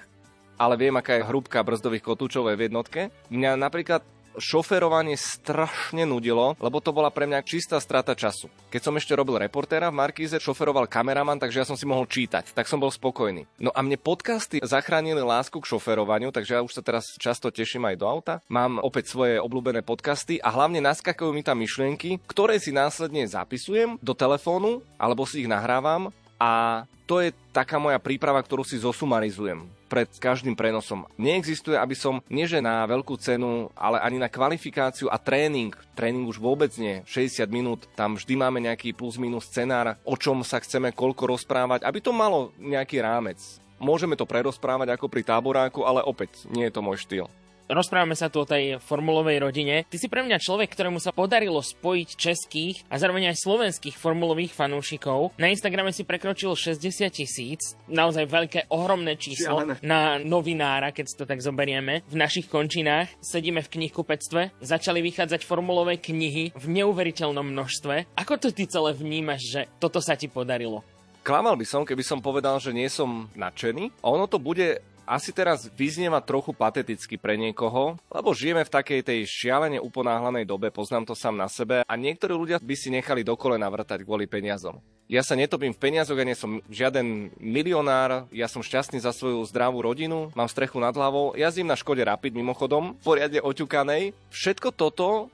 ale 0.61 0.75
viem, 0.77 0.93
aká 0.93 1.17
je 1.17 1.27
hrúbka 1.27 1.65
brzdových 1.65 2.05
kotúčov 2.05 2.49
v 2.53 2.69
jednotke. 2.69 3.09
Mňa 3.33 3.57
napríklad 3.57 4.05
šoferovanie 4.39 5.19
strašne 5.19 6.07
nudilo, 6.07 6.55
lebo 6.63 6.79
to 6.79 6.95
bola 6.95 7.11
pre 7.11 7.27
mňa 7.27 7.43
čistá 7.43 7.81
strata 7.83 8.15
času. 8.15 8.53
Keď 8.71 8.81
som 8.85 8.95
ešte 8.95 9.17
robil 9.17 9.41
reportéra 9.41 9.91
v 9.91 9.99
Markíze, 9.99 10.39
šoferoval 10.39 10.87
kameraman, 10.87 11.41
takže 11.41 11.63
ja 11.63 11.67
som 11.67 11.75
si 11.75 11.89
mohol 11.89 12.07
čítať, 12.07 12.55
tak 12.55 12.71
som 12.71 12.79
bol 12.79 12.93
spokojný. 12.93 13.49
No 13.59 13.75
a 13.75 13.81
mne 13.83 13.99
podcasty 13.99 14.63
zachránili 14.63 15.25
lásku 15.25 15.59
k 15.59 15.71
šoferovaniu, 15.71 16.31
takže 16.31 16.59
ja 16.59 16.63
už 16.63 16.79
sa 16.79 16.83
teraz 16.85 17.17
často 17.19 17.51
teším 17.51 17.89
aj 17.91 17.97
do 17.99 18.07
auta. 18.07 18.35
Mám 18.53 18.79
opäť 18.85 19.11
svoje 19.11 19.41
obľúbené 19.41 19.83
podcasty 19.83 20.39
a 20.39 20.53
hlavne 20.53 20.79
naskakujú 20.85 21.33
mi 21.35 21.43
tam 21.43 21.59
myšlienky, 21.59 22.23
ktoré 22.29 22.61
si 22.61 22.71
následne 22.71 23.27
zapisujem 23.27 23.99
do 23.99 24.13
telefónu 24.15 24.85
alebo 25.01 25.25
si 25.25 25.43
ich 25.43 25.51
nahrávam 25.51 26.13
a 26.39 26.85
to 27.11 27.19
je 27.19 27.35
taká 27.51 27.83
moja 27.83 27.99
príprava, 27.99 28.39
ktorú 28.39 28.63
si 28.63 28.79
zosumarizujem 28.79 29.80
pred 29.91 30.07
každým 30.07 30.55
prenosom. 30.55 31.11
Neexistuje, 31.19 31.75
aby 31.75 31.99
som 31.99 32.23
nie 32.31 32.47
že 32.47 32.63
na 32.63 32.87
veľkú 32.87 33.19
cenu, 33.19 33.75
ale 33.75 33.99
ani 33.99 34.23
na 34.23 34.31
kvalifikáciu 34.31 35.11
a 35.11 35.19
tréning. 35.19 35.75
Tréning 35.99 36.31
už 36.31 36.39
vôbec 36.39 36.71
nie. 36.79 37.03
60 37.11 37.51
minút, 37.51 37.91
tam 37.99 38.15
vždy 38.15 38.39
máme 38.39 38.63
nejaký 38.63 38.95
plus 38.95 39.19
minus 39.19 39.51
scenár, 39.51 39.99
o 40.07 40.15
čom 40.15 40.47
sa 40.47 40.63
chceme 40.63 40.95
koľko 40.95 41.35
rozprávať, 41.35 41.83
aby 41.83 41.99
to 41.99 42.15
malo 42.15 42.55
nejaký 42.63 43.03
rámec. 43.03 43.43
Môžeme 43.83 44.15
to 44.15 44.29
prerozprávať 44.29 44.95
ako 44.95 45.11
pri 45.11 45.27
táboráku, 45.27 45.83
ale 45.83 46.07
opäť 46.07 46.47
nie 46.47 46.69
je 46.69 46.75
to 46.79 46.85
môj 46.85 47.03
štýl. 47.03 47.27
Rozprávame 47.71 48.19
sa 48.19 48.27
tu 48.27 48.43
o 48.43 48.51
tej 48.51 48.83
formulovej 48.83 49.39
rodine. 49.39 49.87
Ty 49.87 49.95
si 49.95 50.11
pre 50.11 50.27
mňa 50.27 50.43
človek, 50.43 50.75
ktorému 50.75 50.99
sa 50.99 51.15
podarilo 51.15 51.63
spojiť 51.63 52.09
českých 52.19 52.83
a 52.91 52.99
zároveň 52.99 53.31
aj 53.31 53.47
slovenských 53.47 53.95
formulových 53.95 54.51
fanúšikov. 54.59 55.39
Na 55.39 55.47
Instagrame 55.47 55.95
si 55.95 56.03
prekročil 56.03 56.51
60 56.51 56.83
tisíc, 57.15 57.79
naozaj 57.87 58.27
veľké, 58.27 58.61
ohromné 58.75 59.15
číslo 59.15 59.63
Šialené. 59.63 59.79
na 59.87 60.19
novinára, 60.19 60.91
keď 60.91 61.05
si 61.07 61.15
to 61.15 61.31
tak 61.31 61.39
zoberieme. 61.39 62.03
V 62.11 62.19
našich 62.19 62.51
končinách 62.51 63.07
sedíme 63.23 63.63
v 63.63 63.71
knihkupectve, 63.79 64.51
začali 64.59 64.99
vychádzať 65.07 65.47
formulové 65.47 66.03
knihy 66.03 66.51
v 66.51 66.65
neuveriteľnom 66.75 67.55
množstve. 67.55 68.19
Ako 68.19 68.35
to 68.35 68.51
ty 68.51 68.67
celé 68.67 68.99
vnímaš, 68.99 69.47
že 69.47 69.61
toto 69.79 70.03
sa 70.03 70.19
ti 70.19 70.27
podarilo? 70.27 70.83
Klamal 71.21 71.53
by 71.53 71.69
som, 71.69 71.85
keby 71.85 72.01
som 72.01 72.25
povedal, 72.25 72.57
že 72.57 72.73
nie 72.73 72.89
som 72.89 73.29
nadšený. 73.37 73.93
Ono 74.09 74.25
to 74.25 74.41
bude 74.41 74.81
asi 75.11 75.35
teraz 75.35 75.67
vyznieva 75.75 76.23
trochu 76.23 76.55
pateticky 76.55 77.19
pre 77.19 77.35
niekoho, 77.35 77.99
lebo 78.07 78.31
žijeme 78.31 78.63
v 78.63 78.71
takej 78.71 79.01
tej 79.03 79.27
šialene 79.27 79.83
uponáhlanej 79.83 80.47
dobe, 80.47 80.71
poznám 80.71 81.11
to 81.11 81.19
sám 81.19 81.35
na 81.35 81.51
sebe 81.51 81.83
a 81.83 81.93
niektorí 81.99 82.31
ľudia 82.31 82.63
by 82.63 82.75
si 82.79 82.95
nechali 82.95 83.27
do 83.27 83.35
kolena 83.35 83.67
vrtať 83.67 84.07
kvôli 84.07 84.31
peniazom. 84.31 84.79
Ja 85.11 85.27
sa 85.27 85.35
netopím 85.35 85.75
v 85.75 85.83
peniazoch, 85.83 86.15
ja 86.15 86.23
nie 86.23 86.39
som 86.39 86.63
žiaden 86.71 87.35
milionár, 87.43 88.31
ja 88.31 88.47
som 88.47 88.63
šťastný 88.63 89.03
za 89.03 89.11
svoju 89.11 89.43
zdravú 89.51 89.83
rodinu, 89.83 90.31
mám 90.39 90.47
strechu 90.47 90.79
nad 90.79 90.95
hlavou, 90.95 91.35
jazdím 91.35 91.67
na 91.67 91.75
Škode 91.75 92.07
Rapid 92.07 92.31
mimochodom, 92.31 92.95
poriadne 93.03 93.43
oťukanej. 93.43 94.15
Všetko 94.31 94.71
toto 94.71 95.27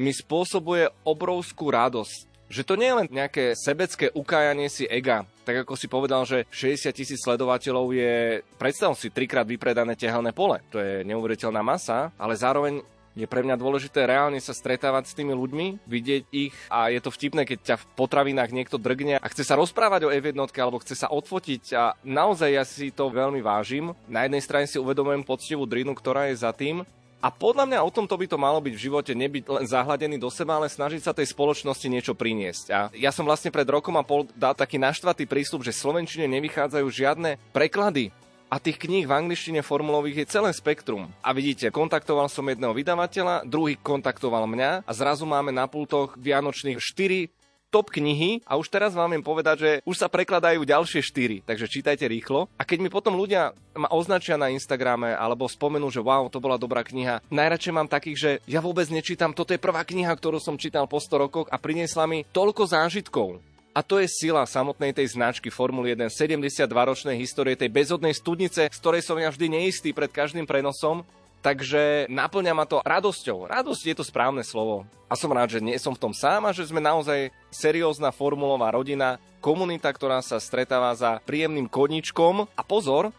mi 0.00 0.16
spôsobuje 0.16 0.88
obrovskú 1.04 1.68
radosť 1.68 2.27
že 2.48 2.64
to 2.64 2.74
nie 2.74 2.88
je 2.88 2.98
len 3.04 3.08
nejaké 3.12 3.52
sebecké 3.52 4.08
ukájanie 4.12 4.72
si 4.72 4.88
ega. 4.88 5.28
Tak 5.44 5.64
ako 5.64 5.74
si 5.76 5.86
povedal, 5.88 6.24
že 6.24 6.44
60 6.52 6.92
tisíc 6.92 7.20
sledovateľov 7.20 7.92
je, 7.92 8.44
predstav 8.60 8.92
si, 8.96 9.12
trikrát 9.12 9.48
vypredané 9.48 9.96
tehelné 9.96 10.32
pole. 10.32 10.60
To 10.72 10.80
je 10.80 11.04
neuveriteľná 11.04 11.60
masa, 11.64 12.12
ale 12.20 12.36
zároveň 12.36 12.84
je 13.18 13.26
pre 13.26 13.42
mňa 13.42 13.58
dôležité 13.58 14.06
reálne 14.06 14.38
sa 14.38 14.54
stretávať 14.54 15.10
s 15.10 15.16
tými 15.18 15.34
ľuďmi, 15.34 15.82
vidieť 15.90 16.22
ich 16.30 16.54
a 16.70 16.86
je 16.94 17.02
to 17.02 17.10
vtipné, 17.10 17.42
keď 17.42 17.58
ťa 17.74 17.76
v 17.82 17.88
potravinách 17.98 18.54
niekto 18.54 18.78
drgne 18.78 19.18
a 19.18 19.26
chce 19.26 19.42
sa 19.42 19.58
rozprávať 19.58 20.06
o 20.06 20.12
F1 20.14 20.38
alebo 20.38 20.78
chce 20.78 20.94
sa 20.94 21.10
odfotiť 21.10 21.62
a 21.74 21.98
naozaj 22.06 22.50
ja 22.54 22.62
si 22.62 22.94
to 22.94 23.10
veľmi 23.10 23.42
vážim. 23.42 23.90
Na 24.06 24.22
jednej 24.22 24.38
strane 24.38 24.70
si 24.70 24.78
uvedomujem 24.78 25.26
poctivú 25.26 25.66
drinu, 25.66 25.98
ktorá 25.98 26.30
je 26.30 26.38
za 26.38 26.54
tým, 26.54 26.86
a 27.18 27.34
podľa 27.34 27.66
mňa 27.66 27.82
o 27.82 27.90
tomto 27.90 28.14
by 28.14 28.30
to 28.30 28.38
malo 28.38 28.62
byť 28.62 28.74
v 28.78 28.84
živote, 28.86 29.10
nebyť 29.10 29.42
len 29.50 29.66
zahladený 29.66 30.22
do 30.22 30.30
seba, 30.30 30.54
ale 30.54 30.70
snažiť 30.70 31.02
sa 31.02 31.10
tej 31.10 31.26
spoločnosti 31.34 31.90
niečo 31.90 32.14
priniesť. 32.14 32.66
A 32.70 32.80
ja 32.94 33.10
som 33.10 33.26
vlastne 33.26 33.50
pred 33.50 33.66
rokom 33.66 33.98
a 33.98 34.06
pol 34.06 34.30
dal 34.38 34.54
taký 34.54 34.78
naštvatý 34.78 35.26
prístup, 35.26 35.66
že 35.66 35.74
Slovenčine 35.74 36.30
nevychádzajú 36.30 36.86
žiadne 36.86 37.42
preklady. 37.50 38.14
A 38.48 38.56
tých 38.56 38.80
kníh 38.80 39.04
v 39.04 39.12
angličtine 39.12 39.60
formulových 39.60 40.24
je 40.24 40.30
celé 40.32 40.50
spektrum. 40.56 41.10
A 41.20 41.36
vidíte, 41.36 41.68
kontaktoval 41.68 42.32
som 42.32 42.48
jedného 42.48 42.72
vydavateľa, 42.72 43.44
druhý 43.44 43.76
kontaktoval 43.76 44.48
mňa 44.48 44.88
a 44.88 44.92
zrazu 44.96 45.28
máme 45.28 45.52
na 45.52 45.68
pultoch 45.68 46.16
vianočných 46.16 46.80
4 46.80 47.37
top 47.68 47.92
knihy 47.92 48.40
a 48.48 48.56
už 48.56 48.72
teraz 48.72 48.96
vám 48.96 49.12
viem 49.12 49.24
povedať, 49.24 49.56
že 49.60 49.70
už 49.84 49.96
sa 49.96 50.08
prekladajú 50.08 50.64
ďalšie 50.64 51.00
štyri, 51.04 51.44
takže 51.44 51.68
čítajte 51.68 52.08
rýchlo. 52.08 52.48
A 52.56 52.64
keď 52.64 52.78
mi 52.80 52.90
potom 52.90 53.14
ľudia 53.16 53.52
ma 53.76 53.88
označia 53.92 54.40
na 54.40 54.48
Instagrame 54.50 55.12
alebo 55.14 55.46
spomenú, 55.46 55.92
že 55.92 56.02
wow, 56.02 56.26
to 56.32 56.40
bola 56.42 56.56
dobrá 56.56 56.82
kniha, 56.82 57.22
najradšej 57.28 57.76
mám 57.76 57.88
takých, 57.88 58.18
že 58.18 58.30
ja 58.48 58.64
vôbec 58.64 58.88
nečítam, 58.88 59.36
toto 59.36 59.52
je 59.52 59.60
prvá 59.60 59.84
kniha, 59.84 60.10
ktorú 60.10 60.40
som 60.40 60.56
čítal 60.56 60.88
po 60.88 60.98
100 60.98 61.24
rokoch 61.28 61.46
a 61.52 61.56
priniesla 61.60 62.08
mi 62.08 62.24
toľko 62.32 62.64
zážitkov. 62.66 63.44
A 63.76 63.84
to 63.84 64.02
je 64.02 64.10
sila 64.10 64.42
samotnej 64.42 64.90
tej 64.90 65.14
značky 65.14 65.54
Formuly 65.54 65.94
1, 65.94 66.10
72-ročnej 66.10 67.14
histórie 67.14 67.54
tej 67.54 67.70
bezodnej 67.70 68.10
studnice, 68.10 68.66
z 68.66 68.78
ktorej 68.82 69.06
som 69.06 69.14
ja 69.22 69.30
vždy 69.30 69.54
neistý 69.54 69.94
pred 69.94 70.10
každým 70.10 70.50
prenosom, 70.50 71.06
Takže 71.38 72.10
naplňa 72.10 72.52
ma 72.52 72.66
to 72.66 72.82
radosťou. 72.82 73.46
Radosť 73.46 73.82
je 73.86 73.96
to 73.96 74.04
správne 74.04 74.42
slovo. 74.42 74.82
A 75.06 75.14
som 75.14 75.30
rád, 75.30 75.56
že 75.56 75.64
nie 75.64 75.78
som 75.78 75.94
v 75.94 76.02
tom 76.02 76.12
sám 76.12 76.50
a 76.50 76.54
že 76.54 76.66
sme 76.66 76.82
naozaj 76.82 77.30
seriózna 77.48 78.10
formulová 78.10 78.74
rodina, 78.74 79.22
komunita, 79.38 79.88
ktorá 79.88 80.18
sa 80.20 80.42
stretáva 80.42 80.90
za 80.98 81.22
príjemným 81.22 81.70
koničkom. 81.70 82.50
A 82.58 82.62
pozor, 82.66 83.14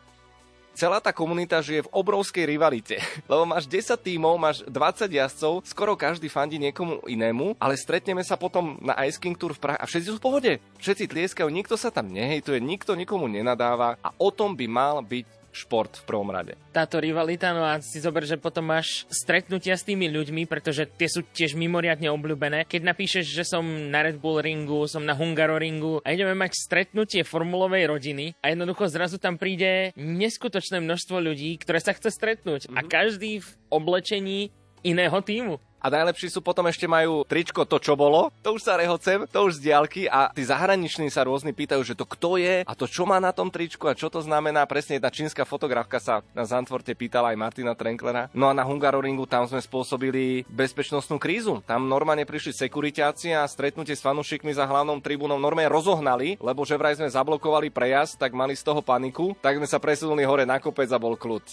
celá 0.80 1.04
tá 1.04 1.16
komunita 1.16 1.60
žije 1.64 1.88
v 1.88 1.94
obrovskej 1.96 2.48
rivalite. 2.48 3.00
Lebo 3.32 3.44
máš 3.48 3.68
10 3.68 3.96
tímov, 4.00 4.36
máš 4.40 4.64
20 4.68 5.12
jazdcov, 5.12 5.54
skoro 5.68 6.00
každý 6.00 6.28
fandí 6.32 6.56
niekomu 6.56 7.04
inému, 7.08 7.60
ale 7.60 7.80
stretneme 7.80 8.24
sa 8.24 8.40
potom 8.40 8.80
na 8.84 8.96
Ice 9.08 9.20
King 9.20 9.40
Tour 9.40 9.56
v 9.56 9.64
Prahe 9.64 9.78
a 9.80 9.88
všetci 9.88 10.08
sú 10.12 10.18
v 10.20 10.26
pohode. 10.28 10.52
Všetci 10.80 11.08
tlieskajú, 11.08 11.48
nikto 11.52 11.76
sa 11.80 11.92
tam 11.92 12.12
nehejtuje, 12.12 12.60
nikto 12.64 12.96
nikomu 12.96 13.32
nenadáva 13.32 14.00
a 14.00 14.12
o 14.16 14.32
tom 14.32 14.56
by 14.56 14.68
mal 14.68 15.00
byť 15.04 15.39
šport 15.60 16.00
v 16.00 16.04
prvom 16.08 16.32
rade. 16.32 16.56
Táto 16.72 17.04
rivalita, 17.04 17.52
no 17.52 17.68
a 17.68 17.84
si 17.84 18.00
zober, 18.00 18.24
že 18.24 18.40
potom 18.40 18.72
máš 18.72 19.04
stretnutia 19.12 19.76
s 19.76 19.84
tými 19.84 20.08
ľuďmi, 20.08 20.48
pretože 20.48 20.88
tie 20.88 21.12
sú 21.12 21.28
tiež 21.28 21.60
mimoriadne 21.60 22.08
obľúbené. 22.08 22.64
Keď 22.64 22.82
napíšeš, 22.88 23.26
že 23.28 23.44
som 23.44 23.64
na 23.92 24.06
Red 24.06 24.24
Bull 24.24 24.40
ringu, 24.40 24.88
som 24.88 25.04
na 25.04 25.18
Hungaroringu 25.18 26.00
a 26.06 26.16
ideme 26.16 26.34
mať 26.38 26.56
stretnutie 26.56 27.28
formulovej 27.28 27.92
rodiny 27.92 28.38
a 28.40 28.56
jednoducho 28.56 28.88
zrazu 28.88 29.20
tam 29.20 29.36
príde 29.36 29.92
neskutočné 30.00 30.80
množstvo 30.80 31.20
ľudí, 31.20 31.60
ktoré 31.60 31.84
sa 31.84 31.92
chce 31.92 32.16
stretnúť 32.16 32.70
mm-hmm. 32.70 32.78
a 32.80 32.82
každý 32.88 33.44
v 33.44 33.50
oblečení 33.70 34.50
iného 34.84 35.18
týmu. 35.22 35.60
A 35.80 35.88
najlepší 35.88 36.28
sú 36.28 36.44
potom 36.44 36.68
ešte 36.68 36.92
majú 36.92 37.24
tričko 37.24 37.64
to, 37.64 37.80
čo 37.80 37.96
bolo. 37.96 38.28
To 38.44 38.60
už 38.60 38.68
sa 38.68 38.76
rehocem, 38.76 39.24
to 39.32 39.48
už 39.48 39.64
z 39.64 39.72
diálky 39.72 40.12
a 40.12 40.28
tí 40.36 40.44
zahraniční 40.44 41.08
sa 41.08 41.24
rôzni 41.24 41.56
pýtajú, 41.56 41.80
že 41.88 41.96
to 41.96 42.04
kto 42.04 42.36
je 42.36 42.68
a 42.68 42.74
to 42.76 42.84
čo 42.84 43.08
má 43.08 43.16
na 43.24 43.32
tom 43.32 43.48
tričku 43.48 43.88
a 43.88 43.96
čo 43.96 44.12
to 44.12 44.20
znamená. 44.20 44.68
Presne 44.68 45.00
tá 45.00 45.08
čínska 45.08 45.48
fotografka 45.48 46.04
sa 46.04 46.20
na 46.36 46.44
Zantvorte 46.44 46.92
pýtala 46.92 47.32
aj 47.32 47.40
Martina 47.40 47.72
Trenklera. 47.80 48.28
No 48.36 48.52
a 48.52 48.54
na 48.54 48.68
Hungaroringu 48.68 49.24
tam 49.24 49.48
sme 49.48 49.64
spôsobili 49.64 50.44
bezpečnostnú 50.52 51.16
krízu. 51.16 51.64
Tam 51.64 51.88
normálne 51.88 52.28
prišli 52.28 52.60
sekuritáci 52.60 53.32
a 53.32 53.48
stretnutie 53.48 53.96
s 53.96 54.04
fanúšikmi 54.04 54.52
za 54.52 54.68
hlavnou 54.68 55.00
tribúnou 55.00 55.40
normálne 55.40 55.72
rozohnali, 55.72 56.36
lebo 56.44 56.68
že 56.68 56.76
vraj 56.76 57.00
sme 57.00 57.08
zablokovali 57.08 57.72
prejazd, 57.72 58.20
tak 58.20 58.36
mali 58.36 58.52
z 58.52 58.68
toho 58.68 58.84
paniku, 58.84 59.32
tak 59.40 59.56
sme 59.56 59.68
sa 59.68 59.80
presunuli 59.80 60.28
hore 60.28 60.44
na 60.44 60.60
kopec 60.60 60.92
a 60.92 61.00
bol 61.00 61.16
kľud. 61.16 61.48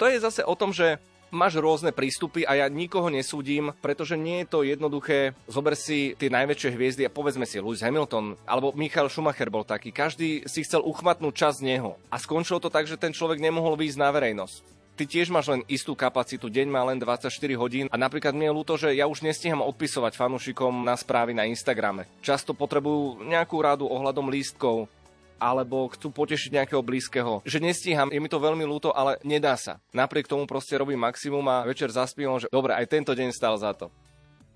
To 0.00 0.08
je 0.08 0.16
zase 0.24 0.40
o 0.40 0.56
tom, 0.56 0.72
že 0.72 0.96
máš 1.30 1.60
rôzne 1.60 1.92
prístupy 1.92 2.44
a 2.44 2.64
ja 2.64 2.66
nikoho 2.68 3.08
nesúdim, 3.12 3.72
pretože 3.80 4.16
nie 4.16 4.44
je 4.44 4.50
to 4.50 4.58
jednoduché. 4.64 5.36
Zober 5.48 5.76
si 5.78 6.16
tie 6.16 6.32
najväčšie 6.32 6.70
hviezdy 6.74 7.02
a 7.06 7.12
povedzme 7.12 7.44
si 7.44 7.60
Lewis 7.60 7.84
Hamilton 7.84 8.36
alebo 8.44 8.72
Michael 8.76 9.12
Schumacher 9.12 9.48
bol 9.52 9.64
taký. 9.64 9.92
Každý 9.92 10.44
si 10.48 10.60
chcel 10.64 10.84
uchmatnúť 10.84 11.34
čas 11.34 11.54
z 11.60 11.74
neho. 11.76 11.96
A 12.12 12.16
skončilo 12.20 12.60
to 12.60 12.72
tak, 12.72 12.88
že 12.88 13.00
ten 13.00 13.12
človek 13.12 13.40
nemohol 13.40 13.76
výjsť 13.76 13.98
na 14.00 14.10
verejnosť 14.12 14.78
ty 14.98 15.06
tiež 15.06 15.30
máš 15.30 15.46
len 15.54 15.62
istú 15.70 15.94
kapacitu, 15.94 16.50
deň 16.50 16.66
má 16.66 16.82
len 16.82 16.98
24 16.98 17.30
hodín 17.54 17.86
a 17.86 17.94
napríklad 17.94 18.34
mne 18.34 18.50
je 18.50 18.56
ľúto, 18.58 18.74
že 18.74 18.98
ja 18.98 19.06
už 19.06 19.22
nestíham 19.22 19.62
odpisovať 19.62 20.18
fanúšikom 20.18 20.82
na 20.82 20.98
správy 20.98 21.38
na 21.38 21.46
Instagrame. 21.46 22.10
Často 22.18 22.50
potrebujú 22.50 23.22
nejakú 23.22 23.62
radu 23.62 23.86
ohľadom 23.86 24.26
lístkov, 24.26 24.90
alebo 25.38 25.88
chcú 25.94 26.12
potešiť 26.12 26.50
nejakého 26.60 26.82
blízkeho. 26.84 27.46
Že 27.46 27.58
nestíham, 27.64 28.12
je 28.12 28.20
mi 28.20 28.28
to 28.28 28.42
veľmi 28.42 28.66
ľúto, 28.66 28.92
ale 28.92 29.16
nedá 29.24 29.56
sa. 29.56 29.80
Napriek 29.94 30.28
tomu 30.28 30.44
proste 30.44 30.76
robím 30.76 31.00
maximum 31.00 31.46
a 31.48 31.64
večer 31.64 31.88
zaspívam, 31.88 32.36
že 32.42 32.50
dobre, 32.52 32.74
aj 32.74 32.90
tento 32.90 33.16
deň 33.16 33.30
stal 33.32 33.56
za 33.56 33.72
to. 33.72 33.88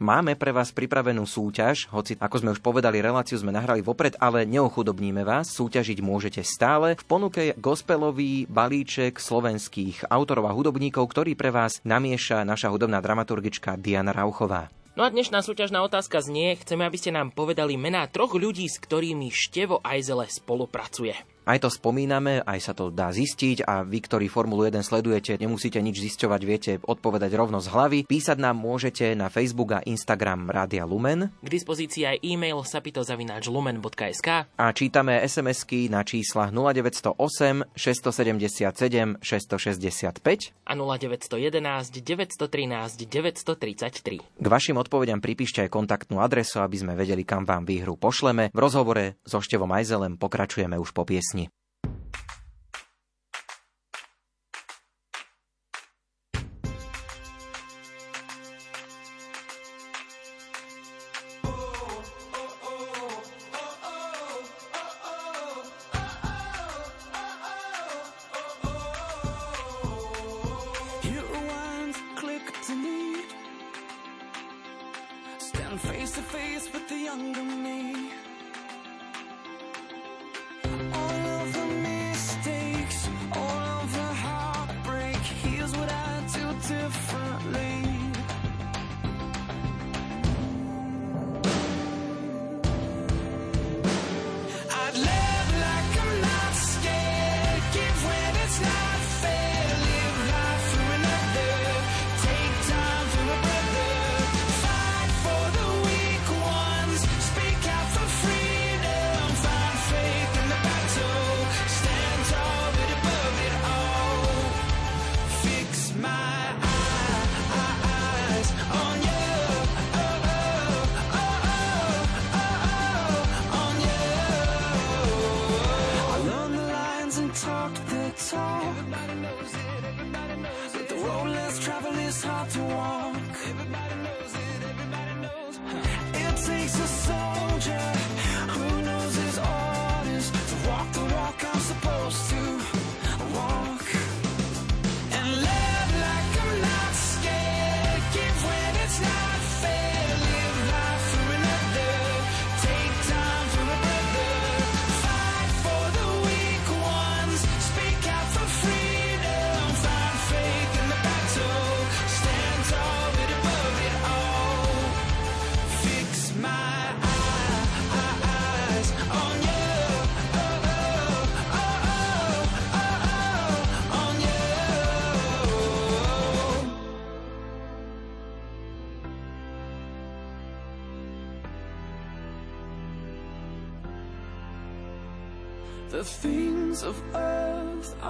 Máme 0.02 0.34
pre 0.34 0.50
vás 0.50 0.74
pripravenú 0.74 1.22
súťaž, 1.22 1.86
hoci 1.94 2.18
ako 2.18 2.36
sme 2.42 2.50
už 2.58 2.58
povedali, 2.58 2.98
reláciu 2.98 3.38
sme 3.38 3.54
nahrali 3.54 3.86
vopred, 3.86 4.18
ale 4.18 4.42
neochudobníme 4.50 5.22
vás. 5.22 5.54
Súťažiť 5.54 6.02
môžete 6.02 6.42
stále. 6.42 6.98
V 6.98 7.06
ponuke 7.06 7.54
je 7.54 7.54
gospelový 7.54 8.50
balíček 8.50 9.22
slovenských 9.22 10.10
autorov 10.10 10.50
a 10.50 10.56
hudobníkov, 10.58 11.06
ktorý 11.06 11.38
pre 11.38 11.54
vás 11.54 11.78
namieša 11.86 12.42
naša 12.42 12.74
hudobná 12.74 12.98
dramaturgička 12.98 13.78
Diana 13.78 14.10
Rauchová. 14.10 14.81
No 14.92 15.08
a 15.08 15.08
dnešná 15.08 15.40
súťažná 15.40 15.80
otázka 15.80 16.20
znie, 16.20 16.52
chceme, 16.60 16.84
aby 16.84 17.00
ste 17.00 17.16
nám 17.16 17.32
povedali 17.32 17.80
mená 17.80 18.04
troch 18.12 18.36
ľudí, 18.36 18.68
s 18.68 18.76
ktorými 18.76 19.32
Števo 19.32 19.80
Ajzele 19.80 20.28
spolupracuje. 20.28 21.16
Aj 21.42 21.58
to 21.58 21.66
spomíname, 21.66 22.38
aj 22.46 22.60
sa 22.62 22.72
to 22.72 22.94
dá 22.94 23.10
zistiť 23.10 23.66
a 23.66 23.82
vy, 23.82 23.98
ktorí 23.98 24.30
Formulu 24.30 24.62
1 24.62 24.78
sledujete, 24.86 25.34
nemusíte 25.42 25.82
nič 25.82 25.98
zisťovať, 25.98 26.40
viete 26.46 26.72
odpovedať 26.78 27.34
rovno 27.34 27.58
z 27.58 27.66
hlavy. 27.66 27.98
Písať 28.06 28.38
nám 28.38 28.54
môžete 28.62 29.18
na 29.18 29.26
Facebook 29.26 29.74
a 29.74 29.80
Instagram 29.82 30.46
Rádia 30.54 30.86
Lumen. 30.86 31.34
K 31.42 31.48
dispozícii 31.50 32.06
aj 32.06 32.22
e-mail 32.22 32.62
sapitozavináčlumen.sk 32.62 34.28
A 34.54 34.66
čítame 34.70 35.18
SMS-ky 35.26 35.90
na 35.90 36.06
číslach 36.06 36.54
0908 36.54 37.74
677 37.74 39.18
665 39.18 40.54
a 40.62 40.72
0911 40.78 42.06
913 42.06 43.10
933. 43.10 44.20
K 44.22 44.46
vašim 44.46 44.78
odpovediam 44.78 45.18
pripíšte 45.18 45.66
aj 45.66 45.74
kontaktnú 45.74 46.22
adresu, 46.22 46.62
aby 46.62 46.76
sme 46.78 46.94
vedeli, 46.94 47.26
kam 47.26 47.42
vám 47.42 47.66
výhru 47.66 47.98
pošleme. 47.98 48.54
V 48.54 48.58
rozhovore 48.62 49.18
so 49.26 49.42
Števom 49.42 49.74
Ajzelem 49.74 50.14
pokračujeme 50.14 50.78
už 50.78 50.94
po 50.94 51.02
piesni. 51.02 51.31
песни. 51.32 51.50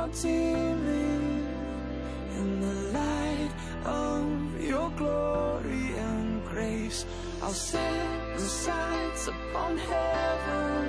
Are 0.03 0.09
dimming 0.09 1.47
in 2.39 2.61
the 2.61 2.75
light 2.99 3.53
of 3.85 4.61
your 4.61 4.91
glory 4.91 5.87
and 5.97 6.45
grace. 6.45 7.07
I'll 7.41 7.51
set 7.53 8.35
the 8.35 8.41
sights 8.41 9.29
upon 9.29 9.79
heaven. 9.79 10.87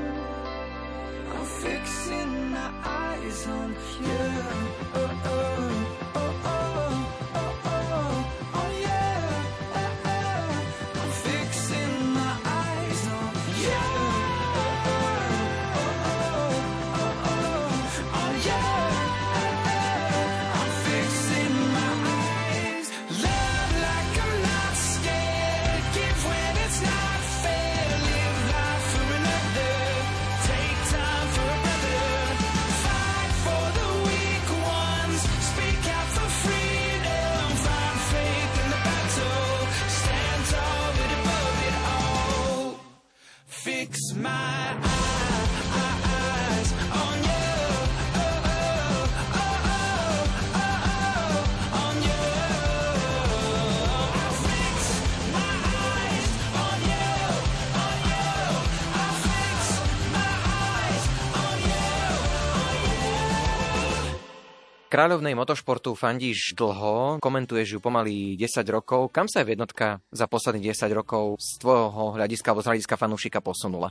I'm 1.31 1.45
fixing 1.45 2.51
my 2.51 2.71
eyes 2.83 3.47
on 3.47 3.69
you. 4.07 4.25
Oh, 4.95 5.21
oh, 5.25 5.52
Kráľovnej 64.93 65.33
motošportu 65.33 65.97
fandíš 65.97 66.53
dlho, 66.53 67.17
komentuješ 67.17 67.67
ju 67.73 67.79
pomaly 67.81 68.37
10 68.37 68.61
rokov. 68.69 69.09
Kam 69.09 69.25
sa 69.25 69.41
je 69.41 69.57
jednotka 69.57 69.97
za 70.13 70.29
posledných 70.29 70.69
10 70.69 70.85
rokov 70.93 71.41
z 71.41 71.65
tvojho 71.65 72.13
hľadiska 72.13 72.53
alebo 72.53 72.61
z 72.61 72.69
hľadiska 72.69 72.93
fanúšika 73.01 73.41
posunula? 73.41 73.89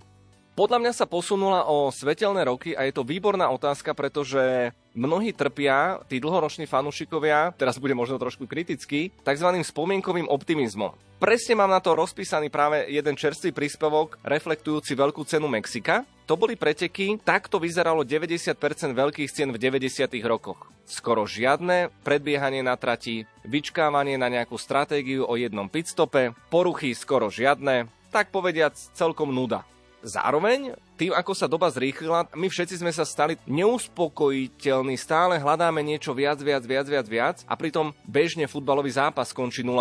Podľa 0.54 0.78
mňa 0.78 0.92
sa 0.94 1.10
posunula 1.10 1.66
o 1.66 1.90
svetelné 1.90 2.46
roky 2.46 2.78
a 2.78 2.86
je 2.86 2.94
to 2.94 3.02
výborná 3.02 3.50
otázka, 3.50 3.98
pretože 3.98 4.70
mnohí 4.94 5.34
trpia, 5.34 5.98
tí 6.06 6.22
dlhoroční 6.22 6.70
fanúšikovia, 6.70 7.50
teraz 7.58 7.82
bude 7.82 7.98
možno 7.98 8.22
trošku 8.22 8.46
kritický, 8.46 9.10
tzv. 9.26 9.48
spomienkovým 9.58 10.30
optimizmom. 10.30 10.94
Presne 11.18 11.58
mám 11.58 11.74
na 11.74 11.82
to 11.82 11.98
rozpísaný 11.98 12.46
práve 12.46 12.86
jeden 12.86 13.18
čerstvý 13.18 13.50
príspevok 13.50 14.22
reflektujúci 14.22 14.94
veľkú 14.94 15.26
cenu 15.26 15.50
Mexika. 15.50 16.06
To 16.32 16.40
boli 16.40 16.56
preteky, 16.56 17.20
takto 17.20 17.60
vyzeralo 17.60 18.08
90% 18.08 18.56
veľkých 18.96 19.28
cien 19.28 19.52
v 19.52 19.60
90. 19.60 20.16
rokoch. 20.24 20.64
Skoro 20.88 21.28
žiadne 21.28 21.92
predbiehanie 22.00 22.64
na 22.64 22.72
trati, 22.80 23.28
vyčkávanie 23.44 24.16
na 24.16 24.32
nejakú 24.32 24.56
stratégiu 24.56 25.28
o 25.28 25.36
jednom 25.36 25.68
pitstope, 25.68 26.32
poruchy 26.48 26.96
skoro 26.96 27.28
žiadne, 27.28 27.84
tak 28.08 28.32
povediac 28.32 28.72
celkom 28.96 29.28
nuda. 29.28 29.68
Zároveň, 30.00 30.72
tým 30.96 31.12
ako 31.12 31.36
sa 31.36 31.44
doba 31.44 31.68
zrýchlila, 31.68 32.24
my 32.32 32.48
všetci 32.48 32.80
sme 32.80 32.96
sa 32.96 33.04
stali 33.04 33.36
neuspokojiteľní, 33.44 34.96
stále 34.96 35.36
hľadáme 35.36 35.84
niečo 35.84 36.16
viac, 36.16 36.40
viac, 36.40 36.64
viac, 36.64 36.88
viac, 36.88 37.06
viac 37.12 37.36
a 37.44 37.60
pritom 37.60 37.92
bežne 38.08 38.48
futbalový 38.48 38.88
zápas 38.88 39.36
skončí 39.36 39.60
0-0. 39.60 39.76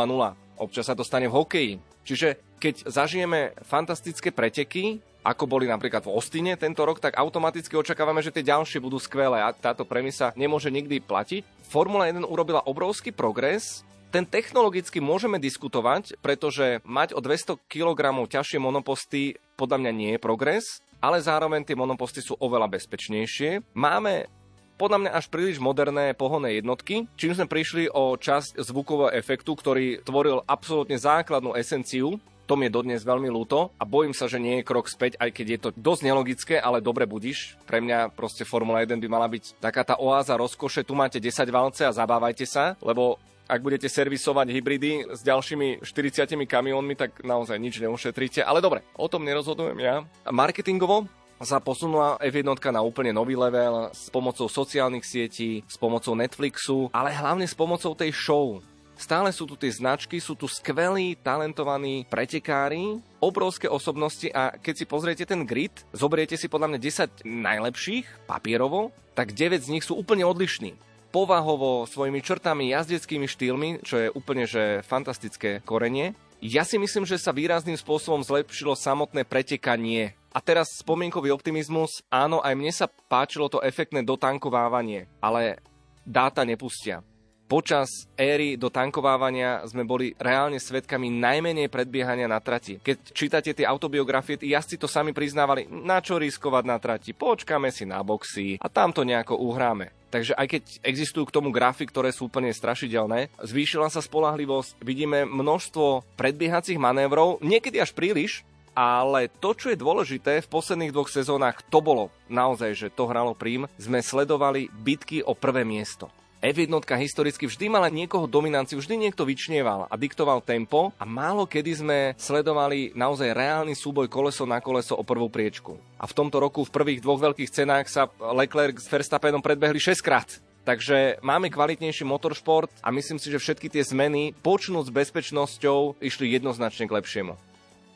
Občas 0.60 0.92
sa 0.92 1.00
to 1.00 1.08
stane 1.08 1.32
v 1.32 1.36
hokeji. 1.40 1.74
Čiže 2.04 2.60
keď 2.60 2.92
zažijeme 2.92 3.56
fantastické 3.64 4.36
preteky, 4.36 5.00
ako 5.22 5.46
boli 5.46 5.70
napríklad 5.70 6.02
v 6.06 6.14
Ostine 6.18 6.58
tento 6.58 6.82
rok, 6.82 6.98
tak 6.98 7.18
automaticky 7.18 7.78
očakávame, 7.78 8.26
že 8.26 8.34
tie 8.34 8.46
ďalšie 8.46 8.82
budú 8.82 8.98
skvelé 8.98 9.42
a 9.42 9.54
táto 9.54 9.86
premisa 9.86 10.34
nemôže 10.34 10.74
nikdy 10.74 10.98
platiť. 11.02 11.46
Formula 11.70 12.10
1 12.10 12.26
urobila 12.26 12.66
obrovský 12.66 13.14
progres, 13.14 13.86
ten 14.12 14.28
technologicky 14.28 15.00
môžeme 15.00 15.40
diskutovať, 15.40 16.20
pretože 16.20 16.84
mať 16.84 17.16
o 17.16 17.24
200 17.24 17.56
kg 17.72 18.12
ťažšie 18.28 18.60
monoposty 18.60 19.40
podľa 19.56 19.78
mňa 19.88 19.92
nie 19.96 20.12
je 20.18 20.20
progres, 20.20 20.84
ale 21.00 21.24
zároveň 21.24 21.64
tie 21.64 21.80
monoposty 21.80 22.20
sú 22.20 22.36
oveľa 22.36 22.76
bezpečnejšie. 22.76 23.72
Máme 23.72 24.28
podľa 24.76 24.98
mňa 25.08 25.12
až 25.16 25.32
príliš 25.32 25.64
moderné 25.64 26.12
pohonné 26.12 26.60
jednotky, 26.60 27.08
čím 27.16 27.32
sme 27.32 27.48
prišli 27.48 27.88
o 27.94 28.20
časť 28.20 28.60
zvukového 28.60 29.16
efektu, 29.16 29.56
ktorý 29.56 30.04
tvoril 30.04 30.44
absolútne 30.44 31.00
základnú 31.00 31.56
esenciu 31.56 32.20
to 32.52 32.60
mi 32.60 32.68
je 32.68 32.76
dodnes 32.76 33.00
veľmi 33.00 33.32
ľúto 33.32 33.72
a 33.80 33.88
bojím 33.88 34.12
sa, 34.12 34.28
že 34.28 34.36
nie 34.36 34.60
je 34.60 34.68
krok 34.68 34.92
späť, 34.92 35.16
aj 35.24 35.32
keď 35.32 35.46
je 35.48 35.60
to 35.64 35.70
dosť 35.72 36.02
nelogické, 36.04 36.56
ale 36.60 36.84
dobre 36.84 37.08
budíš. 37.08 37.56
Pre 37.64 37.80
mňa 37.80 38.12
proste 38.12 38.44
Formula 38.44 38.84
1 38.84 39.00
by 39.00 39.08
mala 39.08 39.32
byť 39.32 39.64
taká 39.64 39.88
tá 39.88 39.96
oáza 39.96 40.36
rozkoše, 40.36 40.84
tu 40.84 40.92
máte 40.92 41.24
10 41.24 41.48
valce 41.48 41.88
a 41.88 41.96
zabávajte 41.96 42.44
sa, 42.44 42.76
lebo 42.84 43.16
ak 43.48 43.64
budete 43.64 43.88
servisovať 43.88 44.52
hybridy 44.52 44.92
s 45.16 45.24
ďalšími 45.24 45.80
40 45.80 46.28
kamiónmi, 46.44 47.00
tak 47.00 47.24
naozaj 47.24 47.56
nič 47.56 47.80
neušetríte. 47.80 48.44
Ale 48.44 48.60
dobre, 48.60 48.84
o 49.00 49.08
tom 49.08 49.24
nerozhodujem 49.24 49.80
ja. 49.80 50.04
Marketingovo 50.28 51.08
sa 51.40 51.58
posunula 51.58 52.22
F1 52.22 52.46
na 52.70 52.84
úplne 52.86 53.16
nový 53.16 53.34
level 53.34 53.90
s 53.96 54.12
pomocou 54.14 54.46
sociálnych 54.46 55.08
sietí, 55.08 55.66
s 55.66 55.80
pomocou 55.80 56.14
Netflixu, 56.14 56.92
ale 56.94 57.16
hlavne 57.16 57.48
s 57.48 57.56
pomocou 57.58 57.96
tej 57.98 58.14
show. 58.14 58.62
Stále 59.02 59.34
sú 59.34 59.50
tu 59.50 59.58
tie 59.58 59.74
značky, 59.74 60.22
sú 60.22 60.38
tu 60.38 60.46
skvelí, 60.46 61.18
talentovaní 61.18 62.06
pretekári, 62.06 63.02
obrovské 63.18 63.66
osobnosti 63.66 64.30
a 64.30 64.54
keď 64.54 64.74
si 64.78 64.86
pozriete 64.86 65.26
ten 65.26 65.42
grid, 65.42 65.74
zobriete 65.90 66.38
si 66.38 66.46
podľa 66.46 66.78
mňa 66.78 66.80
10 67.26 67.26
najlepších 67.26 68.30
papierovo, 68.30 68.94
tak 69.18 69.34
9 69.34 69.58
z 69.58 69.72
nich 69.74 69.82
sú 69.90 69.98
úplne 69.98 70.22
odlišní 70.22 70.78
povahovo, 71.10 71.90
svojimi 71.90 72.22
črtami, 72.22 72.72
jazdeckými 72.72 73.26
štýlmi, 73.26 73.70
čo 73.82 74.06
je 74.06 74.14
úplne 74.14 74.46
že 74.46 74.86
fantastické 74.86 75.66
korenie. 75.66 76.14
Ja 76.40 76.62
si 76.62 76.78
myslím, 76.78 77.04
že 77.04 77.18
sa 77.18 77.34
výrazným 77.34 77.76
spôsobom 77.76 78.22
zlepšilo 78.22 78.78
samotné 78.78 79.26
pretekanie. 79.26 80.14
A 80.32 80.40
teraz 80.40 80.80
spomienkový 80.80 81.34
optimizmus, 81.36 82.06
áno, 82.08 82.40
aj 82.40 82.54
mne 82.56 82.72
sa 82.72 82.88
páčilo 82.88 83.52
to 83.52 83.60
efektné 83.66 84.06
dotankovávanie, 84.06 85.12
ale 85.20 85.60
dáta 86.08 86.48
nepustia. 86.48 87.04
Počas 87.52 88.08
éry 88.16 88.56
do 88.56 88.72
tankovávania 88.72 89.68
sme 89.68 89.84
boli 89.84 90.16
reálne 90.16 90.56
svetkami 90.56 91.12
najmenej 91.12 91.68
predbiehania 91.68 92.24
na 92.24 92.40
trati. 92.40 92.80
Keď 92.80 93.12
čítate 93.12 93.52
tie 93.52 93.68
autobiografie, 93.68 94.40
tí 94.40 94.56
jazdci 94.56 94.80
to 94.80 94.88
sami 94.88 95.12
priznávali, 95.12 95.68
na 95.68 96.00
čo 96.00 96.16
riskovať 96.16 96.64
na 96.64 96.80
trati, 96.80 97.12
počkáme 97.12 97.68
si 97.68 97.84
na 97.84 98.00
boxy 98.08 98.56
a 98.56 98.72
tam 98.72 98.96
to 98.96 99.04
nejako 99.04 99.36
uhráme. 99.36 99.92
Takže 100.16 100.32
aj 100.40 100.48
keď 100.48 100.64
existujú 100.80 101.28
k 101.28 101.36
tomu 101.36 101.52
grafy, 101.52 101.92
ktoré 101.92 102.16
sú 102.16 102.32
úplne 102.32 102.56
strašidelné, 102.56 103.28
zvýšila 103.44 103.92
sa 103.92 104.00
spolahlivosť, 104.00 104.80
vidíme 104.80 105.28
množstvo 105.28 106.08
predbiehacích 106.16 106.80
manévrov, 106.80 107.44
niekedy 107.44 107.84
až 107.84 107.92
príliš, 107.92 108.48
ale 108.72 109.28
to, 109.28 109.52
čo 109.60 109.76
je 109.76 109.80
dôležité, 109.80 110.40
v 110.40 110.52
posledných 110.56 110.96
dvoch 110.96 111.12
sezónach 111.12 111.60
to 111.68 111.84
bolo 111.84 112.16
naozaj, 112.32 112.72
že 112.80 112.88
to 112.88 113.12
hralo 113.12 113.36
prím, 113.36 113.68
sme 113.76 114.00
sledovali 114.00 114.72
bitky 114.72 115.20
o 115.20 115.36
prvé 115.36 115.68
miesto. 115.68 116.08
F1 116.42 116.74
historicky 116.98 117.46
vždy 117.46 117.70
mala 117.70 117.86
niekoho 117.94 118.26
dominanciu, 118.26 118.82
vždy 118.82 118.98
niekto 118.98 119.30
vyčnieval 119.30 119.86
a 119.86 119.94
diktoval 119.94 120.42
tempo 120.42 120.90
a 120.98 121.06
málo 121.06 121.46
kedy 121.46 121.72
sme 121.78 121.98
sledovali 122.18 122.98
naozaj 122.98 123.30
reálny 123.30 123.78
súboj 123.78 124.10
koleso 124.10 124.50
na 124.50 124.58
koleso 124.58 124.98
o 124.98 125.06
prvú 125.06 125.30
priečku. 125.30 125.78
A 126.02 126.10
v 126.10 126.18
tomto 126.18 126.42
roku 126.42 126.66
v 126.66 126.74
prvých 126.74 127.06
dvoch 127.06 127.22
veľkých 127.22 127.54
cenách 127.54 127.94
sa 127.94 128.10
Leclerc 128.18 128.82
s 128.82 128.90
Verstappenom 128.90 129.46
predbehli 129.46 129.78
6 129.78 130.02
krát. 130.02 130.42
Takže 130.66 131.22
máme 131.22 131.54
kvalitnejší 131.54 132.10
motoršport 132.10 132.74
a 132.82 132.90
myslím 132.90 133.22
si, 133.22 133.30
že 133.30 133.38
všetky 133.38 133.70
tie 133.70 133.86
zmeny, 133.86 134.34
počnúť 134.42 134.90
s 134.90 134.96
bezpečnosťou, 134.98 136.02
išli 136.02 136.34
jednoznačne 136.38 136.90
k 136.90 136.96
lepšiemu. 136.98 137.34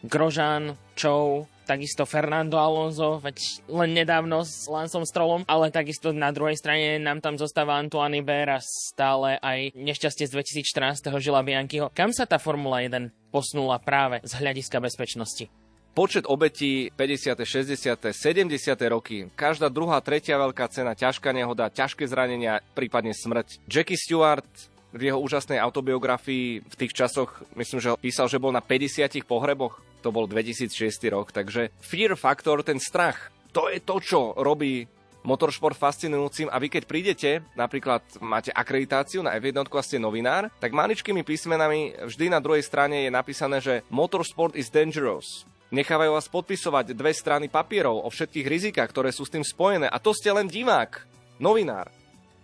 Grožan, 0.05 0.77
Chou, 0.93 1.49
takisto 1.65 2.05
Fernando 2.05 2.61
Alonso, 2.61 3.17
veď 3.19 3.65
len 3.67 3.97
nedávno 3.97 4.45
s 4.45 4.69
Lansom 4.69 5.03
Strollom, 5.03 5.43
ale 5.49 5.73
takisto 5.73 6.13
na 6.13 6.29
druhej 6.29 6.55
strane 6.55 7.01
nám 7.01 7.19
tam 7.19 7.35
zostáva 7.35 7.81
Antoine 7.81 8.21
a 8.21 8.61
stále 8.61 9.41
aj 9.41 9.73
nešťastie 9.73 10.29
z 10.29 10.61
2014. 10.61 11.09
Žila 11.17 11.41
Bianchiho. 11.41 11.89
Kam 11.91 12.13
sa 12.13 12.29
tá 12.29 12.37
Formula 12.37 12.85
1 12.85 13.09
posunula 13.33 13.81
práve 13.81 14.21
z 14.21 14.31
hľadiska 14.37 14.77
bezpečnosti? 14.77 15.49
Počet 15.95 16.27
obetí 16.27 16.91
50., 16.91 17.39
60., 17.39 18.11
70. 18.11 18.51
roky, 18.91 19.31
každá 19.31 19.71
druhá, 19.71 20.03
tretia 20.03 20.35
veľká 20.35 20.67
cena, 20.67 20.91
ťažká 20.91 21.31
nehoda, 21.31 21.71
ťažké 21.71 22.03
zranenia, 22.03 22.59
prípadne 22.75 23.15
smrť. 23.15 23.63
Jackie 23.63 23.95
Stewart 23.95 24.43
v 24.91 25.11
jeho 25.11 25.19
úžasnej 25.19 25.55
autobiografii 25.59 26.63
v 26.63 26.75
tých 26.75 26.91
časoch, 26.91 27.47
myslím, 27.55 27.79
že 27.79 27.95
písal, 27.95 28.27
že 28.27 28.39
bol 28.43 28.51
na 28.51 28.59
50 28.59 29.23
pohreboch 29.23 29.79
to 30.05 30.13
bol 30.13 30.29
2006 30.29 31.01
rok, 31.09 31.33
takže 31.33 31.73
fear 31.81 32.13
factor, 32.13 32.61
ten 32.61 32.77
strach, 32.77 33.33
to 33.49 33.73
je 33.73 33.81
to, 33.81 33.97
čo 33.97 34.37
robí 34.37 34.85
motoršport 35.25 35.73
fascinujúcim 35.73 36.53
a 36.53 36.61
vy 36.61 36.69
keď 36.69 36.83
prídete, 36.85 37.31
napríklad 37.57 38.05
máte 38.21 38.53
akreditáciu 38.53 39.25
na 39.25 39.33
F1 39.41 39.65
a 39.65 39.81
ste 39.81 39.97
novinár, 39.97 40.53
tak 40.61 40.77
maličkými 40.77 41.25
písmenami 41.25 41.97
vždy 42.05 42.29
na 42.29 42.37
druhej 42.37 42.61
strane 42.61 43.09
je 43.09 43.11
napísané, 43.11 43.57
že 43.57 43.81
motorsport 43.89 44.53
is 44.53 44.69
dangerous. 44.69 45.49
Nechávajú 45.73 46.13
vás 46.13 46.29
podpisovať 46.29 46.93
dve 46.93 47.09
strany 47.09 47.49
papierov 47.49 48.05
o 48.05 48.09
všetkých 48.13 48.45
rizikách, 48.45 48.89
ktoré 48.93 49.09
sú 49.09 49.25
s 49.25 49.33
tým 49.33 49.41
spojené 49.41 49.89
a 49.89 49.97
to 49.97 50.13
ste 50.13 50.29
len 50.29 50.45
divák, 50.45 51.01
novinár. 51.41 51.89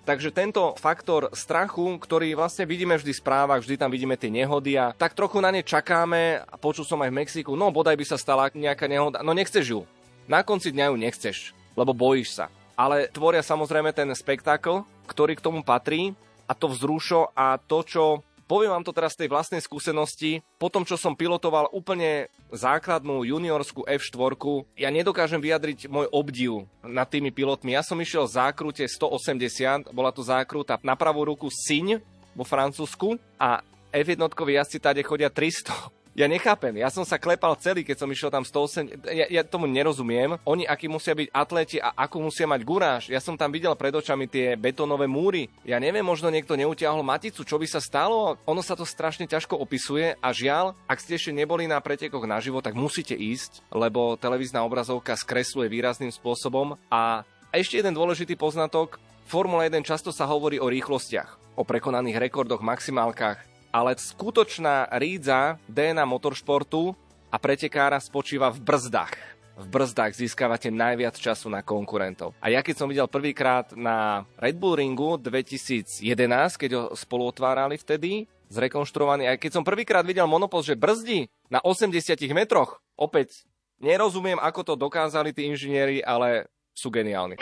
Takže 0.01 0.33
tento 0.33 0.73
faktor 0.81 1.29
strachu, 1.29 2.01
ktorý 2.01 2.33
vlastne 2.33 2.65
vidíme 2.65 2.97
vždy 2.97 3.13
v 3.13 3.21
správach, 3.21 3.61
vždy 3.61 3.77
tam 3.77 3.93
vidíme 3.93 4.17
tie 4.17 4.33
nehody 4.33 4.73
a 4.73 4.97
tak 4.97 5.13
trochu 5.13 5.37
na 5.37 5.53
ne 5.53 5.61
čakáme 5.61 6.41
a 6.41 6.55
počul 6.57 6.89
som 6.89 6.97
aj 7.05 7.13
v 7.13 7.19
Mexiku, 7.21 7.53
no 7.53 7.69
bodaj 7.69 7.93
by 7.93 8.05
sa 8.09 8.17
stala 8.17 8.49
nejaká 8.49 8.89
nehoda, 8.89 9.21
no 9.21 9.37
nechceš 9.37 9.77
ju. 9.77 9.81
Na 10.25 10.41
konci 10.41 10.73
dňa 10.73 10.89
ju 10.89 10.95
nechceš, 10.97 11.37
lebo 11.77 11.93
bojíš 11.93 12.33
sa. 12.33 12.45
Ale 12.73 13.13
tvoria 13.13 13.45
samozrejme 13.45 13.93
ten 13.93 14.09
spektákl, 14.09 14.81
ktorý 15.05 15.37
k 15.37 15.45
tomu 15.45 15.61
patrí 15.61 16.17
a 16.49 16.57
to 16.57 16.65
vzrušo 16.65 17.29
a 17.37 17.61
to, 17.61 17.85
čo 17.85 18.03
Poviem 18.51 18.75
vám 18.75 18.83
to 18.83 18.91
teraz 18.91 19.15
z 19.15 19.23
tej 19.23 19.29
vlastnej 19.31 19.63
skúsenosti. 19.63 20.43
Po 20.59 20.67
tom, 20.67 20.83
čo 20.83 20.99
som 20.99 21.15
pilotoval 21.15 21.71
úplne 21.71 22.27
základnú 22.51 23.23
juniorskú 23.23 23.87
F4, 23.87 24.35
ja 24.75 24.91
nedokážem 24.91 25.39
vyjadriť 25.39 25.87
môj 25.87 26.11
obdiv 26.11 26.67
nad 26.83 27.07
tými 27.07 27.31
pilotmi. 27.31 27.71
Ja 27.71 27.79
som 27.79 27.95
išiel 27.95 28.27
v 28.27 28.35
zákrute 28.35 28.83
180, 28.83 29.95
bola 29.95 30.11
to 30.11 30.19
zákruta 30.19 30.83
na 30.83 30.99
pravú 30.99 31.31
ruku 31.31 31.47
Siň 31.47 32.03
vo 32.35 32.43
Francúzsku 32.43 33.15
a 33.39 33.63
F1 33.95 34.19
jazdci 34.35 34.83
tade 34.83 34.99
chodia 34.99 35.31
300 35.31 36.00
ja 36.11 36.27
nechápem, 36.27 36.75
ja 36.75 36.91
som 36.91 37.07
sa 37.07 37.15
klepal 37.15 37.55
celý, 37.55 37.87
keď 37.87 38.03
som 38.03 38.11
išiel 38.11 38.27
tam 38.27 38.43
108, 38.43 39.07
ja, 39.15 39.25
ja 39.31 39.41
tomu 39.47 39.63
nerozumiem. 39.63 40.35
Oni, 40.43 40.67
akí 40.67 40.91
musia 40.91 41.15
byť 41.15 41.31
atleti 41.31 41.77
a 41.79 41.95
akú 41.95 42.19
musia 42.19 42.43
mať 42.43 42.61
guráž. 42.67 43.03
Ja 43.07 43.23
som 43.23 43.39
tam 43.39 43.47
videl 43.47 43.71
pred 43.79 43.95
očami 43.95 44.27
tie 44.27 44.59
betónové 44.59 45.07
múry. 45.07 45.47
Ja 45.63 45.79
neviem, 45.79 46.03
možno 46.03 46.27
niekto 46.27 46.59
neutiahol 46.59 46.99
maticu, 46.99 47.47
čo 47.47 47.55
by 47.55 47.63
sa 47.63 47.79
stalo. 47.79 48.35
Ono 48.43 48.59
sa 48.59 48.75
to 48.75 48.83
strašne 48.83 49.23
ťažko 49.23 49.55
opisuje 49.55 50.19
a 50.19 50.27
žiaľ, 50.35 50.75
ak 50.83 50.99
ste 50.99 51.15
ešte 51.15 51.31
neboli 51.31 51.63
na 51.63 51.79
pretekoch 51.79 52.27
naživo, 52.27 52.59
tak 52.59 52.75
musíte 52.75 53.15
ísť, 53.15 53.63
lebo 53.71 54.19
televízna 54.19 54.67
obrazovka 54.67 55.15
skresluje 55.15 55.71
výrazným 55.71 56.11
spôsobom. 56.11 56.75
A 56.91 57.23
ešte 57.55 57.79
jeden 57.79 57.95
dôležitý 57.95 58.35
poznatok. 58.35 58.99
Formula 59.31 59.63
1 59.63 59.79
často 59.87 60.11
sa 60.11 60.27
hovorí 60.27 60.59
o 60.59 60.67
rýchlostiach, 60.67 61.55
o 61.55 61.63
prekonaných 61.63 62.19
rekordoch, 62.19 62.59
maximálkach 62.59 63.50
ale 63.71 63.95
skutočná 63.95 64.91
rídza 64.99 65.57
DNA 65.65 66.03
motoršportu 66.03 66.93
a 67.31 67.39
pretekára 67.39 67.97
spočíva 68.03 68.51
v 68.51 68.59
brzdách. 68.59 69.15
V 69.61 69.67
brzdách 69.67 70.15
získavate 70.15 70.71
najviac 70.71 71.15
času 71.15 71.47
na 71.47 71.63
konkurentov. 71.63 72.35
A 72.43 72.51
ja 72.51 72.59
keď 72.59 72.75
som 72.83 72.87
videl 72.91 73.07
prvýkrát 73.07 73.71
na 73.75 74.27
Red 74.35 74.59
Bull 74.59 74.79
Ringu 74.79 75.15
2011, 75.19 76.03
keď 76.59 76.71
ho 76.75 76.83
spolu 76.95 77.31
otvárali 77.31 77.79
vtedy, 77.79 78.27
zrekonštruovaný, 78.51 79.31
aj 79.31 79.37
keď 79.39 79.51
som 79.55 79.63
prvýkrát 79.63 80.03
videl 80.03 80.27
monopost, 80.27 80.67
že 80.67 80.75
brzdí 80.75 81.31
na 81.47 81.63
80 81.63 82.19
metroch, 82.35 82.83
opäť 82.99 83.47
nerozumiem, 83.79 84.39
ako 84.39 84.61
to 84.61 84.73
dokázali 84.75 85.31
tí 85.31 85.47
inžinieri, 85.47 86.03
ale 86.03 86.51
sú 86.75 86.91
geniálni. 86.91 87.39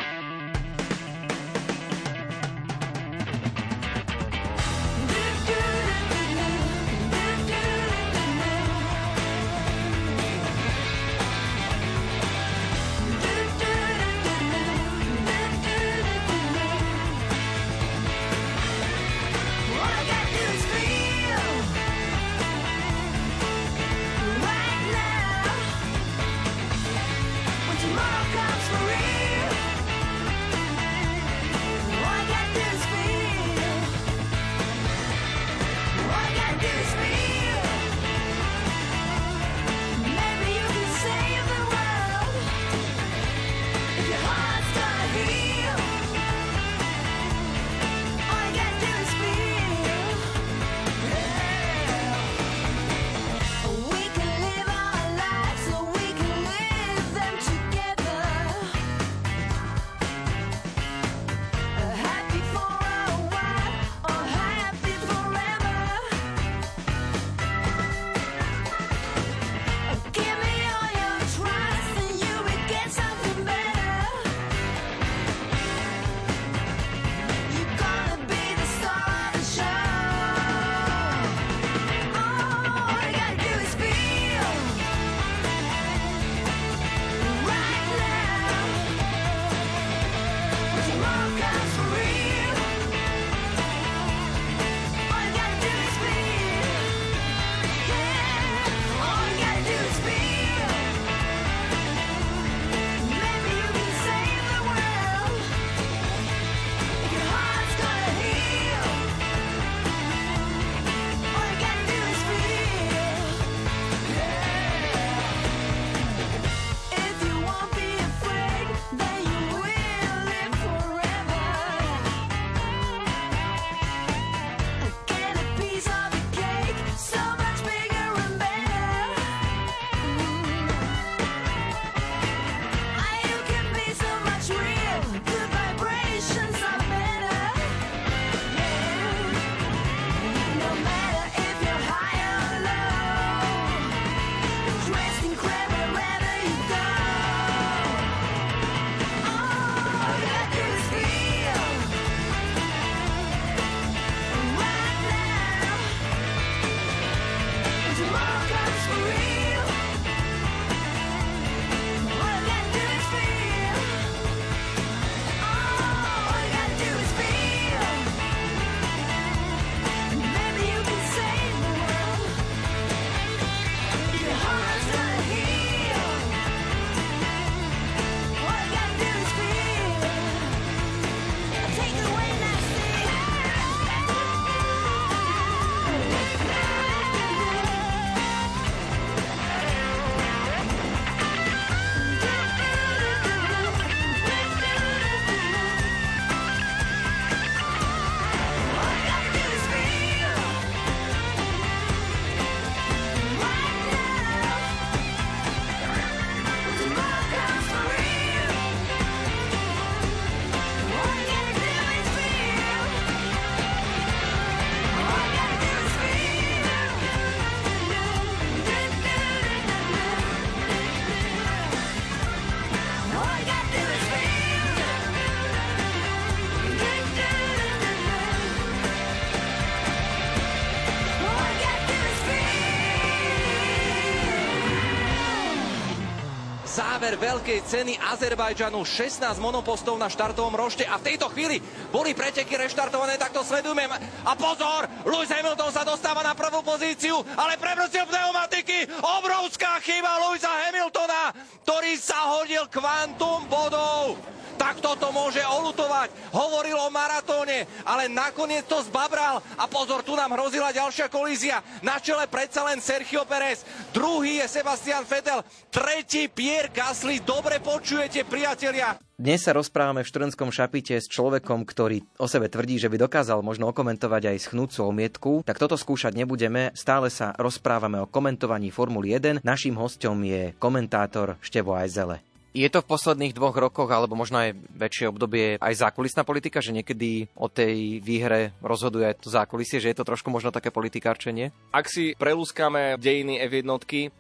Záver 237.00 237.16
veľkej 237.16 237.64
ceny 237.64 237.96
Azerbajdžanu 237.96 238.84
16 238.84 239.24
monopostov 239.40 239.96
na 239.96 240.12
štartovom 240.12 240.52
rošte 240.52 240.84
a 240.84 241.00
v 241.00 241.08
tejto 241.08 241.32
chvíli 241.32 241.64
boli 241.96 242.12
preteky 242.12 242.60
reštartované, 242.60 243.16
tak 243.16 243.32
to 243.32 243.40
sledujeme. 243.40 243.88
A 244.28 244.36
pozor, 244.36 244.84
Lewis 245.08 245.32
Hamilton 245.32 245.72
sa 245.72 245.88
dostáva 245.88 246.28
na 246.28 246.36
prvú 246.36 246.60
pozíciu, 246.60 247.24
ale 247.40 247.56
prebrzdil 247.56 248.04
pneumatiky. 248.04 248.84
Obrovská 249.00 249.80
chyba 249.80 250.28
Lewisa 250.28 250.52
Hamiltona, 250.52 251.32
ktorý 251.64 251.96
sa 251.96 252.36
hodil 252.36 252.68
kvantum 252.68 253.48
bodov 253.48 254.20
tak 254.60 254.84
toto 254.84 255.16
môže 255.16 255.40
olutovať. 255.40 256.12
Hovoril 256.36 256.76
o 256.76 256.92
maratóne, 256.92 257.64
ale 257.88 258.12
nakoniec 258.12 258.68
to 258.68 258.84
zbabral. 258.84 259.40
A 259.56 259.66
pozor, 259.72 260.04
tu 260.04 260.20
nám 260.20 260.36
hrozila 260.36 260.76
ďalšia 260.76 261.08
kolízia. 261.08 261.64
Na 261.80 262.04
čele 262.04 262.28
predsa 262.28 262.68
len 262.68 262.84
Sergio 262.84 263.24
Pérez. 263.24 263.64
Druhý 263.96 264.44
je 264.44 264.52
Sebastian 264.52 265.08
Vettel. 265.08 265.40
Tretí 265.72 266.28
Pierre 266.28 266.76
Gasly. 266.76 267.24
Dobre 267.24 267.64
počujete, 267.64 268.28
priatelia. 268.28 269.00
Dnes 269.20 269.44
sa 269.44 269.52
rozprávame 269.52 270.00
v 270.00 270.12
študentskom 270.12 270.48
šapite 270.48 270.96
s 270.96 271.12
človekom, 271.12 271.68
ktorý 271.68 272.08
o 272.24 272.28
sebe 272.32 272.48
tvrdí, 272.48 272.80
že 272.80 272.88
by 272.88 273.04
dokázal 273.04 273.44
možno 273.44 273.68
okomentovať 273.68 274.32
aj 274.32 274.48
schnúcu 274.48 274.80
omietku, 274.80 275.32
tak 275.44 275.60
toto 275.60 275.76
skúšať 275.76 276.16
nebudeme. 276.16 276.72
Stále 276.72 277.12
sa 277.12 277.36
rozprávame 277.36 278.00
o 278.00 278.08
komentovaní 278.08 278.72
Formuly 278.72 279.20
1. 279.20 279.44
Naším 279.44 279.76
hostom 279.76 280.24
je 280.24 280.56
komentátor 280.56 281.36
Števo 281.44 281.76
Ajzele. 281.76 282.29
Je 282.50 282.66
to 282.70 282.82
v 282.82 282.90
posledných 282.90 283.38
dvoch 283.38 283.54
rokoch, 283.54 283.90
alebo 283.94 284.18
možno 284.18 284.42
aj 284.42 284.58
väčšie 284.74 285.06
obdobie, 285.10 285.62
aj 285.62 285.86
zákulisná 285.86 286.26
politika, 286.26 286.66
že 286.66 286.74
niekedy 286.74 287.30
o 287.38 287.46
tej 287.46 288.02
výhre 288.02 288.58
rozhoduje 288.66 289.06
aj 289.06 289.22
to 289.22 289.30
zákulisie, 289.30 289.78
že 289.78 289.94
je 289.94 289.98
to 290.02 290.08
trošku 290.08 290.34
možno 290.34 290.50
také 290.50 290.74
politikárčenie? 290.74 291.54
Ak 291.70 291.86
si 291.86 292.18
prelúskame 292.18 292.98
dejiny 292.98 293.38
F1, 293.46 293.70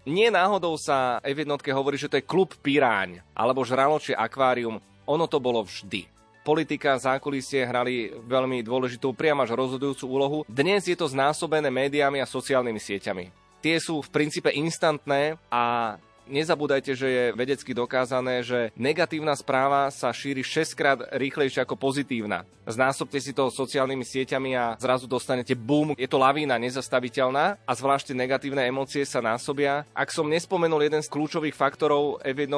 nie 0.05 0.29
náhodou 0.29 0.77
sa 0.77 1.17
F1 1.25 1.49
hovorí, 1.73 1.97
že 1.97 2.09
to 2.09 2.21
je 2.21 2.29
klub 2.29 2.53
Piráň, 2.61 3.25
alebo 3.33 3.65
žraločie 3.65 4.13
akvárium. 4.13 4.77
Ono 5.09 5.25
to 5.25 5.41
bolo 5.41 5.65
vždy 5.65 6.05
politika 6.49 6.97
a 6.97 7.03
zákulisie 7.13 7.61
hrali 7.61 8.09
veľmi 8.25 8.65
dôležitú, 8.65 9.13
priam 9.13 9.37
až 9.43 9.53
rozhodujúcu 9.53 10.05
úlohu. 10.09 10.37
Dnes 10.49 10.81
je 10.87 10.97
to 10.97 11.05
znásobené 11.05 11.69
médiami 11.69 12.17
a 12.17 12.25
sociálnymi 12.25 12.81
sieťami. 12.81 13.25
Tie 13.61 13.77
sú 13.77 14.01
v 14.01 14.09
princípe 14.09 14.49
instantné 14.49 15.37
a 15.51 15.93
nezabúdajte, 16.29 16.93
že 16.93 17.07
je 17.09 17.23
vedecky 17.33 17.73
dokázané, 17.73 18.45
že 18.45 18.69
negatívna 18.77 19.33
správa 19.33 19.89
sa 19.89 20.13
šíri 20.13 20.45
6 20.45 20.77
krát 20.77 20.99
rýchlejšie 21.11 21.65
ako 21.65 21.75
pozitívna. 21.75 22.45
Znásobte 22.69 23.17
si 23.17 23.33
to 23.33 23.49
sociálnymi 23.49 24.05
sieťami 24.05 24.53
a 24.53 24.77
zrazu 24.77 25.09
dostanete 25.09 25.57
boom. 25.57 25.97
Je 25.97 26.05
to 26.05 26.21
lavína 26.21 26.61
nezastaviteľná 26.61 27.57
a 27.65 27.71
zvlášť 27.73 28.13
negatívne 28.13 28.61
emócie 28.69 29.01
sa 29.03 29.19
násobia. 29.19 29.83
Ak 29.97 30.13
som 30.13 30.29
nespomenul 30.29 30.85
jeden 30.85 31.01
z 31.01 31.09
kľúčových 31.09 31.57
faktorov 31.57 32.21
F1, 32.21 32.53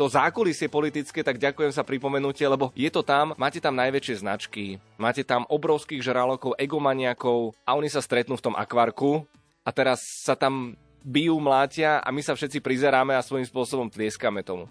to 0.00 0.08
zákulisie 0.08 0.72
politické, 0.72 1.20
tak 1.20 1.36
ďakujem 1.36 1.76
za 1.76 1.84
pripomenutie, 1.84 2.48
lebo 2.48 2.72
je 2.72 2.88
to 2.88 3.04
tam, 3.04 3.36
máte 3.36 3.60
tam 3.60 3.76
najväčšie 3.76 4.24
značky, 4.24 4.80
máte 4.96 5.20
tam 5.28 5.44
obrovských 5.44 6.00
žralokov, 6.00 6.56
egomaniakov 6.56 7.52
a 7.68 7.76
oni 7.76 7.92
sa 7.92 8.00
stretnú 8.00 8.40
v 8.40 8.44
tom 8.48 8.56
akvarku 8.56 9.28
a 9.60 9.70
teraz 9.76 10.00
sa 10.24 10.32
tam 10.32 10.72
bijú, 11.04 11.36
mlátia 11.40 12.00
a 12.00 12.08
my 12.12 12.20
sa 12.20 12.36
všetci 12.36 12.60
prizeráme 12.60 13.16
a 13.16 13.24
svojím 13.24 13.48
spôsobom 13.48 13.88
tlieskame 13.88 14.44
tomu. 14.44 14.68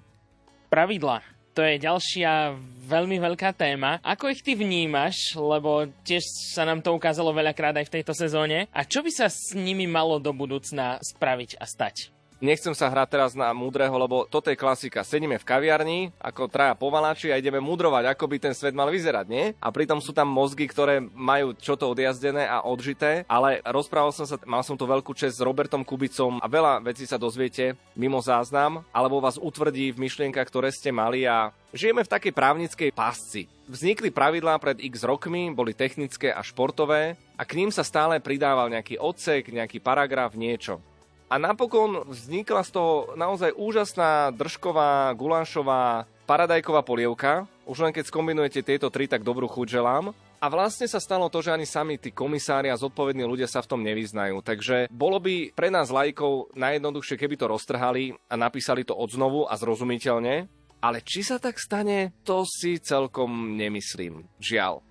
Pravidla. 0.69 1.25
To 1.57 1.65
je 1.65 1.81
ďalšia 1.81 2.55
veľmi 2.87 3.19
veľká 3.19 3.51
téma. 3.57 3.99
Ako 4.05 4.31
ich 4.31 4.45
ty 4.45 4.55
vnímaš, 4.55 5.35
lebo 5.35 5.89
tiež 6.05 6.23
sa 6.55 6.63
nám 6.63 6.79
to 6.79 6.93
ukázalo 6.93 7.35
veľakrát 7.35 7.75
aj 7.75 7.89
v 7.89 7.93
tejto 7.99 8.13
sezóne. 8.15 8.69
A 8.71 8.85
čo 8.85 9.01
by 9.03 9.11
sa 9.11 9.27
s 9.27 9.51
nimi 9.57 9.89
malo 9.89 10.21
do 10.21 10.31
budúcna 10.31 11.01
spraviť 11.03 11.59
a 11.59 11.65
stať? 11.67 12.13
Nechcem 12.39 12.71
sa 12.71 12.87
hrať 12.87 13.07
teraz 13.11 13.31
na 13.35 13.51
múdreho, 13.51 13.91
lebo 13.91 14.23
toto 14.23 14.47
je 14.47 14.55
klasika. 14.55 15.03
Sedíme 15.03 15.35
v 15.35 15.43
kaviarni, 15.43 15.99
ako 16.23 16.47
traja 16.47 16.71
pomaláči 16.71 17.35
a 17.35 17.39
ideme 17.39 17.59
mudrovať, 17.59 18.15
ako 18.15 18.31
by 18.31 18.37
ten 18.39 18.55
svet 18.55 18.71
mal 18.71 18.87
vyzerať, 18.87 19.27
nie? 19.27 19.51
A 19.59 19.67
pritom 19.75 19.99
sú 19.99 20.15
tam 20.15 20.31
mozgy, 20.31 20.63
ktoré 20.63 21.03
majú 21.03 21.51
čo 21.59 21.75
to 21.75 21.91
odjazdené 21.91 22.47
a 22.47 22.63
odžité, 22.63 23.27
ale 23.27 23.59
rozprával 23.67 24.15
som 24.15 24.23
sa, 24.23 24.39
mal 24.47 24.63
som 24.63 24.79
tu 24.79 24.87
veľkú 24.87 25.11
čest 25.11 25.35
s 25.35 25.43
Robertom 25.43 25.83
Kubicom 25.83 26.39
a 26.39 26.47
veľa 26.47 26.79
vecí 26.79 27.03
sa 27.03 27.19
dozviete 27.19 27.75
mimo 27.91 28.23
záznam, 28.23 28.87
alebo 28.95 29.19
vás 29.19 29.35
utvrdí 29.35 29.91
v 29.91 30.07
myšlienkach, 30.07 30.47
ktoré 30.47 30.71
ste 30.71 30.95
mali 30.95 31.27
a 31.27 31.51
Žijeme 31.69 32.01
v 32.01 32.09
takej 32.09 32.33
právnickej 32.33 32.89
pásci. 32.97 33.45
Vznikli 33.69 34.09
pravidlá 34.09 34.57
pred 34.57 34.81
x 34.81 35.05
rokmi, 35.05 35.53
boli 35.53 35.77
technické 35.77 36.33
a 36.33 36.41
športové 36.41 37.13
a 37.37 37.45
k 37.45 37.61
ním 37.61 37.69
sa 37.69 37.85
stále 37.85 38.17
pridával 38.17 38.73
nejaký 38.73 38.97
odsek, 38.97 39.53
nejaký 39.53 39.77
paragraf, 39.77 40.33
niečo. 40.33 40.81
A 41.29 41.37
napokon 41.37 42.09
vznikla 42.09 42.65
z 42.65 42.73
toho 42.73 43.13
naozaj 43.13 43.53
úžasná 43.53 44.33
držková, 44.33 45.13
gulášová, 45.13 46.09
paradajková 46.25 46.81
polievka. 46.81 47.45
Už 47.69 47.85
len 47.85 47.93
keď 47.93 48.09
skombinujete 48.09 48.65
tieto 48.65 48.89
tri, 48.89 49.05
tak 49.05 49.21
dobrú 49.21 49.45
chuť 49.45 49.77
želám. 49.77 50.09
A 50.41 50.47
vlastne 50.49 50.89
sa 50.89 50.97
stalo 50.97 51.29
to, 51.29 51.45
že 51.45 51.53
ani 51.53 51.69
sami 51.69 52.01
tí 52.01 52.09
komisári 52.09 52.73
a 52.73 52.79
zodpovední 52.81 53.27
ľudia 53.29 53.45
sa 53.45 53.61
v 53.61 53.69
tom 53.69 53.85
nevyznajú. 53.85 54.41
Takže 54.41 54.89
bolo 54.89 55.21
by 55.21 55.53
pre 55.53 55.69
nás 55.69 55.93
lajkov 55.93 56.49
najjednoduchšie, 56.57 57.19
keby 57.19 57.35
to 57.37 57.45
roztrhali 57.45 58.17
a 58.25 58.33
napísali 58.33 58.81
to 58.81 58.97
odznovu 58.97 59.45
a 59.45 59.53
zrozumiteľne. 59.53 60.49
Ale 60.81 61.03
či 61.05 61.21
sa 61.21 61.37
tak 61.37 61.61
stane, 61.61 62.15
to 62.25 62.41
si 62.47 62.81
celkom 62.81 63.53
nemyslím. 63.53 64.25
Žiaľ. 64.41 64.88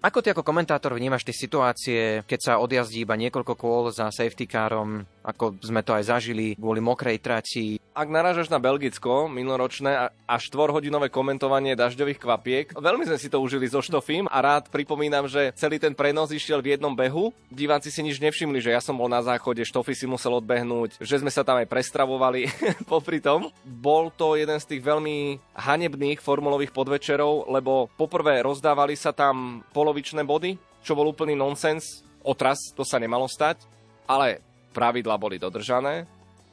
Ako 0.00 0.24
ty 0.24 0.32
ako 0.32 0.40
komentátor 0.40 0.96
vnímaš 0.96 1.28
tie 1.28 1.36
situácie, 1.36 2.24
keď 2.24 2.40
sa 2.40 2.52
odjazdí 2.56 3.04
iba 3.04 3.20
niekoľko 3.20 3.52
kôl 3.52 3.92
za 3.92 4.08
safety 4.08 4.48
carom, 4.48 5.04
ako 5.20 5.60
sme 5.60 5.84
to 5.84 5.92
aj 5.92 6.08
zažili 6.08 6.56
kvôli 6.56 6.80
mokrej 6.80 7.20
trati? 7.20 7.76
Ak 7.92 8.08
narážaš 8.08 8.48
na 8.48 8.56
Belgicko 8.56 9.28
minuloročné 9.28 10.08
a 10.24 10.36
4-hodinové 10.40 11.12
komentovanie 11.12 11.76
dažďových 11.76 12.16
kvapiek, 12.16 12.66
veľmi 12.72 13.04
sme 13.04 13.20
si 13.20 13.28
to 13.28 13.44
užili 13.44 13.68
so 13.68 13.84
Štofím 13.84 14.24
a 14.32 14.40
rád 14.40 14.72
pripomínam, 14.72 15.28
že 15.28 15.52
celý 15.52 15.76
ten 15.76 15.92
prenos 15.92 16.32
išiel 16.32 16.64
v 16.64 16.80
jednom 16.80 16.96
behu. 16.96 17.36
Diváci 17.52 17.92
si 17.92 18.00
nič 18.00 18.24
nevšimli, 18.24 18.56
že 18.56 18.72
ja 18.72 18.80
som 18.80 18.96
bol 18.96 19.12
na 19.12 19.20
záchode, 19.20 19.68
Štofy 19.68 19.92
si 19.92 20.08
musel 20.08 20.32
odbehnúť, 20.40 20.96
že 20.96 21.20
sme 21.20 21.28
sa 21.28 21.44
tam 21.44 21.60
aj 21.60 21.68
prestravovali 21.68 22.48
popri 22.88 23.20
tom. 23.20 23.52
Bol 23.68 24.08
to 24.16 24.32
jeden 24.40 24.56
z 24.56 24.64
tých 24.64 24.80
veľmi 24.80 25.36
hanebných 25.52 26.24
formulových 26.24 26.72
podvečerov, 26.72 27.52
lebo 27.52 27.92
poprvé 28.00 28.40
rozdávali 28.40 28.96
sa 28.96 29.12
tam 29.12 29.60
polo 29.76 29.89
polovičné 29.90 30.22
body, 30.22 30.54
čo 30.86 30.94
bol 30.94 31.10
úplný 31.10 31.34
nonsens. 31.34 32.06
Otras, 32.22 32.70
to 32.78 32.86
sa 32.86 33.02
nemalo 33.02 33.26
stať, 33.26 33.66
ale 34.06 34.38
pravidla 34.70 35.18
boli 35.18 35.34
dodržané. 35.34 36.06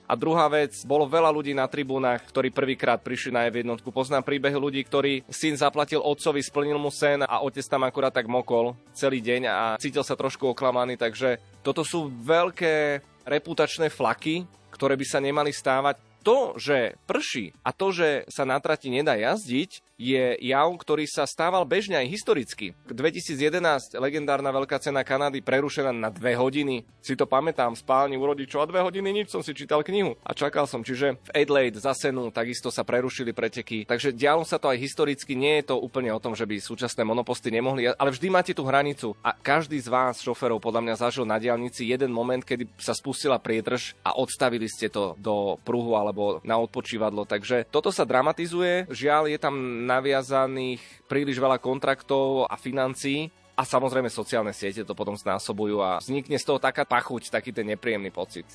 A 0.09 0.18
druhá 0.18 0.49
vec, 0.49 0.73
bolo 0.89 1.05
veľa 1.05 1.30
ľudí 1.30 1.53
na 1.53 1.69
tribúnach, 1.69 2.26
ktorí 2.26 2.49
prvýkrát 2.49 2.97
prišli 2.97 3.30
na 3.30 3.45
F1. 3.45 3.77
Poznám 3.93 4.26
príbeh 4.26 4.57
ľudí, 4.57 4.81
ktorí 4.81 5.22
syn 5.30 5.53
zaplatil 5.53 6.01
otcovi, 6.01 6.41
splnil 6.41 6.81
mu 6.81 6.89
sen 6.89 7.22
a 7.22 7.45
otec 7.45 7.61
tam 7.69 7.85
akurát 7.85 8.09
tak 8.09 8.26
mokol 8.26 8.73
celý 8.97 9.22
deň 9.22 9.41
a 9.45 9.77
cítil 9.77 10.01
sa 10.01 10.18
trošku 10.18 10.49
oklamaný, 10.49 10.97
takže 10.97 11.38
toto 11.61 11.85
sú 11.85 12.09
veľké 12.09 13.05
reputačné 13.22 13.93
flaky, 13.93 14.49
ktoré 14.73 14.97
by 14.97 15.05
sa 15.05 15.22
nemali 15.22 15.53
stávať. 15.53 16.01
To, 16.26 16.57
že 16.57 16.97
prší 17.05 17.53
a 17.61 17.69
to, 17.69 17.93
že 17.93 18.26
sa 18.31 18.47
na 18.47 18.57
trati 18.57 18.89
nedá 18.89 19.14
jazdiť, 19.14 19.97
je 19.98 20.38
jav, 20.45 20.69
ktorý 20.78 21.10
sa 21.10 21.26
stával 21.26 21.65
bežne 21.65 21.98
aj 21.98 22.07
historicky. 22.14 22.78
2011 22.86 23.98
legendárna 23.98 24.53
veľká 24.53 24.78
cena 24.78 25.02
Kanady 25.02 25.41
prerušená 25.41 25.90
na 25.90 26.14
dve 26.14 26.38
hodiny. 26.38 26.86
Si 27.02 27.18
to 27.18 27.26
pamätám, 27.26 27.74
spálni 27.74 28.14
u 28.14 28.24
rodičov 28.24 28.61
a 28.61 28.69
dve 28.69 28.86
hodiny 28.86 29.10
nič, 29.10 29.34
som 29.34 29.41
si 29.41 29.57
čítal 29.57 29.82
knihu 29.82 30.14
a 30.22 30.38
čakal 30.38 30.69
som. 30.69 30.86
Čiže 30.86 31.18
v 31.18 31.30
Adelaide 31.34 31.82
za 31.82 31.98
senu 31.98 32.30
takisto 32.30 32.69
sa 32.69 32.86
prerušili 32.86 33.34
preteky. 33.34 33.90
Takže 33.90 34.14
dialo 34.14 34.45
sa 34.45 34.61
to 34.61 34.69
aj 34.69 34.78
historicky, 34.78 35.34
nie 35.34 35.65
je 35.65 35.74
to 35.74 35.82
úplne 35.82 36.14
o 36.14 36.22
tom, 36.22 36.38
že 36.38 36.45
by 36.45 36.61
súčasné 36.61 37.02
monoposty 37.02 37.49
nemohli, 37.49 37.90
ale 37.90 38.14
vždy 38.14 38.28
máte 38.30 38.53
tú 38.53 38.69
hranicu. 38.69 39.18
A 39.26 39.34
každý 39.34 39.82
z 39.82 39.90
vás, 39.90 40.22
šoferov, 40.22 40.61
podľa 40.61 40.86
mňa 40.86 40.95
zažil 41.02 41.26
na 41.26 41.41
diálnici 41.41 41.90
jeden 41.90 42.14
moment, 42.14 42.45
kedy 42.45 42.69
sa 42.78 42.94
spustila 42.94 43.41
priedrž 43.41 43.98
a 44.06 44.14
odstavili 44.14 44.69
ste 44.69 44.94
to 44.94 45.18
do 45.18 45.57
pruhu 45.65 45.98
alebo 45.98 46.38
na 46.45 46.61
odpočívadlo. 46.61 47.26
Takže 47.26 47.65
toto 47.74 47.90
sa 47.90 48.06
dramatizuje. 48.06 48.86
Žiaľ, 48.94 49.34
je 49.34 49.40
tam 49.41 49.86
naviazaných 49.88 50.84
príliš 51.07 51.39
veľa 51.39 51.64
kontraktov 51.64 52.43
a 52.51 52.59
financií 52.59 53.31
a 53.55 53.64
samozrejme 53.64 54.11
sociálne 54.11 54.51
siete 54.51 54.84
to 54.84 54.93
potom 54.93 55.15
znásobujú 55.15 55.80
a 55.80 55.97
vznikne 56.03 56.35
z 56.35 56.45
toho 56.45 56.59
taká 56.59 56.84
pachuť, 56.84 57.31
taký 57.31 57.55
ten 57.55 57.65
nepríjemný 57.65 58.11
pocit. 58.11 58.45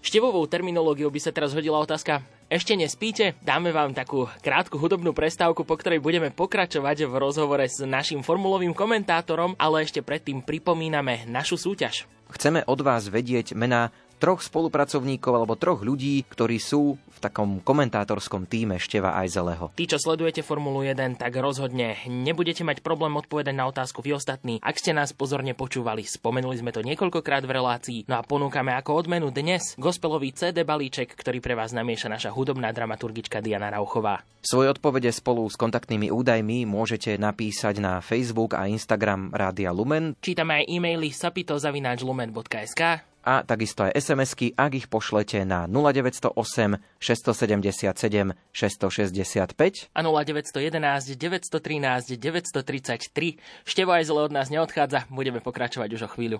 Števovou 0.00 0.48
terminológiou 0.48 1.12
by 1.12 1.20
sa 1.20 1.28
teraz 1.28 1.52
hodila 1.52 1.76
otázka 1.76 2.24
Ešte 2.48 2.72
nespíte? 2.72 3.36
Dáme 3.44 3.68
vám 3.68 3.92
takú 3.92 4.32
krátku 4.40 4.80
hudobnú 4.80 5.12
prestávku, 5.12 5.60
po 5.68 5.76
ktorej 5.76 6.00
budeme 6.00 6.32
pokračovať 6.32 7.04
v 7.04 7.14
rozhovore 7.20 7.68
s 7.68 7.84
našim 7.84 8.24
formulovým 8.24 8.72
komentátorom, 8.72 9.52
ale 9.60 9.84
ešte 9.84 10.00
predtým 10.00 10.40
pripomíname 10.40 11.28
našu 11.28 11.60
súťaž. 11.60 12.08
Chceme 12.32 12.64
od 12.64 12.80
vás 12.80 13.12
vedieť 13.12 13.52
mená 13.52 13.92
troch 14.16 14.40
spolupracovníkov 14.40 15.32
alebo 15.36 15.60
troch 15.60 15.84
ľudí, 15.84 16.24
ktorí 16.32 16.56
sú 16.56 16.96
takom 17.20 17.60
komentátorskom 17.60 18.48
týme 18.48 18.80
Števa 18.80 19.14
Ajzeleho. 19.20 19.76
Tí, 19.76 19.84
čo 19.84 20.00
sledujete 20.00 20.40
Formulu 20.40 20.80
1, 20.80 21.20
tak 21.20 21.36
rozhodne 21.36 22.00
nebudete 22.08 22.64
mať 22.64 22.80
problém 22.80 23.12
odpovedať 23.20 23.52
na 23.52 23.68
otázku 23.68 24.00
vy 24.00 24.16
ostatní. 24.16 24.58
Ak 24.64 24.80
ste 24.80 24.96
nás 24.96 25.12
pozorne 25.12 25.52
počúvali, 25.52 26.08
spomenuli 26.08 26.56
sme 26.56 26.72
to 26.72 26.80
niekoľkokrát 26.80 27.44
v 27.44 27.54
relácii, 27.54 27.98
no 28.08 28.16
a 28.16 28.24
ponúkame 28.24 28.72
ako 28.72 29.04
odmenu 29.04 29.28
dnes 29.28 29.76
gospelový 29.76 30.32
CD 30.32 30.64
balíček, 30.64 31.12
ktorý 31.12 31.44
pre 31.44 31.52
vás 31.52 31.76
namieša 31.76 32.08
naša 32.08 32.30
hudobná 32.32 32.72
dramaturgička 32.72 33.44
Diana 33.44 33.68
Rauchová. 33.68 34.24
Svoje 34.40 34.72
odpovede 34.72 35.12
spolu 35.12 35.44
s 35.52 35.60
kontaktnými 35.60 36.08
údajmi 36.08 36.64
môžete 36.64 37.20
napísať 37.20 37.76
na 37.76 38.00
Facebook 38.00 38.56
a 38.56 38.64
Instagram 38.64 39.36
Rádia 39.36 39.68
Lumen. 39.68 40.16
Čítame 40.24 40.64
aj 40.64 40.72
e-maily 40.72 41.12
sapitozavináčlumen.sk 41.12 43.09
a 43.24 43.44
takisto 43.44 43.84
aj 43.84 43.96
SMS-ky, 43.96 44.56
ak 44.56 44.72
ich 44.76 44.86
pošlete 44.88 45.44
na 45.44 45.68
0908 45.68 46.80
677 46.98 48.34
665 48.52 49.92
a 49.92 50.00
0911 50.00 51.16
913 51.16 52.16
933. 52.16 53.40
Števo 53.68 53.90
aj 53.92 54.04
zle 54.08 54.20
od 54.24 54.32
nás 54.32 54.48
neodchádza, 54.48 55.08
budeme 55.12 55.44
pokračovať 55.44 55.88
už 55.96 56.02
o 56.06 56.12
chvíľu. 56.12 56.38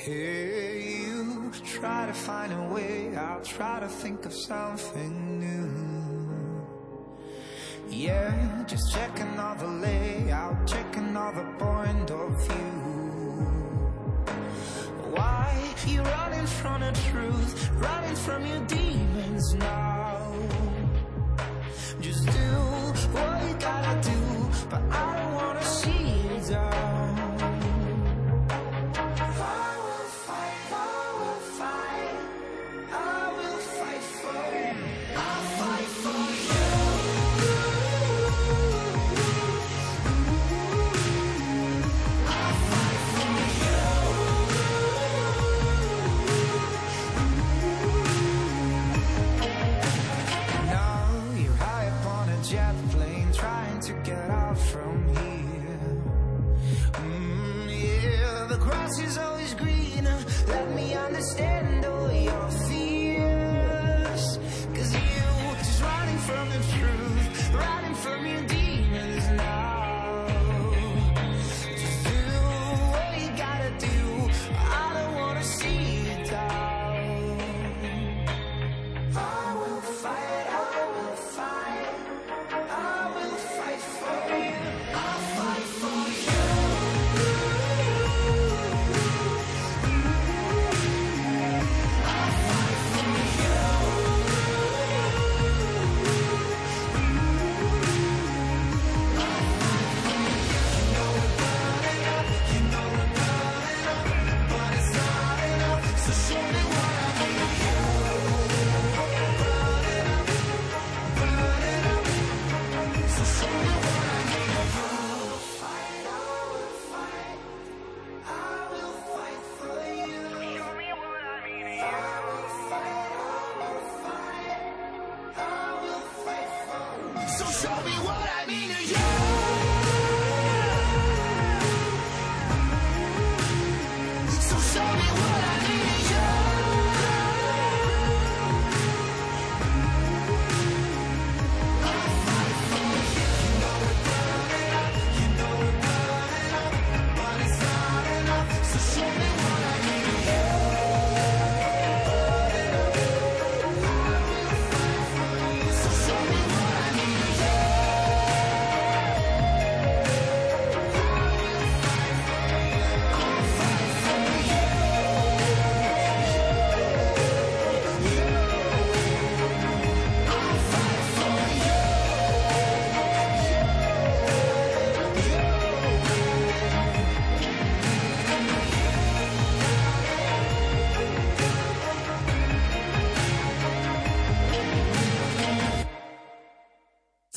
Hey, 0.00 1.04
you 1.06 1.52
try 1.80 2.06
to 2.06 2.12
find 2.12 2.52
a 2.52 2.62
way. 2.72 3.16
I'll 3.16 3.40
try 3.42 3.80
to 3.80 3.88
think 3.88 4.24
of 4.24 4.32
something 4.32 5.38
new. 5.38 6.19
Yeah, 7.90 8.64
just 8.68 8.92
checking 8.92 9.36
all 9.36 9.56
the 9.56 9.66
layout, 9.66 10.64
checking 10.64 11.16
all 11.16 11.32
the 11.32 11.42
point 11.58 12.10
of 12.10 12.46
view. 12.46 12.70
Why 15.10 15.74
you 15.88 16.00
running 16.00 16.46
from 16.46 16.82
the 16.82 16.92
truth, 17.10 17.70
running 17.74 18.14
from 18.14 18.46
your 18.46 18.60
demons 18.66 19.54
now? 19.54 20.32
Just 22.00 22.26
do 22.26 22.50
what 23.12 23.48
you 23.48 23.54
gotta 23.58 24.08
do, 24.08 24.20
but 24.70 24.82
I 24.92 25.19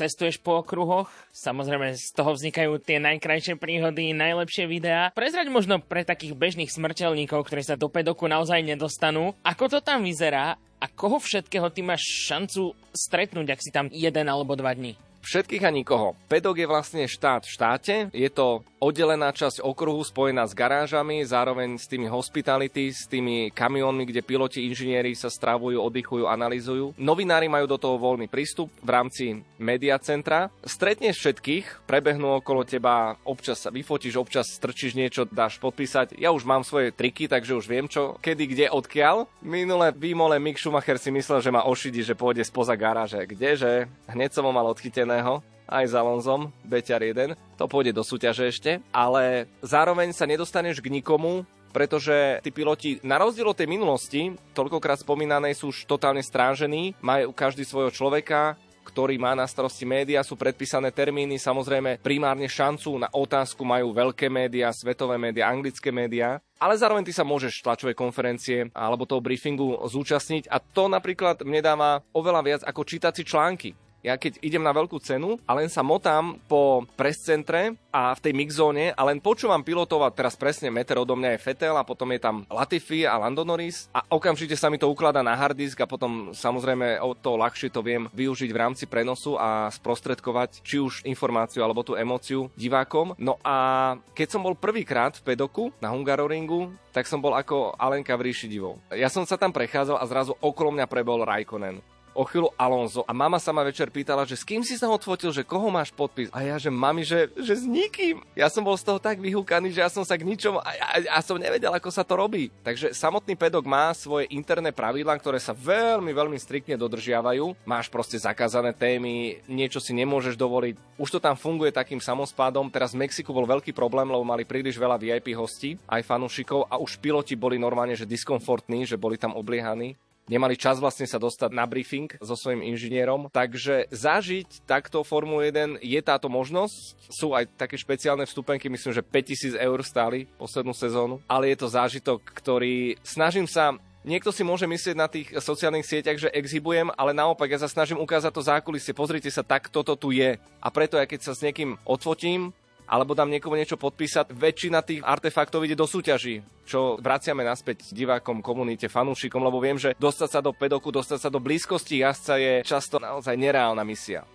Cestuješ 0.03 0.35
po 0.35 0.59
okruhoch, 0.59 1.07
samozrejme 1.31 1.95
z 1.95 2.11
toho 2.11 2.35
vznikajú 2.35 2.75
tie 2.75 2.99
najkrajšie 2.99 3.55
príhody, 3.55 4.11
najlepšie 4.11 4.67
videá. 4.67 5.15
Prezrať 5.15 5.47
možno 5.47 5.79
pre 5.79 6.03
takých 6.03 6.35
bežných 6.35 6.67
smrteľníkov, 6.67 7.47
ktorí 7.47 7.63
sa 7.63 7.79
do 7.79 7.87
pedoku 7.87 8.27
naozaj 8.27 8.67
nedostanú, 8.67 9.31
ako 9.47 9.71
to 9.71 9.79
tam 9.79 10.03
vyzerá 10.03 10.59
a 10.59 10.85
koho 10.91 11.23
všetkého 11.23 11.71
ty 11.71 11.87
máš 11.87 12.03
šancu 12.27 12.75
stretnúť, 12.91 13.55
ak 13.55 13.63
si 13.63 13.71
tam 13.71 13.87
jeden 13.95 14.27
alebo 14.27 14.59
dva 14.59 14.75
dní. 14.75 14.99
Všetkých 15.23 15.63
a 15.63 15.71
nikoho. 15.71 16.19
Pedok 16.27 16.59
je 16.59 16.67
vlastne 16.67 17.07
štát 17.07 17.47
v 17.47 17.53
štáte. 17.55 17.95
Je 18.11 18.27
to 18.27 18.59
oddelená 18.83 19.31
časť 19.31 19.63
okruhu 19.63 20.03
spojená 20.03 20.43
s 20.43 20.51
garážami, 20.51 21.23
zároveň 21.23 21.79
s 21.79 21.87
tými 21.87 22.11
hospitality, 22.11 22.91
s 22.91 23.07
tými 23.07 23.47
kamiónmi, 23.55 24.03
kde 24.03 24.19
piloti, 24.19 24.67
inžinieri 24.67 25.15
sa 25.15 25.31
stravujú, 25.31 25.79
oddychujú, 25.79 26.27
analýzujú. 26.27 26.99
Novinári 26.99 27.47
majú 27.47 27.63
do 27.71 27.79
toho 27.79 27.95
voľný 27.95 28.27
prístup 28.27 28.67
v 28.83 28.89
rámci 28.91 29.25
media 29.55 29.95
centra. 30.03 30.51
Stretneš 30.67 31.23
všetkých, 31.23 31.87
prebehnú 31.87 32.43
okolo 32.43 32.67
teba, 32.67 33.15
občas 33.23 33.63
sa 33.63 33.71
vyfotíš, 33.71 34.19
občas 34.19 34.51
strčíš 34.51 34.99
niečo, 34.99 35.23
dáš 35.23 35.55
podpísať. 35.63 36.19
Ja 36.19 36.35
už 36.35 36.43
mám 36.43 36.67
svoje 36.67 36.91
triky, 36.91 37.31
takže 37.31 37.55
už 37.55 37.71
viem 37.71 37.87
čo, 37.87 38.19
kedy, 38.19 38.43
kde, 38.51 38.65
odkiaľ. 38.75 39.31
Minule 39.39 39.95
výmole 39.95 40.35
Mick 40.43 40.59
Schumacher 40.59 40.99
si 40.99 41.07
myslel, 41.15 41.39
že 41.39 41.55
ma 41.55 41.63
ošidi, 41.63 42.03
že 42.03 42.19
pôjde 42.19 42.43
spoza 42.43 42.75
garáže. 42.75 43.23
Kdeže? 43.23 43.87
Hneď 44.11 44.35
som 44.35 44.43
ho 44.43 44.51
mal 44.51 44.67
odchyteného 45.13 45.45
aj 45.63 45.85
s 45.89 45.93
Alonzom, 45.95 46.51
Beťar 46.67 47.01
1, 47.01 47.39
to 47.55 47.65
pôjde 47.71 47.95
do 47.95 48.03
súťaže 48.03 48.51
ešte, 48.51 48.83
ale 48.91 49.47
zároveň 49.63 50.11
sa 50.11 50.27
nedostaneš 50.27 50.83
k 50.83 50.91
nikomu, 50.91 51.47
pretože 51.71 52.43
tí 52.43 52.51
piloti, 52.51 52.99
na 53.01 53.17
rozdiel 53.17 53.47
od 53.47 53.57
tej 53.57 53.71
minulosti, 53.71 54.35
toľkokrát 54.53 55.01
spomínanej, 55.01 55.55
sú 55.55 55.71
už 55.71 55.87
totálne 55.87 56.21
strážení, 56.21 56.93
majú 56.99 57.31
každý 57.31 57.63
svojho 57.63 57.89
človeka, 57.95 58.59
ktorý 58.83 59.15
má 59.15 59.33
na 59.33 59.47
starosti 59.47 59.87
médiá, 59.87 60.19
sú 60.21 60.35
predpísané 60.35 60.91
termíny, 60.91 61.39
samozrejme 61.39 62.03
primárne 62.03 62.45
šancu 62.51 62.99
na 62.99 63.07
otázku 63.09 63.63
majú 63.63 63.95
veľké 63.95 64.27
médiá, 64.27 64.69
svetové 64.75 65.15
médiá, 65.15 65.47
anglické 65.47 65.89
médiá, 65.89 66.43
ale 66.59 66.75
zároveň 66.75 67.07
ty 67.07 67.15
sa 67.15 67.23
môžeš 67.23 67.63
tlačovej 67.63 67.95
konferencie 67.95 68.67
alebo 68.75 69.07
toho 69.07 69.23
briefingu 69.23 69.79
zúčastniť 69.87 70.51
a 70.51 70.59
to 70.59 70.91
napríklad 70.91 71.41
mne 71.47 71.63
dáva 71.63 72.03
oveľa 72.11 72.41
viac 72.43 72.61
ako 72.67 72.83
čítať 72.83 73.15
si 73.15 73.23
články. 73.23 73.71
Ja 74.03 74.19
keď 74.19 74.43
idem 74.43 74.59
na 74.59 74.75
veľkú 74.75 74.99
cenu 74.99 75.39
a 75.47 75.55
len 75.55 75.71
sa 75.71 75.79
motám 75.79 76.35
po 76.51 76.83
prescentre 76.99 77.79
a 77.87 78.11
v 78.11 78.19
tej 78.19 78.33
mixzóne 78.35 78.91
a 78.91 79.01
len 79.07 79.23
počúvam 79.23 79.63
pilotov 79.63 80.03
a 80.03 80.11
teraz 80.11 80.35
presne 80.35 80.67
meter 80.67 80.99
odo 80.99 81.15
mňa 81.15 81.39
je 81.39 81.43
Fetel 81.47 81.71
a 81.79 81.87
potom 81.87 82.11
je 82.11 82.19
tam 82.19 82.43
Latifi 82.51 83.07
a 83.07 83.15
Lando 83.15 83.47
Norris 83.47 83.87
a 83.95 84.03
okamžite 84.11 84.59
sa 84.59 84.67
mi 84.67 84.75
to 84.75 84.91
ukladá 84.91 85.23
na 85.23 85.39
hard 85.39 85.55
disk 85.55 85.79
a 85.79 85.87
potom 85.87 86.35
samozrejme 86.35 86.99
o 86.99 87.15
to 87.15 87.39
ľahšie 87.39 87.71
to 87.71 87.79
viem 87.79 88.11
využiť 88.11 88.51
v 88.51 88.59
rámci 88.59 88.91
prenosu 88.91 89.39
a 89.39 89.71
sprostredkovať 89.71 90.67
či 90.67 90.83
už 90.83 91.07
informáciu 91.07 91.63
alebo 91.63 91.87
tú 91.87 91.95
emóciu 91.95 92.51
divákom. 92.59 93.15
No 93.15 93.39
a 93.39 93.95
keď 94.11 94.35
som 94.35 94.43
bol 94.43 94.59
prvýkrát 94.59 95.15
v 95.15 95.31
pedoku 95.31 95.71
na 95.79 95.95
Hungaroringu, 95.95 96.75
tak 96.91 97.07
som 97.07 97.23
bol 97.23 97.31
ako 97.39 97.79
Alenka 97.79 98.19
v 98.19 98.27
ríši 98.27 98.51
divov. 98.51 98.83
Ja 98.91 99.07
som 99.07 99.23
sa 99.23 99.39
tam 99.39 99.55
prechádzal 99.55 99.95
a 99.95 100.05
zrazu 100.11 100.35
okolo 100.43 100.75
mňa 100.75 100.91
prebol 100.91 101.23
Raikkonen 101.23 101.93
o 102.13 102.23
chvíľu 102.25 102.53
Alonso 102.55 103.01
a 103.05 103.11
mama 103.11 103.41
sa 103.41 103.51
ma 103.51 103.65
večer 103.65 103.89
pýtala, 103.89 104.23
že 104.23 104.37
s 104.37 104.45
kým 104.45 104.61
si 104.61 104.77
sa 104.77 104.89
odfotil, 104.89 105.33
že 105.33 105.45
koho 105.45 105.67
máš 105.73 105.89
podpis? 105.91 106.29
A 106.31 106.45
ja, 106.45 106.55
že 106.61 106.69
mami, 106.69 107.03
že, 107.03 107.29
že 107.37 107.59
s 107.59 107.65
nikým. 107.65 108.21
Ja 108.37 108.47
som 108.47 108.61
bol 108.61 108.77
z 108.77 108.85
toho 108.85 109.01
tak 109.01 109.19
vyhúkaný, 109.19 109.73
že 109.73 109.81
ja 109.81 109.89
som 109.89 110.05
sa 110.05 110.15
k 110.15 110.25
ničomu 110.25 110.61
a 110.61 110.69
ja, 110.73 110.87
ja 111.09 111.19
som 111.25 111.41
nevedel, 111.41 111.73
ako 111.73 111.89
sa 111.89 112.05
to 112.05 112.17
robí. 112.17 112.53
Takže 112.61 112.93
samotný 112.93 113.33
pedok 113.33 113.65
má 113.65 113.91
svoje 113.97 114.29
interné 114.31 114.71
pravidlá, 114.71 115.17
ktoré 115.17 115.41
sa 115.41 115.51
veľmi, 115.51 116.13
veľmi 116.13 116.37
striktne 116.37 116.77
dodržiavajú. 116.77 117.65
Máš 117.65 117.89
proste 117.89 118.15
zakázané 118.21 118.71
témy, 118.71 119.41
niečo 119.49 119.81
si 119.81 119.91
nemôžeš 119.97 120.37
dovoliť. 120.37 120.77
Už 121.01 121.09
to 121.09 121.19
tam 121.19 121.33
funguje 121.33 121.73
takým 121.73 121.99
samospádom. 121.99 122.69
Teraz 122.69 122.93
v 122.93 123.03
Mexiku 123.05 123.33
bol 123.33 123.49
veľký 123.49 123.73
problém, 123.73 124.05
lebo 124.07 124.21
mali 124.21 124.45
príliš 124.45 124.77
veľa 124.77 125.01
VIP 125.01 125.33
hostí, 125.33 125.75
aj 125.89 126.05
fanúšikov 126.05 126.69
a 126.69 126.77
už 126.77 127.01
piloti 127.01 127.33
boli 127.33 127.57
normálne, 127.57 127.97
že 127.97 128.07
diskomfortní, 128.07 128.85
že 128.85 128.99
boli 128.99 129.17
tam 129.17 129.33
obliehaní 129.33 129.97
nemali 130.27 130.55
čas 130.55 130.79
vlastne 130.79 131.07
sa 131.07 131.19
dostať 131.19 131.51
na 131.51 131.67
briefing 131.67 132.11
so 132.19 132.35
svojím 132.37 132.63
inžinierom. 132.73 133.27
Takže 133.31 133.91
zažiť 133.91 134.63
takto 134.63 135.03
Formulu 135.03 135.43
1 135.43 135.83
je 135.83 135.99
táto 136.03 136.31
možnosť. 136.31 137.11
Sú 137.11 137.35
aj 137.35 137.51
také 137.59 137.75
špeciálne 137.75 138.23
vstupenky, 138.23 138.71
myslím, 138.71 138.93
že 138.95 139.03
5000 139.03 139.59
eur 139.59 139.79
stáli 139.83 140.25
poslednú 140.39 140.71
sezónu, 140.71 141.19
ale 141.27 141.51
je 141.53 141.57
to 141.59 141.67
zážitok, 141.71 142.19
ktorý 142.23 142.95
snažím 143.03 143.47
sa 143.49 143.75
Niekto 144.03 144.35
si 144.35 144.43
môže 144.43 144.67
myslieť 144.67 144.95
na 144.99 145.07
tých 145.07 145.31
sociálnych 145.31 145.87
sieťach, 145.87 146.19
že 146.19 146.33
exhibujem, 146.35 146.91
ale 146.99 147.15
naopak 147.15 147.47
ja 147.47 147.63
sa 147.63 147.71
snažím 147.71 148.03
ukázať 148.03 148.35
to 148.35 148.43
zákulisie. 148.43 148.91
Pozrite 148.91 149.31
sa, 149.31 149.47
tak 149.47 149.71
toto 149.71 149.95
tu 149.95 150.11
je. 150.11 150.35
A 150.59 150.67
preto, 150.75 150.99
ja 150.99 151.07
keď 151.07 151.23
sa 151.23 151.31
s 151.31 151.39
niekým 151.39 151.79
odfotím, 151.87 152.51
alebo 152.87 153.15
dám 153.15 153.31
niekomu 153.31 153.55
niečo 153.55 153.79
podpísať, 153.79 154.31
väčšina 154.35 154.83
tých 154.83 155.01
artefaktov 155.01 155.63
ide 155.63 155.77
do 155.77 155.87
súťaží, 155.87 156.43
čo 156.67 156.99
vraciame 156.99 157.43
naspäť 157.43 157.91
divákom, 157.91 158.43
komunite, 158.43 158.91
fanúšikom, 158.91 159.41
lebo 159.43 159.59
viem, 159.63 159.79
že 159.79 159.95
dostať 159.95 160.29
sa 160.29 160.39
do 160.43 160.51
pedoku, 160.51 160.91
dostať 160.91 161.19
sa 161.23 161.29
do 161.31 161.39
blízkosti 161.39 162.03
jazdca 162.03 162.33
je 162.39 162.53
často 162.67 162.99
naozaj 162.99 163.35
nereálna 163.35 163.81
misia. 163.87 164.27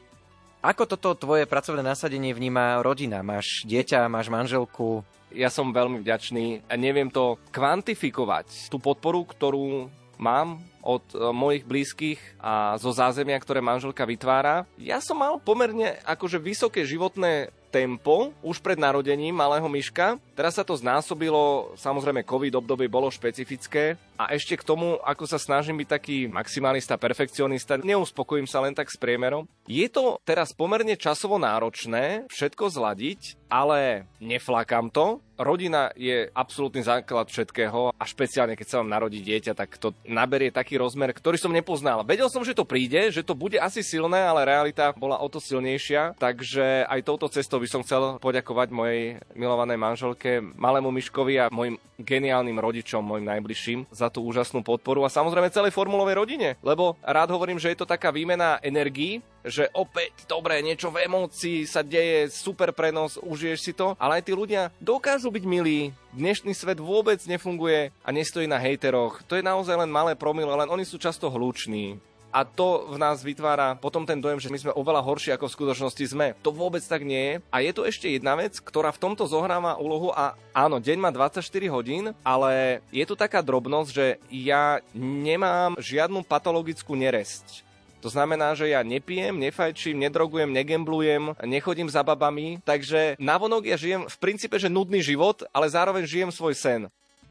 Ako 0.59 0.91
toto 0.91 1.15
tvoje 1.15 1.47
pracovné 1.47 1.87
nasadenie 1.87 2.35
vníma 2.35 2.83
rodina? 2.83 3.23
Máš 3.23 3.62
dieťa, 3.62 4.11
máš 4.11 4.27
manželku? 4.27 5.07
Ja 5.31 5.55
som 5.55 5.70
veľmi 5.70 6.03
vďačný 6.03 6.66
a 6.66 6.75
neviem 6.75 7.12
to 7.12 7.39
kvantifikovať. 7.55 8.66
Tú 8.66 8.83
podporu, 8.83 9.23
ktorú 9.23 9.87
mám 10.19 10.59
od 10.83 11.05
e, 11.13 11.31
mojich 11.31 11.65
blízkych 11.65 12.21
a 12.43 12.79
zo 12.81 12.91
zázemia, 12.95 13.39
ktoré 13.39 13.63
manželka 13.63 14.07
vytvára. 14.07 14.65
Ja 14.79 15.03
som 15.03 15.21
mal 15.21 15.37
pomerne 15.43 15.99
akože 16.07 16.39
vysoké 16.39 16.87
životné 16.87 17.53
tempo 17.69 18.33
už 18.41 18.59
pred 18.65 18.81
narodením 18.81 19.37
malého 19.37 19.69
myška. 19.69 20.17
Teraz 20.33 20.57
sa 20.57 20.65
to 20.65 20.75
znásobilo, 20.75 21.73
samozrejme 21.77 22.25
COVID 22.25 22.59
obdobie 22.59 22.89
bolo 22.89 23.13
špecifické 23.13 24.01
a 24.19 24.33
ešte 24.35 24.59
k 24.59 24.67
tomu, 24.67 24.99
ako 25.05 25.25
sa 25.29 25.39
snažím 25.39 25.79
byť 25.79 25.89
taký 25.89 26.17
maximalista, 26.27 26.99
perfekcionista, 26.99 27.79
neuspokojím 27.79 28.49
sa 28.49 28.65
len 28.65 28.75
tak 28.75 28.91
s 28.91 28.99
priemerom. 28.99 29.47
Je 29.69 29.87
to 29.87 30.19
teraz 30.25 30.51
pomerne 30.57 30.97
časovo 30.99 31.39
náročné 31.39 32.27
všetko 32.33 32.73
zladiť, 32.73 33.39
ale 33.47 34.09
neflakám 34.19 34.91
to. 34.91 35.23
Rodina 35.39 35.95
je 35.95 36.27
absolútny 36.35 36.83
základ 36.83 37.31
všetkého 37.31 37.95
a 37.95 38.03
špeciálne 38.03 38.59
keď 38.59 38.67
sa 38.67 38.79
vám 38.83 38.91
narodí 38.91 39.23
dieťa, 39.23 39.55
tak 39.55 39.79
to 39.79 39.95
naberie 40.03 40.51
taký 40.51 40.68
rozmer, 40.77 41.15
ktorý 41.15 41.40
som 41.40 41.55
nepoznal. 41.55 42.05
Vedel 42.05 42.28
som, 42.28 42.45
že 42.45 42.53
to 42.53 42.69
príde, 42.69 43.09
že 43.09 43.24
to 43.24 43.32
bude 43.32 43.57
asi 43.57 43.81
silné, 43.81 44.20
ale 44.20 44.45
realita 44.45 44.93
bola 44.99 45.16
o 45.23 45.28
to 45.31 45.40
silnejšia, 45.40 46.19
takže 46.20 46.85
aj 46.85 47.07
touto 47.07 47.31
cestou 47.32 47.62
by 47.62 47.69
som 47.70 47.81
chcel 47.86 48.19
poďakovať 48.20 48.69
mojej 48.74 49.23
milovanej 49.32 49.78
manželke, 49.78 50.43
malému 50.43 50.90
Miškovi 50.93 51.39
a 51.39 51.49
mojim 51.49 51.78
geniálnym 51.99 52.59
rodičom, 52.59 53.03
mojim 53.03 53.27
najbližším 53.27 53.90
za 53.90 54.11
tú 54.11 54.23
úžasnú 54.27 54.62
podporu 54.62 55.03
a 55.07 55.11
samozrejme 55.11 55.55
celej 55.55 55.74
formulovej 55.74 56.19
rodine, 56.19 56.49
lebo 56.61 56.99
rád 57.03 57.31
hovorím, 57.31 57.59
že 57.59 57.70
je 57.74 57.78
to 57.78 57.86
taká 57.86 58.11
výmena 58.11 58.59
energií, 58.62 59.23
že 59.47 59.70
opäť, 59.74 60.27
dobre, 60.27 60.59
niečo 60.62 60.90
v 60.90 61.06
emócii 61.06 61.65
sa 61.69 61.85
deje, 61.85 62.31
super 62.32 62.74
prenos, 62.74 63.20
užiješ 63.20 63.59
si 63.60 63.73
to, 63.74 63.94
ale 63.98 64.20
aj 64.20 64.27
tí 64.27 64.32
ľudia 64.35 64.70
dokážu 64.82 65.31
byť 65.31 65.44
milí, 65.47 65.94
dnešný 66.15 66.55
svet 66.55 66.82
vôbec 66.82 67.19
nefunguje 67.27 67.94
a 68.02 68.09
nestojí 68.10 68.51
na 68.51 68.59
hejteroch. 68.59 69.23
To 69.31 69.39
je 69.39 69.47
naozaj 69.47 69.78
len 69.78 69.90
malé 69.90 70.19
promile, 70.19 70.51
len 70.55 70.70
oni 70.70 70.82
sú 70.82 70.98
často 70.98 71.31
hluční 71.31 72.01
a 72.28 72.44
to 72.44 72.93
v 72.93 72.97
nás 73.01 73.24
vytvára 73.24 73.77
potom 73.81 74.05
ten 74.05 74.20
dojem, 74.20 74.40
že 74.40 74.52
my 74.52 74.59
sme 74.60 74.77
oveľa 74.77 75.01
horší 75.01 75.32
ako 75.35 75.48
v 75.48 75.56
skutočnosti 75.56 76.05
sme. 76.12 76.36
To 76.44 76.52
vôbec 76.52 76.85
tak 76.85 77.05
nie 77.05 77.19
je. 77.19 77.35
A 77.48 77.65
je 77.65 77.73
tu 77.73 77.82
ešte 77.89 78.06
jedna 78.09 78.36
vec, 78.36 78.60
ktorá 78.60 78.93
v 78.93 79.01
tomto 79.01 79.24
zohráva 79.24 79.81
úlohu 79.81 80.12
a 80.12 80.36
áno, 80.52 80.77
deň 80.78 80.98
má 81.01 81.10
24 81.10 81.40
hodín, 81.73 82.12
ale 82.20 82.85
je 82.93 83.05
tu 83.09 83.16
taká 83.16 83.40
drobnosť, 83.40 83.90
že 83.90 84.06
ja 84.28 84.85
nemám 84.94 85.81
žiadnu 85.81 86.20
patologickú 86.24 86.93
neresť. 86.93 87.68
To 87.99 88.09
znamená, 88.09 88.55
že 88.55 88.70
ja 88.70 88.87
nepijem, 88.87 89.35
nefajčím, 89.35 89.99
nedrogujem, 89.99 90.51
negemblujem, 90.55 91.35
nechodím 91.43 91.91
za 91.91 92.07
babami, 92.07 92.62
takže 92.62 93.19
navonok 93.19 93.66
ja 93.66 93.75
žijem 93.75 94.07
v 94.07 94.16
princípe, 94.23 94.55
že 94.59 94.70
nudný 94.70 95.03
život, 95.03 95.43
ale 95.51 95.66
zároveň 95.66 96.07
žijem 96.07 96.31
svoj 96.31 96.55
sen. 96.55 96.83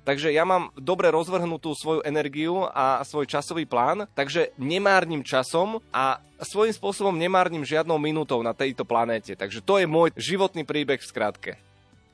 Takže 0.07 0.31
ja 0.31 0.47
mám 0.47 0.71
dobre 0.79 1.11
rozvrhnutú 1.11 1.75
svoju 1.75 1.99
energiu 2.07 2.63
a 2.71 3.03
svoj 3.03 3.27
časový 3.27 3.67
plán, 3.67 4.07
takže 4.15 4.55
nemárnim 4.55 5.19
časom 5.19 5.83
a 5.91 6.23
svojím 6.39 6.71
spôsobom 6.71 7.11
nemárnim 7.11 7.67
žiadnou 7.67 7.99
minútou 7.99 8.39
na 8.39 8.55
tejto 8.55 8.87
planéte. 8.87 9.35
Takže 9.35 9.59
to 9.59 9.83
je 9.83 9.87
môj 9.87 10.15
životný 10.15 10.63
príbeh 10.63 11.03
v 11.03 11.11
skratke. 11.11 11.51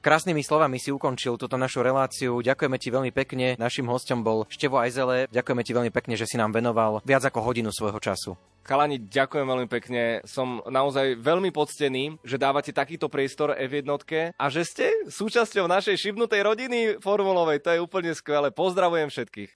Krásnymi 0.04 0.44
slovami 0.44 0.84
si 0.84 0.92
ukončil 0.92 1.40
túto 1.40 1.56
našu 1.56 1.80
reláciu. 1.80 2.44
Ďakujeme 2.44 2.76
ti 2.76 2.92
veľmi 2.92 3.16
pekne. 3.16 3.56
Našim 3.56 3.88
hostom 3.88 4.20
bol 4.20 4.44
Števo 4.52 4.76
Ajzele. 4.76 5.32
Ďakujeme 5.32 5.64
ti 5.64 5.72
veľmi 5.72 5.96
pekne, 5.96 6.20
že 6.20 6.28
si 6.28 6.36
nám 6.36 6.52
venoval 6.52 7.00
viac 7.08 7.24
ako 7.24 7.40
hodinu 7.40 7.72
svojho 7.72 8.04
času. 8.04 8.36
Chalani, 8.68 9.00
ďakujem 9.00 9.48
veľmi 9.48 9.68
pekne. 9.72 10.20
Som 10.28 10.60
naozaj 10.68 11.24
veľmi 11.24 11.56
poctený, 11.56 12.20
že 12.20 12.36
dávate 12.36 12.76
takýto 12.76 13.08
priestor 13.08 13.56
F1 13.56 13.88
a 14.36 14.46
že 14.52 14.68
ste 14.68 14.92
súčasťou 15.08 15.72
našej 15.72 15.96
šibnutej 15.96 16.52
rodiny 16.52 16.80
formulovej. 17.00 17.64
To 17.64 17.70
je 17.72 17.80
úplne 17.80 18.12
skvelé. 18.12 18.52
Pozdravujem 18.52 19.08
všetkých. 19.08 19.56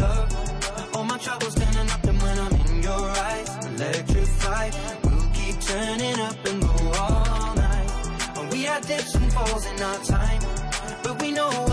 Troubles 1.23 1.53
standing 1.53 1.89
up 1.91 2.03
and 2.03 2.19
when 2.19 2.39
I'm 2.39 2.53
in 2.65 2.81
your 2.81 3.09
eyes, 3.09 3.65
electrified. 3.67 4.73
We'll 5.03 5.29
keep 5.33 5.61
turning 5.61 6.19
up 6.19 6.45
and 6.47 6.61
go 6.63 6.91
all 6.99 7.55
night. 7.55 8.51
We 8.51 8.63
had 8.63 8.87
dips 8.87 9.13
and 9.13 9.31
falls 9.31 9.65
in 9.67 9.81
our 9.83 10.03
time, 10.03 10.41
but 11.03 11.21
we 11.21 11.31
know 11.31 11.70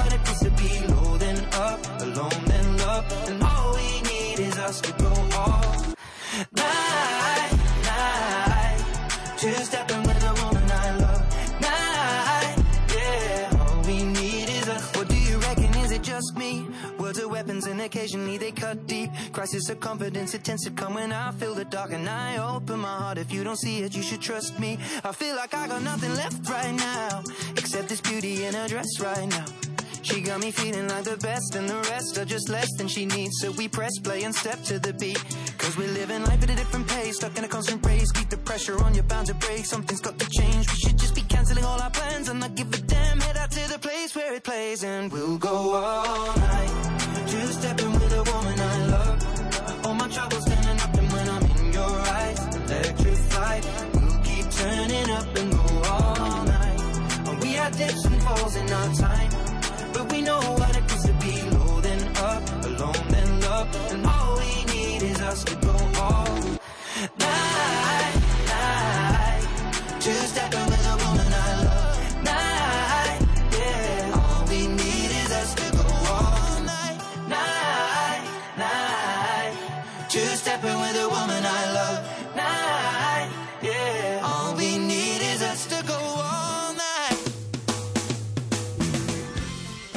and 17.78 17.86
occasionally 17.86 18.38
they 18.38 18.50
cut 18.50 18.86
deep. 18.86 19.10
Crisis 19.32 19.68
of 19.68 19.78
confidence, 19.78 20.34
it 20.34 20.42
tends 20.42 20.64
to 20.64 20.70
come 20.70 20.94
when 20.94 21.12
I 21.12 21.30
feel 21.32 21.54
the 21.54 21.64
dark 21.64 21.92
and 21.92 22.08
I 22.08 22.38
open 22.38 22.80
my 22.80 22.96
heart. 22.96 23.18
If 23.18 23.32
you 23.32 23.44
don't 23.44 23.56
see 23.56 23.82
it, 23.82 23.94
you 23.94 24.02
should 24.02 24.20
trust 24.20 24.58
me. 24.58 24.78
I 25.04 25.12
feel 25.12 25.36
like 25.36 25.54
I 25.54 25.68
got 25.68 25.82
nothing 25.82 26.12
left 26.14 26.48
right 26.48 26.74
now, 26.74 27.22
except 27.56 27.88
this 27.88 28.00
beauty 28.00 28.44
in 28.44 28.54
a 28.54 28.66
dress 28.66 29.00
right 29.00 29.28
now. 29.28 29.67
She 30.02 30.20
got 30.20 30.40
me 30.40 30.50
feeling 30.50 30.88
like 30.88 31.04
the 31.04 31.16
best 31.16 31.54
and 31.54 31.68
the 31.68 31.76
rest 31.90 32.18
are 32.18 32.24
just 32.24 32.48
less 32.48 32.70
than 32.76 32.88
she 32.88 33.04
needs. 33.06 33.34
So 33.40 33.50
we 33.52 33.68
press 33.68 33.98
play 33.98 34.22
and 34.22 34.34
step 34.34 34.62
to 34.64 34.78
the 34.78 34.92
beat. 34.92 35.22
Cause 35.58 35.76
we're 35.76 35.92
living 35.92 36.24
life 36.24 36.42
at 36.42 36.50
a 36.50 36.56
different 36.56 36.86
pace, 36.88 37.16
stuck 37.16 37.36
in 37.36 37.44
a 37.44 37.48
constant 37.48 37.84
race. 37.84 38.10
Keep 38.12 38.30
the 38.30 38.38
pressure 38.38 38.82
on, 38.82 38.94
you're 38.94 39.04
bound 39.04 39.26
to 39.26 39.34
break. 39.34 39.64
Something's 39.64 40.00
got 40.00 40.18
to 40.18 40.28
change. 40.30 40.66
We 40.70 40.76
should 40.76 40.98
just 40.98 41.14
be 41.14 41.22
canceling 41.22 41.64
all 41.64 41.80
our 41.80 41.90
plans 41.90 42.28
and 42.28 42.40
not 42.40 42.54
give 42.54 42.72
a 42.72 42.78
damn. 42.78 43.20
Head 43.20 43.36
out 43.36 43.50
to 43.50 43.72
the 43.72 43.78
place 43.78 44.14
where 44.14 44.34
it 44.34 44.44
plays 44.44 44.84
and 44.84 45.12
we'll 45.12 45.38
go 45.38 45.74
all 45.74 46.36
night. 46.36 46.70
Two 47.26 47.46
stepping 47.58 47.92
with 47.92 48.12
a 48.12 48.22
woman 48.22 48.60
I 48.60 48.86
love. 48.86 49.86
All 49.86 49.94
my 49.94 50.08
troubles 50.08 50.44
standing 50.44 50.80
up 50.80 50.94
and 50.94 51.12
when 51.12 51.28
I'm 51.28 51.44
in 51.44 51.72
your 51.72 51.94
eyes, 52.18 52.56
electrified. 52.56 53.64
We'll 53.94 54.20
keep 54.22 54.50
turning 54.50 55.10
up 55.10 55.36
and 55.36 55.52
go 55.52 55.82
all 55.90 56.44
night. 56.44 57.40
We 57.42 57.52
had 57.52 57.76
dips 57.76 58.04
and 58.04 58.22
falls 58.22 58.56
in 58.56 58.70
our 58.70 58.94
time. 58.94 59.37
Night, 67.18 68.17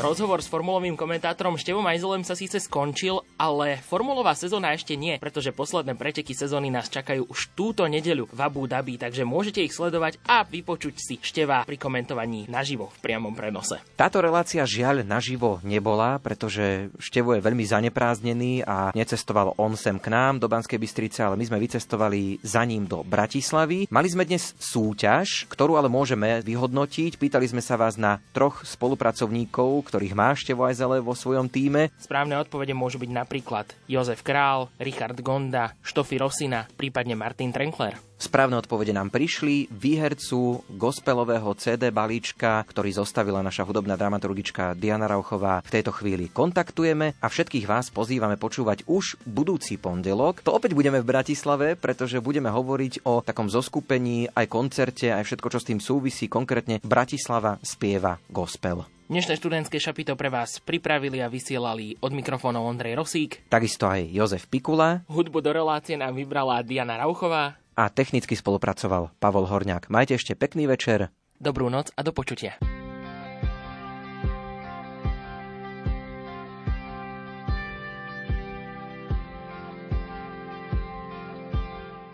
Rozhovor 0.01 0.41
s 0.41 0.49
formulovým 0.49 0.97
komentátorom 0.97 1.61
Števom 1.61 1.85
Ajzelem 1.85 2.25
sa 2.25 2.33
síce 2.33 2.57
skončil, 2.57 3.21
ale 3.37 3.77
formulová 3.85 4.33
sezóna 4.33 4.73
ešte 4.73 4.97
nie, 4.97 5.21
pretože 5.21 5.53
posledné 5.53 5.93
preteky 5.93 6.33
sezóny 6.33 6.73
nás 6.73 6.89
čakajú 6.89 7.29
už 7.29 7.53
túto 7.53 7.85
nedeľu 7.85 8.25
v 8.33 8.39
Abu 8.41 8.65
Dhabi, 8.65 8.97
takže 8.97 9.21
môžete 9.21 9.61
ich 9.61 9.77
sledovať 9.77 10.17
a 10.25 10.41
vypočuť 10.41 10.97
si 10.97 11.15
Števa 11.21 11.69
pri 11.69 11.77
komentovaní 11.77 12.49
naživo 12.49 12.89
v 12.97 12.99
priamom 13.05 13.37
prenose. 13.37 13.77
Táto 13.93 14.25
relácia 14.25 14.65
žiaľ 14.65 15.05
naživo 15.05 15.61
nebola, 15.61 16.17
pretože 16.17 16.89
Števo 16.97 17.37
je 17.37 17.45
veľmi 17.45 17.61
zanepráznený 17.61 18.65
a 18.65 18.89
necestoval 18.97 19.53
on 19.61 19.77
sem 19.77 20.01
k 20.01 20.09
nám 20.09 20.41
do 20.41 20.49
Banskej 20.49 20.81
Bystrice, 20.81 21.21
ale 21.21 21.37
my 21.37 21.45
sme 21.45 21.61
vycestovali 21.61 22.41
za 22.41 22.65
ním 22.65 22.89
do 22.89 23.05
Bratislavy. 23.05 23.85
Mali 23.93 24.09
sme 24.09 24.25
dnes 24.25 24.57
súťaž, 24.57 25.45
ktorú 25.45 25.77
ale 25.77 25.93
môžeme 25.93 26.41
vyhodnotiť. 26.41 27.21
Pýtali 27.21 27.45
sme 27.45 27.61
sa 27.61 27.77
vás 27.77 28.01
na 28.01 28.17
troch 28.33 28.65
spolupracovníkov, 28.65 29.90
ktorých 29.91 30.15
má 30.15 30.31
Števo 30.31 30.63
Ajzele 30.63 31.03
vo 31.03 31.11
svojom 31.11 31.51
týme. 31.51 31.91
Správne 31.99 32.39
odpovede 32.39 32.71
môžu 32.71 32.95
byť 33.03 33.11
napríklad 33.11 33.75
Jozef 33.91 34.23
Král, 34.23 34.71
Richard 34.79 35.19
Gonda, 35.19 35.75
Štofi 35.83 36.15
Rosina, 36.15 36.63
prípadne 36.79 37.19
Martin 37.19 37.51
Trenkler. 37.51 37.99
Správne 38.21 38.61
odpovede 38.61 38.93
nám 38.93 39.09
prišli. 39.09 39.65
Výhercu 39.73 40.61
gospelového 40.77 41.57
CD 41.57 41.89
balíčka, 41.89 42.61
ktorý 42.69 42.93
zostavila 42.93 43.41
naša 43.41 43.65
hudobná 43.65 43.97
dramaturgička 43.97 44.77
Diana 44.77 45.09
Rauchová, 45.09 45.65
v 45.65 45.73
tejto 45.73 45.89
chvíli 45.89 46.29
kontaktujeme 46.29 47.17
a 47.17 47.27
všetkých 47.27 47.65
vás 47.65 47.89
pozývame 47.89 48.37
počúvať 48.37 48.85
už 48.85 49.17
budúci 49.25 49.81
pondelok. 49.81 50.45
To 50.45 50.53
opäť 50.53 50.77
budeme 50.77 51.01
v 51.01 51.09
Bratislave, 51.09 51.73
pretože 51.73 52.21
budeme 52.21 52.53
hovoriť 52.53 53.09
o 53.09 53.25
takom 53.25 53.49
zoskupení, 53.49 54.29
aj 54.37 54.45
koncerte, 54.45 55.09
aj 55.09 55.25
všetko, 55.25 55.47
čo 55.57 55.57
s 55.57 55.67
tým 55.73 55.81
súvisí. 55.81 56.29
Konkrétne 56.29 56.77
Bratislava 56.85 57.57
spieva 57.65 58.21
gospel. 58.29 59.00
Dnešné 59.11 59.43
študentské 59.43 59.75
šapito 59.75 60.15
pre 60.15 60.31
vás 60.31 60.63
pripravili 60.63 61.19
a 61.19 61.27
vysielali 61.27 61.99
od 61.99 62.15
mikrofónov 62.15 62.63
Ondrej 62.63 62.95
Rosík. 62.95 63.43
Takisto 63.51 63.83
aj 63.83 64.07
Jozef 64.07 64.47
Pikula. 64.47 65.03
Hudbu 65.11 65.43
do 65.43 65.51
relácie 65.51 65.99
nám 65.99 66.15
vybrala 66.15 66.63
Diana 66.63 66.95
Rauchová. 66.95 67.59
A 67.75 67.91
technicky 67.91 68.39
spolupracoval 68.39 69.11
Pavol 69.19 69.51
Horňák. 69.51 69.91
Majte 69.91 70.15
ešte 70.15 70.31
pekný 70.39 70.63
večer. 70.63 71.11
Dobrú 71.35 71.67
noc 71.67 71.91
a 71.91 72.07
do 72.07 72.15
počutia. 72.15 72.55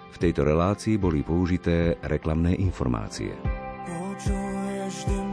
V 0.09 0.17
tejto 0.17 0.41
relácii 0.41 0.97
boli 0.97 1.21
použité 1.21 1.93
reklamné 2.01 2.57
informácie. 2.57 3.37
Počuješ 3.85 5.05
ty 5.05 5.26